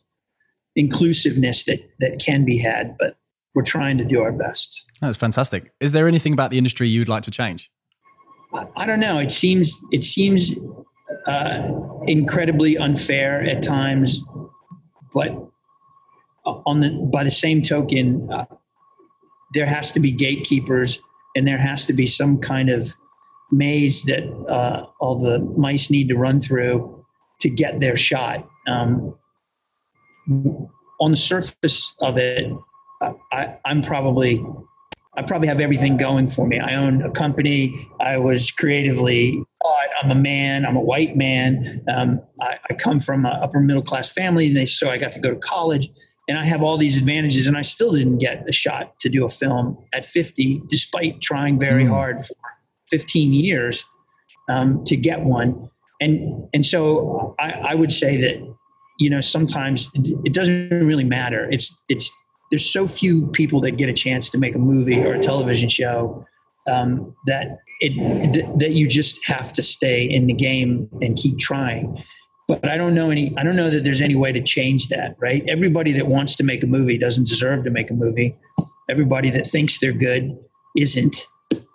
inclusiveness 0.76 1.66
that 1.66 1.80
that 2.00 2.20
can 2.20 2.46
be 2.46 2.58
had, 2.58 2.96
but 3.00 3.18
we're 3.56 3.64
trying 3.64 3.98
to 3.98 4.06
do 4.06 4.22
our 4.22 4.32
best. 4.32 4.84
That's 5.02 5.18
fantastic. 5.18 5.72
Is 5.80 5.92
there 5.92 6.08
anything 6.08 6.34
about 6.34 6.52
the 6.52 6.58
industry 6.58 6.88
you'd 6.88 7.10
like 7.10 7.24
to 7.24 7.32
change? 7.32 7.70
I 8.76 8.86
don't 8.86 9.00
know. 9.00 9.18
It 9.20 9.32
seems 9.32 9.78
it 9.92 10.04
seems 10.04 10.52
uh, 11.28 11.72
incredibly 12.08 12.78
unfair 12.78 13.42
at 13.42 13.64
times, 13.64 14.24
but 15.14 15.32
on 16.46 16.80
the 16.80 16.90
by 17.12 17.24
the 17.24 17.32
same 17.32 17.62
token, 17.62 18.30
uh, 18.32 18.46
there 19.54 19.66
has 19.66 19.92
to 19.94 20.00
be 20.00 20.12
gatekeepers, 20.12 21.00
and 21.36 21.48
there 21.48 21.58
has 21.58 21.86
to 21.86 21.94
be 21.94 22.08
some 22.08 22.40
kind 22.40 22.70
of 22.70 22.94
maze 23.52 24.04
that 24.04 24.24
uh, 24.50 24.86
all 25.00 25.20
the 25.20 25.40
mice 25.58 25.90
need 25.90 26.10
to 26.10 26.16
run 26.16 26.40
through 26.40 27.06
to 27.40 27.50
get 27.50 27.80
their 27.80 27.96
shot. 27.96 28.48
Um, 28.68 29.16
on 31.00 31.12
the 31.12 31.18
surface 31.18 31.94
of 32.00 32.18
it, 32.18 32.52
I, 33.32 33.58
I'm 33.66 33.82
probably 33.82 34.44
I 35.16 35.22
probably 35.22 35.48
have 35.48 35.60
everything 35.60 35.98
going 35.98 36.28
for 36.28 36.48
me. 36.48 36.60
I 36.60 36.76
own 36.76 37.04
a 37.04 37.12
company. 37.12 37.88
I 38.00 38.18
was 38.18 38.52
creatively 38.52 39.44
taught. 39.64 39.88
I'm 40.02 40.12
a 40.12 40.16
man. 40.16 40.66
I'm 40.66 40.76
a 40.76 40.82
white 40.82 41.16
man. 41.16 41.84
Um, 41.88 42.22
I, 42.42 42.58
I, 42.70 42.74
come 42.74 43.00
from 43.00 43.26
an 43.26 43.34
upper 43.34 43.60
middle 43.60 43.84
class 43.84 44.12
family, 44.12 44.48
and 44.48 44.56
they, 44.56 44.66
so 44.66 44.90
I 44.90 44.98
got 44.98 45.12
to 45.12 45.20
go 45.20 45.30
to 45.30 45.36
college. 45.36 45.90
And 46.28 46.38
I 46.38 46.46
have 46.46 46.64
all 46.64 46.78
these 46.78 46.98
advantages, 46.98 47.48
and 47.48 47.56
I 47.56 47.62
still 47.62 47.94
didn't 47.94 48.18
get 48.18 48.48
a 48.48 48.52
shot 48.52 49.00
to 49.02 49.10
do 49.10 49.24
a 49.26 49.30
film 49.30 49.78
at 49.94 50.06
50, 50.06 50.64
despite 50.68 51.22
trying 51.22 51.60
very 51.60 51.84
mm. 51.84 51.90
hard 51.90 52.26
for 52.26 52.36
15 52.90 53.34
years 53.34 53.86
um, 54.50 54.84
to 54.86 54.96
get 54.96 55.22
one. 55.22 55.70
And 56.02 56.50
and 56.54 56.66
so 56.66 57.36
I, 57.40 57.52
I 57.52 57.76
would 57.76 57.92
say 57.92 58.18
that 58.18 58.56
you 59.00 59.10
know 59.10 59.22
sometimes 59.22 59.90
it 59.94 60.34
doesn't 60.34 60.70
really 60.70 61.04
matter. 61.04 61.48
It's 61.52 61.74
it's 61.88 62.12
there's 62.54 62.72
so 62.72 62.86
few 62.86 63.26
people 63.30 63.60
that 63.60 63.78
get 63.78 63.90
a 63.90 63.94
chance 63.94 64.30
to 64.30 64.38
make 64.38 64.54
a 64.54 64.60
movie 64.60 65.04
or 65.04 65.16
a 65.16 65.20
television 65.20 65.68
show 65.68 66.24
um, 66.68 67.16
that 67.26 67.58
it 67.80 67.94
th- 68.32 68.46
that 68.58 68.74
you 68.74 68.88
just 68.88 69.26
have 69.26 69.52
to 69.54 69.64
stay 69.64 70.06
in 70.06 70.28
the 70.28 70.34
game 70.34 70.88
and 71.02 71.18
keep 71.18 71.40
trying. 71.40 71.98
But 72.48 72.70
I 72.70 72.78
don't 72.78 72.94
know 72.94 73.10
any. 73.10 73.36
I 73.40 73.44
don't 73.44 73.56
know 73.56 73.72
that 73.72 73.84
there's 73.84 74.02
any 74.02 74.14
way 74.14 74.32
to 74.32 74.40
change 74.40 74.90
that. 74.90 75.16
Right? 75.20 75.44
Everybody 75.48 75.94
that 75.94 76.06
wants 76.06 76.36
to 76.36 76.44
make 76.44 76.64
a 76.64 76.68
movie 76.68 77.00
doesn't 77.00 77.28
deserve 77.28 77.64
to 77.64 77.72
make 77.72 77.90
a 77.90 77.96
movie. 77.96 78.38
Everybody 78.88 79.32
that 79.32 79.48
thinks 79.48 79.80
they're 79.80 79.92
good 79.92 80.38
isn't. 80.78 81.26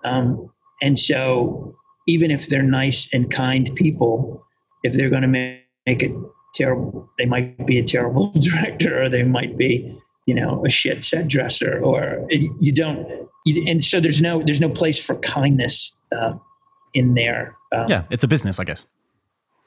Um, 0.04 0.48
and 0.80 0.96
so, 0.96 1.74
even 2.06 2.30
if 2.30 2.46
they're 2.46 2.62
nice 2.62 3.12
and 3.12 3.32
kind 3.32 3.74
people, 3.74 4.46
if 4.84 4.92
they're 4.94 5.10
going 5.10 5.22
to 5.22 5.28
make, 5.28 5.58
make 5.88 6.04
it 6.04 6.12
terrible, 6.54 7.10
they 7.18 7.26
might 7.26 7.66
be 7.66 7.80
a 7.80 7.84
terrible 7.84 8.30
director, 8.40 9.02
or 9.02 9.08
they 9.08 9.24
might 9.24 9.58
be 9.58 9.97
you 10.28 10.34
know 10.34 10.62
a 10.62 10.68
shit 10.68 11.04
set 11.04 11.26
dresser 11.26 11.80
or 11.82 12.26
you 12.28 12.70
don't 12.70 13.08
you, 13.46 13.64
and 13.66 13.82
so 13.82 13.98
there's 13.98 14.20
no 14.20 14.42
there's 14.44 14.60
no 14.60 14.68
place 14.68 15.02
for 15.02 15.16
kindness 15.20 15.96
uh, 16.12 16.34
in 16.92 17.14
there 17.14 17.56
um, 17.72 17.88
yeah 17.88 18.04
it's 18.10 18.22
a 18.22 18.28
business 18.28 18.60
i 18.60 18.64
guess. 18.64 18.84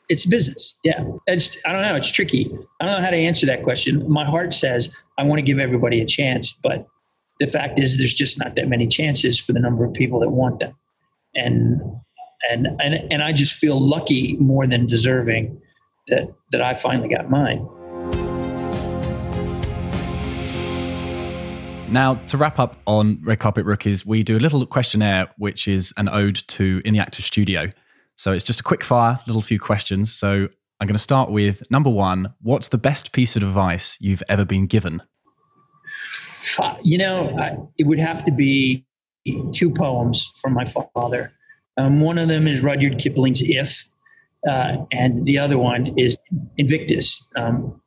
It's 0.07 0.25
business 0.25 0.77
yeah. 0.83 1.03
It's 1.25 1.57
i 1.65 1.71
don't 1.71 1.81
know 1.81 1.95
it's 1.95 2.11
tricky. 2.11 2.45
I 2.79 2.85
don't 2.85 2.95
know 2.97 3.01
how 3.01 3.11
to 3.11 3.17
answer 3.17 3.45
that 3.45 3.63
question. 3.63 4.07
My 4.07 4.25
heart 4.25 4.53
says 4.53 4.91
i 5.17 5.23
want 5.23 5.39
to 5.39 5.45
give 5.45 5.57
everybody 5.57 5.99
a 5.99 6.05
chance 6.05 6.51
but 6.51 6.85
the 7.39 7.47
fact 7.47 7.79
is 7.79 7.97
there's 7.97 8.13
just 8.13 8.37
not 8.37 8.55
that 8.55 8.67
many 8.67 8.87
chances 8.87 9.39
for 9.39 9.53
the 9.53 9.59
number 9.59 9.83
of 9.83 9.93
people 9.93 10.19
that 10.19 10.29
want 10.29 10.59
them. 10.59 10.75
And 11.33 11.81
and 12.49 12.67
and, 12.79 13.11
and 13.11 13.23
i 13.23 13.31
just 13.31 13.53
feel 13.53 13.79
lucky 13.79 14.35
more 14.37 14.67
than 14.67 14.85
deserving 14.85 15.59
that 16.07 16.27
that 16.51 16.61
i 16.61 16.73
finally 16.73 17.09
got 17.09 17.29
mine 17.29 17.67
Now, 21.91 22.15
to 22.27 22.37
wrap 22.37 22.57
up 22.57 22.77
on 22.87 23.19
Red 23.21 23.41
Carpet 23.41 23.65
Rookies, 23.65 24.05
we 24.05 24.23
do 24.23 24.37
a 24.37 24.39
little 24.39 24.65
questionnaire, 24.65 25.29
which 25.37 25.67
is 25.67 25.93
an 25.97 26.07
ode 26.07 26.41
to 26.47 26.81
In 26.85 26.93
the 26.93 26.99
Actor 26.99 27.21
Studio. 27.21 27.69
So 28.15 28.31
it's 28.31 28.45
just 28.45 28.61
a 28.61 28.63
quick 28.63 28.81
fire, 28.81 29.19
little 29.27 29.41
few 29.41 29.59
questions. 29.59 30.13
So 30.13 30.47
I'm 30.79 30.87
going 30.87 30.95
to 30.95 30.99
start 30.99 31.31
with 31.31 31.69
number 31.69 31.89
one 31.89 32.33
What's 32.41 32.69
the 32.69 32.77
best 32.77 33.11
piece 33.11 33.35
of 33.35 33.43
advice 33.43 33.97
you've 33.99 34.23
ever 34.29 34.45
been 34.45 34.67
given? 34.67 35.01
You 36.81 36.97
know, 36.97 37.69
it 37.77 37.85
would 37.85 37.99
have 37.99 38.23
to 38.23 38.31
be 38.31 38.85
two 39.51 39.69
poems 39.69 40.31
from 40.41 40.53
my 40.53 40.63
father. 40.95 41.33
Um, 41.77 41.99
one 41.99 42.17
of 42.17 42.29
them 42.29 42.47
is 42.47 42.63
Rudyard 42.63 42.99
Kipling's 42.99 43.41
If, 43.41 43.89
uh, 44.47 44.77
and 44.93 45.25
the 45.25 45.37
other 45.37 45.57
one 45.57 45.93
is 45.97 46.17
Invictus. 46.57 47.27
Um, 47.35 47.81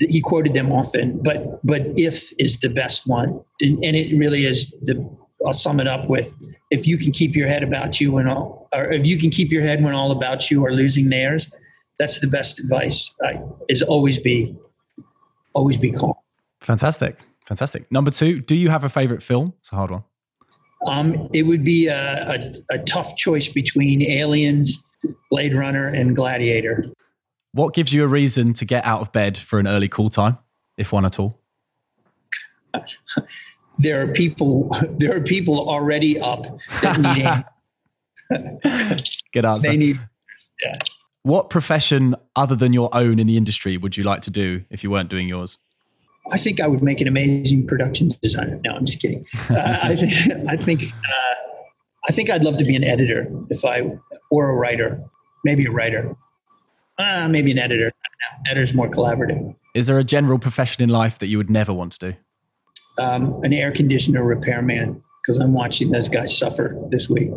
he 0.00 0.20
quoted 0.20 0.54
them 0.54 0.72
often, 0.72 1.20
but 1.22 1.64
but 1.64 1.82
if 1.96 2.32
is 2.38 2.58
the 2.60 2.68
best 2.68 3.06
one, 3.06 3.40
and, 3.60 3.84
and, 3.84 3.96
it 3.96 4.16
really 4.16 4.44
is 4.44 4.70
the. 4.82 5.08
I'll 5.44 5.52
sum 5.52 5.80
it 5.80 5.88
up 5.88 6.08
with: 6.08 6.32
if 6.70 6.86
you 6.86 6.96
can 6.96 7.12
keep 7.12 7.34
your 7.34 7.48
head 7.48 7.62
about 7.62 8.00
you 8.00 8.16
and 8.18 8.28
all, 8.28 8.68
or 8.74 8.92
if 8.92 9.06
you 9.06 9.18
can 9.18 9.30
keep 9.30 9.50
your 9.50 9.62
head 9.62 9.82
when 9.82 9.94
all 9.94 10.10
about 10.10 10.50
you 10.50 10.64
are 10.64 10.72
losing 10.72 11.10
theirs, 11.10 11.50
that's 11.98 12.20
the 12.20 12.26
best 12.26 12.58
advice. 12.58 13.12
Right? 13.20 13.40
Is 13.68 13.82
always 13.82 14.18
be, 14.18 14.56
always 15.54 15.76
be 15.76 15.90
calm. 15.90 16.14
Fantastic, 16.60 17.18
fantastic. 17.46 17.90
Number 17.90 18.10
two, 18.10 18.40
do 18.40 18.54
you 18.54 18.70
have 18.70 18.84
a 18.84 18.88
favorite 18.88 19.22
film? 19.22 19.52
It's 19.60 19.72
a 19.72 19.76
hard 19.76 19.90
one. 19.90 20.04
Um, 20.86 21.28
it 21.32 21.44
would 21.44 21.64
be 21.64 21.86
a, 21.88 22.28
a, 22.28 22.74
a 22.74 22.78
tough 22.78 23.16
choice 23.16 23.48
between 23.48 24.02
Aliens, 24.02 24.84
Blade 25.30 25.54
Runner, 25.54 25.86
and 25.86 26.16
Gladiator. 26.16 26.86
What 27.52 27.74
gives 27.74 27.92
you 27.92 28.02
a 28.02 28.06
reason 28.06 28.54
to 28.54 28.64
get 28.64 28.84
out 28.84 29.00
of 29.02 29.12
bed 29.12 29.36
for 29.36 29.58
an 29.58 29.66
early 29.66 29.88
call 29.88 30.08
time, 30.08 30.38
if 30.78 30.90
one 30.90 31.04
at 31.04 31.18
all? 31.18 31.38
there 33.78 34.02
are 34.02 34.08
people. 34.08 34.74
There 34.90 35.14
are 35.14 35.20
people 35.20 35.68
already 35.68 36.18
up 36.18 36.46
that 36.80 37.00
need. 37.00 37.44
Good 39.32 39.44
answer. 39.44 39.68
They 39.68 39.76
need, 39.76 40.00
yeah. 40.62 40.72
What 41.24 41.50
profession 41.50 42.16
other 42.34 42.56
than 42.56 42.72
your 42.72 42.88
own 42.94 43.18
in 43.18 43.26
the 43.26 43.36
industry 43.36 43.76
would 43.76 43.96
you 43.96 44.04
like 44.04 44.22
to 44.22 44.30
do 44.30 44.64
if 44.70 44.82
you 44.82 44.90
weren't 44.90 45.10
doing 45.10 45.28
yours? 45.28 45.58
I 46.30 46.38
think 46.38 46.60
I 46.60 46.66
would 46.66 46.82
make 46.82 47.00
an 47.00 47.08
amazing 47.08 47.66
production 47.66 48.12
designer. 48.22 48.60
No, 48.64 48.72
I'm 48.72 48.84
just 48.84 49.00
kidding. 49.00 49.26
Uh, 49.50 49.78
I 49.82 49.96
think 49.96 50.48
I 50.48 50.56
think 50.56 50.82
uh, 50.84 51.34
I 52.08 52.12
think 52.12 52.30
I'd 52.30 52.44
love 52.44 52.56
to 52.58 52.64
be 52.64 52.76
an 52.76 52.84
editor 52.84 53.28
if 53.50 53.64
I 53.64 53.82
or 54.30 54.50
a 54.50 54.56
writer, 54.56 55.02
maybe 55.44 55.66
a 55.66 55.70
writer, 55.70 56.16
uh, 57.02 57.28
maybe 57.28 57.50
an 57.50 57.58
editor. 57.58 57.92
Editor's 58.46 58.74
more 58.74 58.88
collaborative. 58.88 59.54
Is 59.74 59.86
there 59.86 59.98
a 59.98 60.04
general 60.04 60.38
profession 60.38 60.82
in 60.82 60.90
life 60.90 61.18
that 61.18 61.28
you 61.28 61.38
would 61.38 61.50
never 61.50 61.72
want 61.72 61.92
to 61.92 62.12
do? 62.12 62.16
Um, 63.02 63.42
an 63.42 63.52
air 63.52 63.72
conditioner 63.72 64.22
repairman 64.22 65.02
because 65.22 65.38
I'm 65.38 65.52
watching 65.52 65.90
those 65.90 66.08
guys 66.08 66.36
suffer 66.36 66.76
this 66.90 67.08
week. 67.08 67.30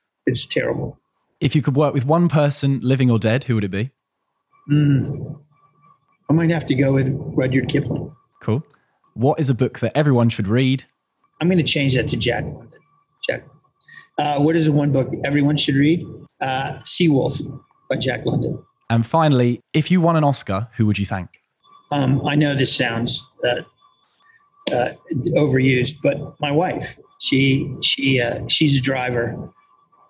it's 0.26 0.46
terrible. 0.46 0.98
If 1.40 1.54
you 1.54 1.62
could 1.62 1.76
work 1.76 1.94
with 1.94 2.04
one 2.04 2.28
person, 2.28 2.80
living 2.82 3.10
or 3.10 3.18
dead, 3.18 3.44
who 3.44 3.54
would 3.54 3.64
it 3.64 3.70
be? 3.70 3.90
Mm. 4.70 5.40
I 6.28 6.32
might 6.32 6.50
have 6.50 6.66
to 6.66 6.74
go 6.74 6.92
with 6.92 7.08
Rudyard 7.34 7.68
Kipling. 7.68 8.14
Cool. 8.42 8.62
What 9.14 9.40
is 9.40 9.50
a 9.50 9.54
book 9.54 9.80
that 9.80 9.96
everyone 9.96 10.28
should 10.28 10.46
read? 10.46 10.84
I'm 11.40 11.48
going 11.48 11.58
to 11.58 11.64
change 11.64 11.96
that 11.96 12.08
to 12.08 12.16
Jack 12.16 12.44
London. 12.44 12.70
Jack. 13.26 13.44
Uh, 14.18 14.38
what 14.38 14.54
is 14.54 14.66
the 14.66 14.72
one 14.72 14.92
book 14.92 15.10
everyone 15.24 15.56
should 15.56 15.74
read? 15.74 16.06
Uh, 16.40 16.78
Seawolf 16.84 17.40
by 17.88 17.96
Jack 17.96 18.26
London. 18.26 18.62
And 18.90 19.06
finally, 19.06 19.62
if 19.72 19.90
you 19.90 20.00
won 20.00 20.16
an 20.16 20.24
Oscar, 20.24 20.68
who 20.76 20.84
would 20.86 20.98
you 20.98 21.06
thank? 21.06 21.40
Um, 21.92 22.26
I 22.26 22.34
know 22.34 22.54
this 22.54 22.74
sounds 22.74 23.24
uh, 23.44 23.62
uh, 24.72 24.90
overused, 25.36 25.94
but 26.02 26.18
my 26.40 26.50
wife. 26.50 26.98
She 27.20 27.72
she 27.82 28.20
uh, 28.20 28.46
she's 28.48 28.76
a 28.76 28.80
driver, 28.80 29.52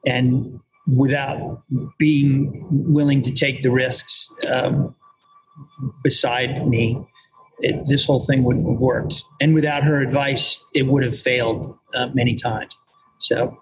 and 0.07 0.61
without 0.87 1.63
being 1.99 2.67
willing 2.71 3.23
to 3.23 3.33
take 3.33 3.63
the 3.63 3.71
risks 3.71 4.33
um, 4.49 4.95
beside 6.03 6.67
me, 6.67 7.05
it, 7.61 7.77
this 7.89 8.05
whole 8.05 8.21
thing 8.21 8.45
wouldn't 8.45 8.69
have 8.69 8.81
worked. 8.81 9.23
And 9.41 9.55
without 9.55 9.83
her 9.83 10.01
advice, 10.01 10.65
it 10.75 10.87
would 10.87 11.05
have 11.05 11.19
failed 11.19 11.77
uh, 11.95 12.09
many 12.15 12.35
times. 12.35 12.77
So, 13.19 13.59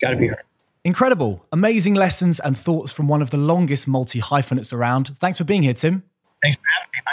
got 0.00 0.10
to 0.10 0.16
be 0.16 0.26
her. 0.26 0.42
Incredible. 0.84 1.46
Amazing 1.52 1.94
lessons 1.94 2.40
and 2.40 2.58
thoughts 2.58 2.90
from 2.90 3.06
one 3.06 3.22
of 3.22 3.30
the 3.30 3.36
longest 3.36 3.86
multi 3.86 4.18
hyphenates 4.18 4.72
around. 4.72 5.16
Thanks 5.20 5.38
for 5.38 5.44
being 5.44 5.62
here, 5.62 5.74
Tim. 5.74 6.02
Thanks 6.42 6.56
for 6.56 6.64
having 6.76 6.90
me. 6.94 7.12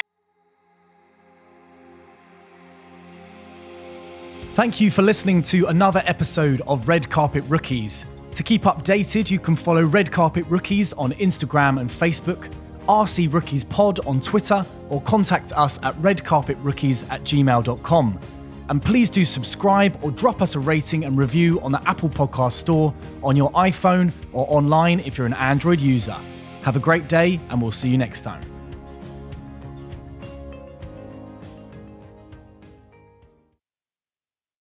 Thank 4.55 4.81
you 4.81 4.89
for 4.91 5.03
listening 5.03 5.43
to 5.43 5.67
another 5.67 6.01
episode 6.05 6.61
of 6.67 6.87
Red 6.87 7.09
Carpet 7.09 7.43
Rookies. 7.47 8.05
To 8.35 8.43
keep 8.43 8.63
updated, 8.63 9.29
you 9.29 9.39
can 9.39 9.55
follow 9.55 9.83
Red 9.83 10.11
Carpet 10.11 10.45
Rookies 10.47 10.91
on 10.93 11.13
Instagram 11.13 11.79
and 11.79 11.89
Facebook, 11.89 12.51
RC 12.87 13.31
Rookies 13.31 13.63
Pod 13.63 13.99
on 14.05 14.19
Twitter, 14.19 14.65
or 14.89 15.01
contact 15.03 15.53
us 15.53 15.79
at 15.83 15.95
redcarpetrookies 16.01 17.09
at 17.11 17.21
gmail.com. 17.21 18.19
And 18.69 18.83
please 18.83 19.09
do 19.09 19.25
subscribe 19.25 19.97
or 20.03 20.11
drop 20.11 20.41
us 20.41 20.55
a 20.55 20.59
rating 20.59 21.03
and 21.03 21.17
review 21.17 21.59
on 21.61 21.71
the 21.71 21.81
Apple 21.89 22.09
Podcast 22.09 22.53
Store 22.53 22.93
on 23.23 23.35
your 23.35 23.51
iPhone 23.51 24.13
or 24.31 24.45
online 24.49 24.99
if 25.01 25.17
you're 25.17 25.27
an 25.27 25.33
Android 25.33 25.79
user. 25.79 26.15
Have 26.61 26.75
a 26.75 26.79
great 26.79 27.07
day, 27.07 27.39
and 27.49 27.61
we'll 27.61 27.71
see 27.71 27.89
you 27.89 27.97
next 27.97 28.21
time. 28.21 28.48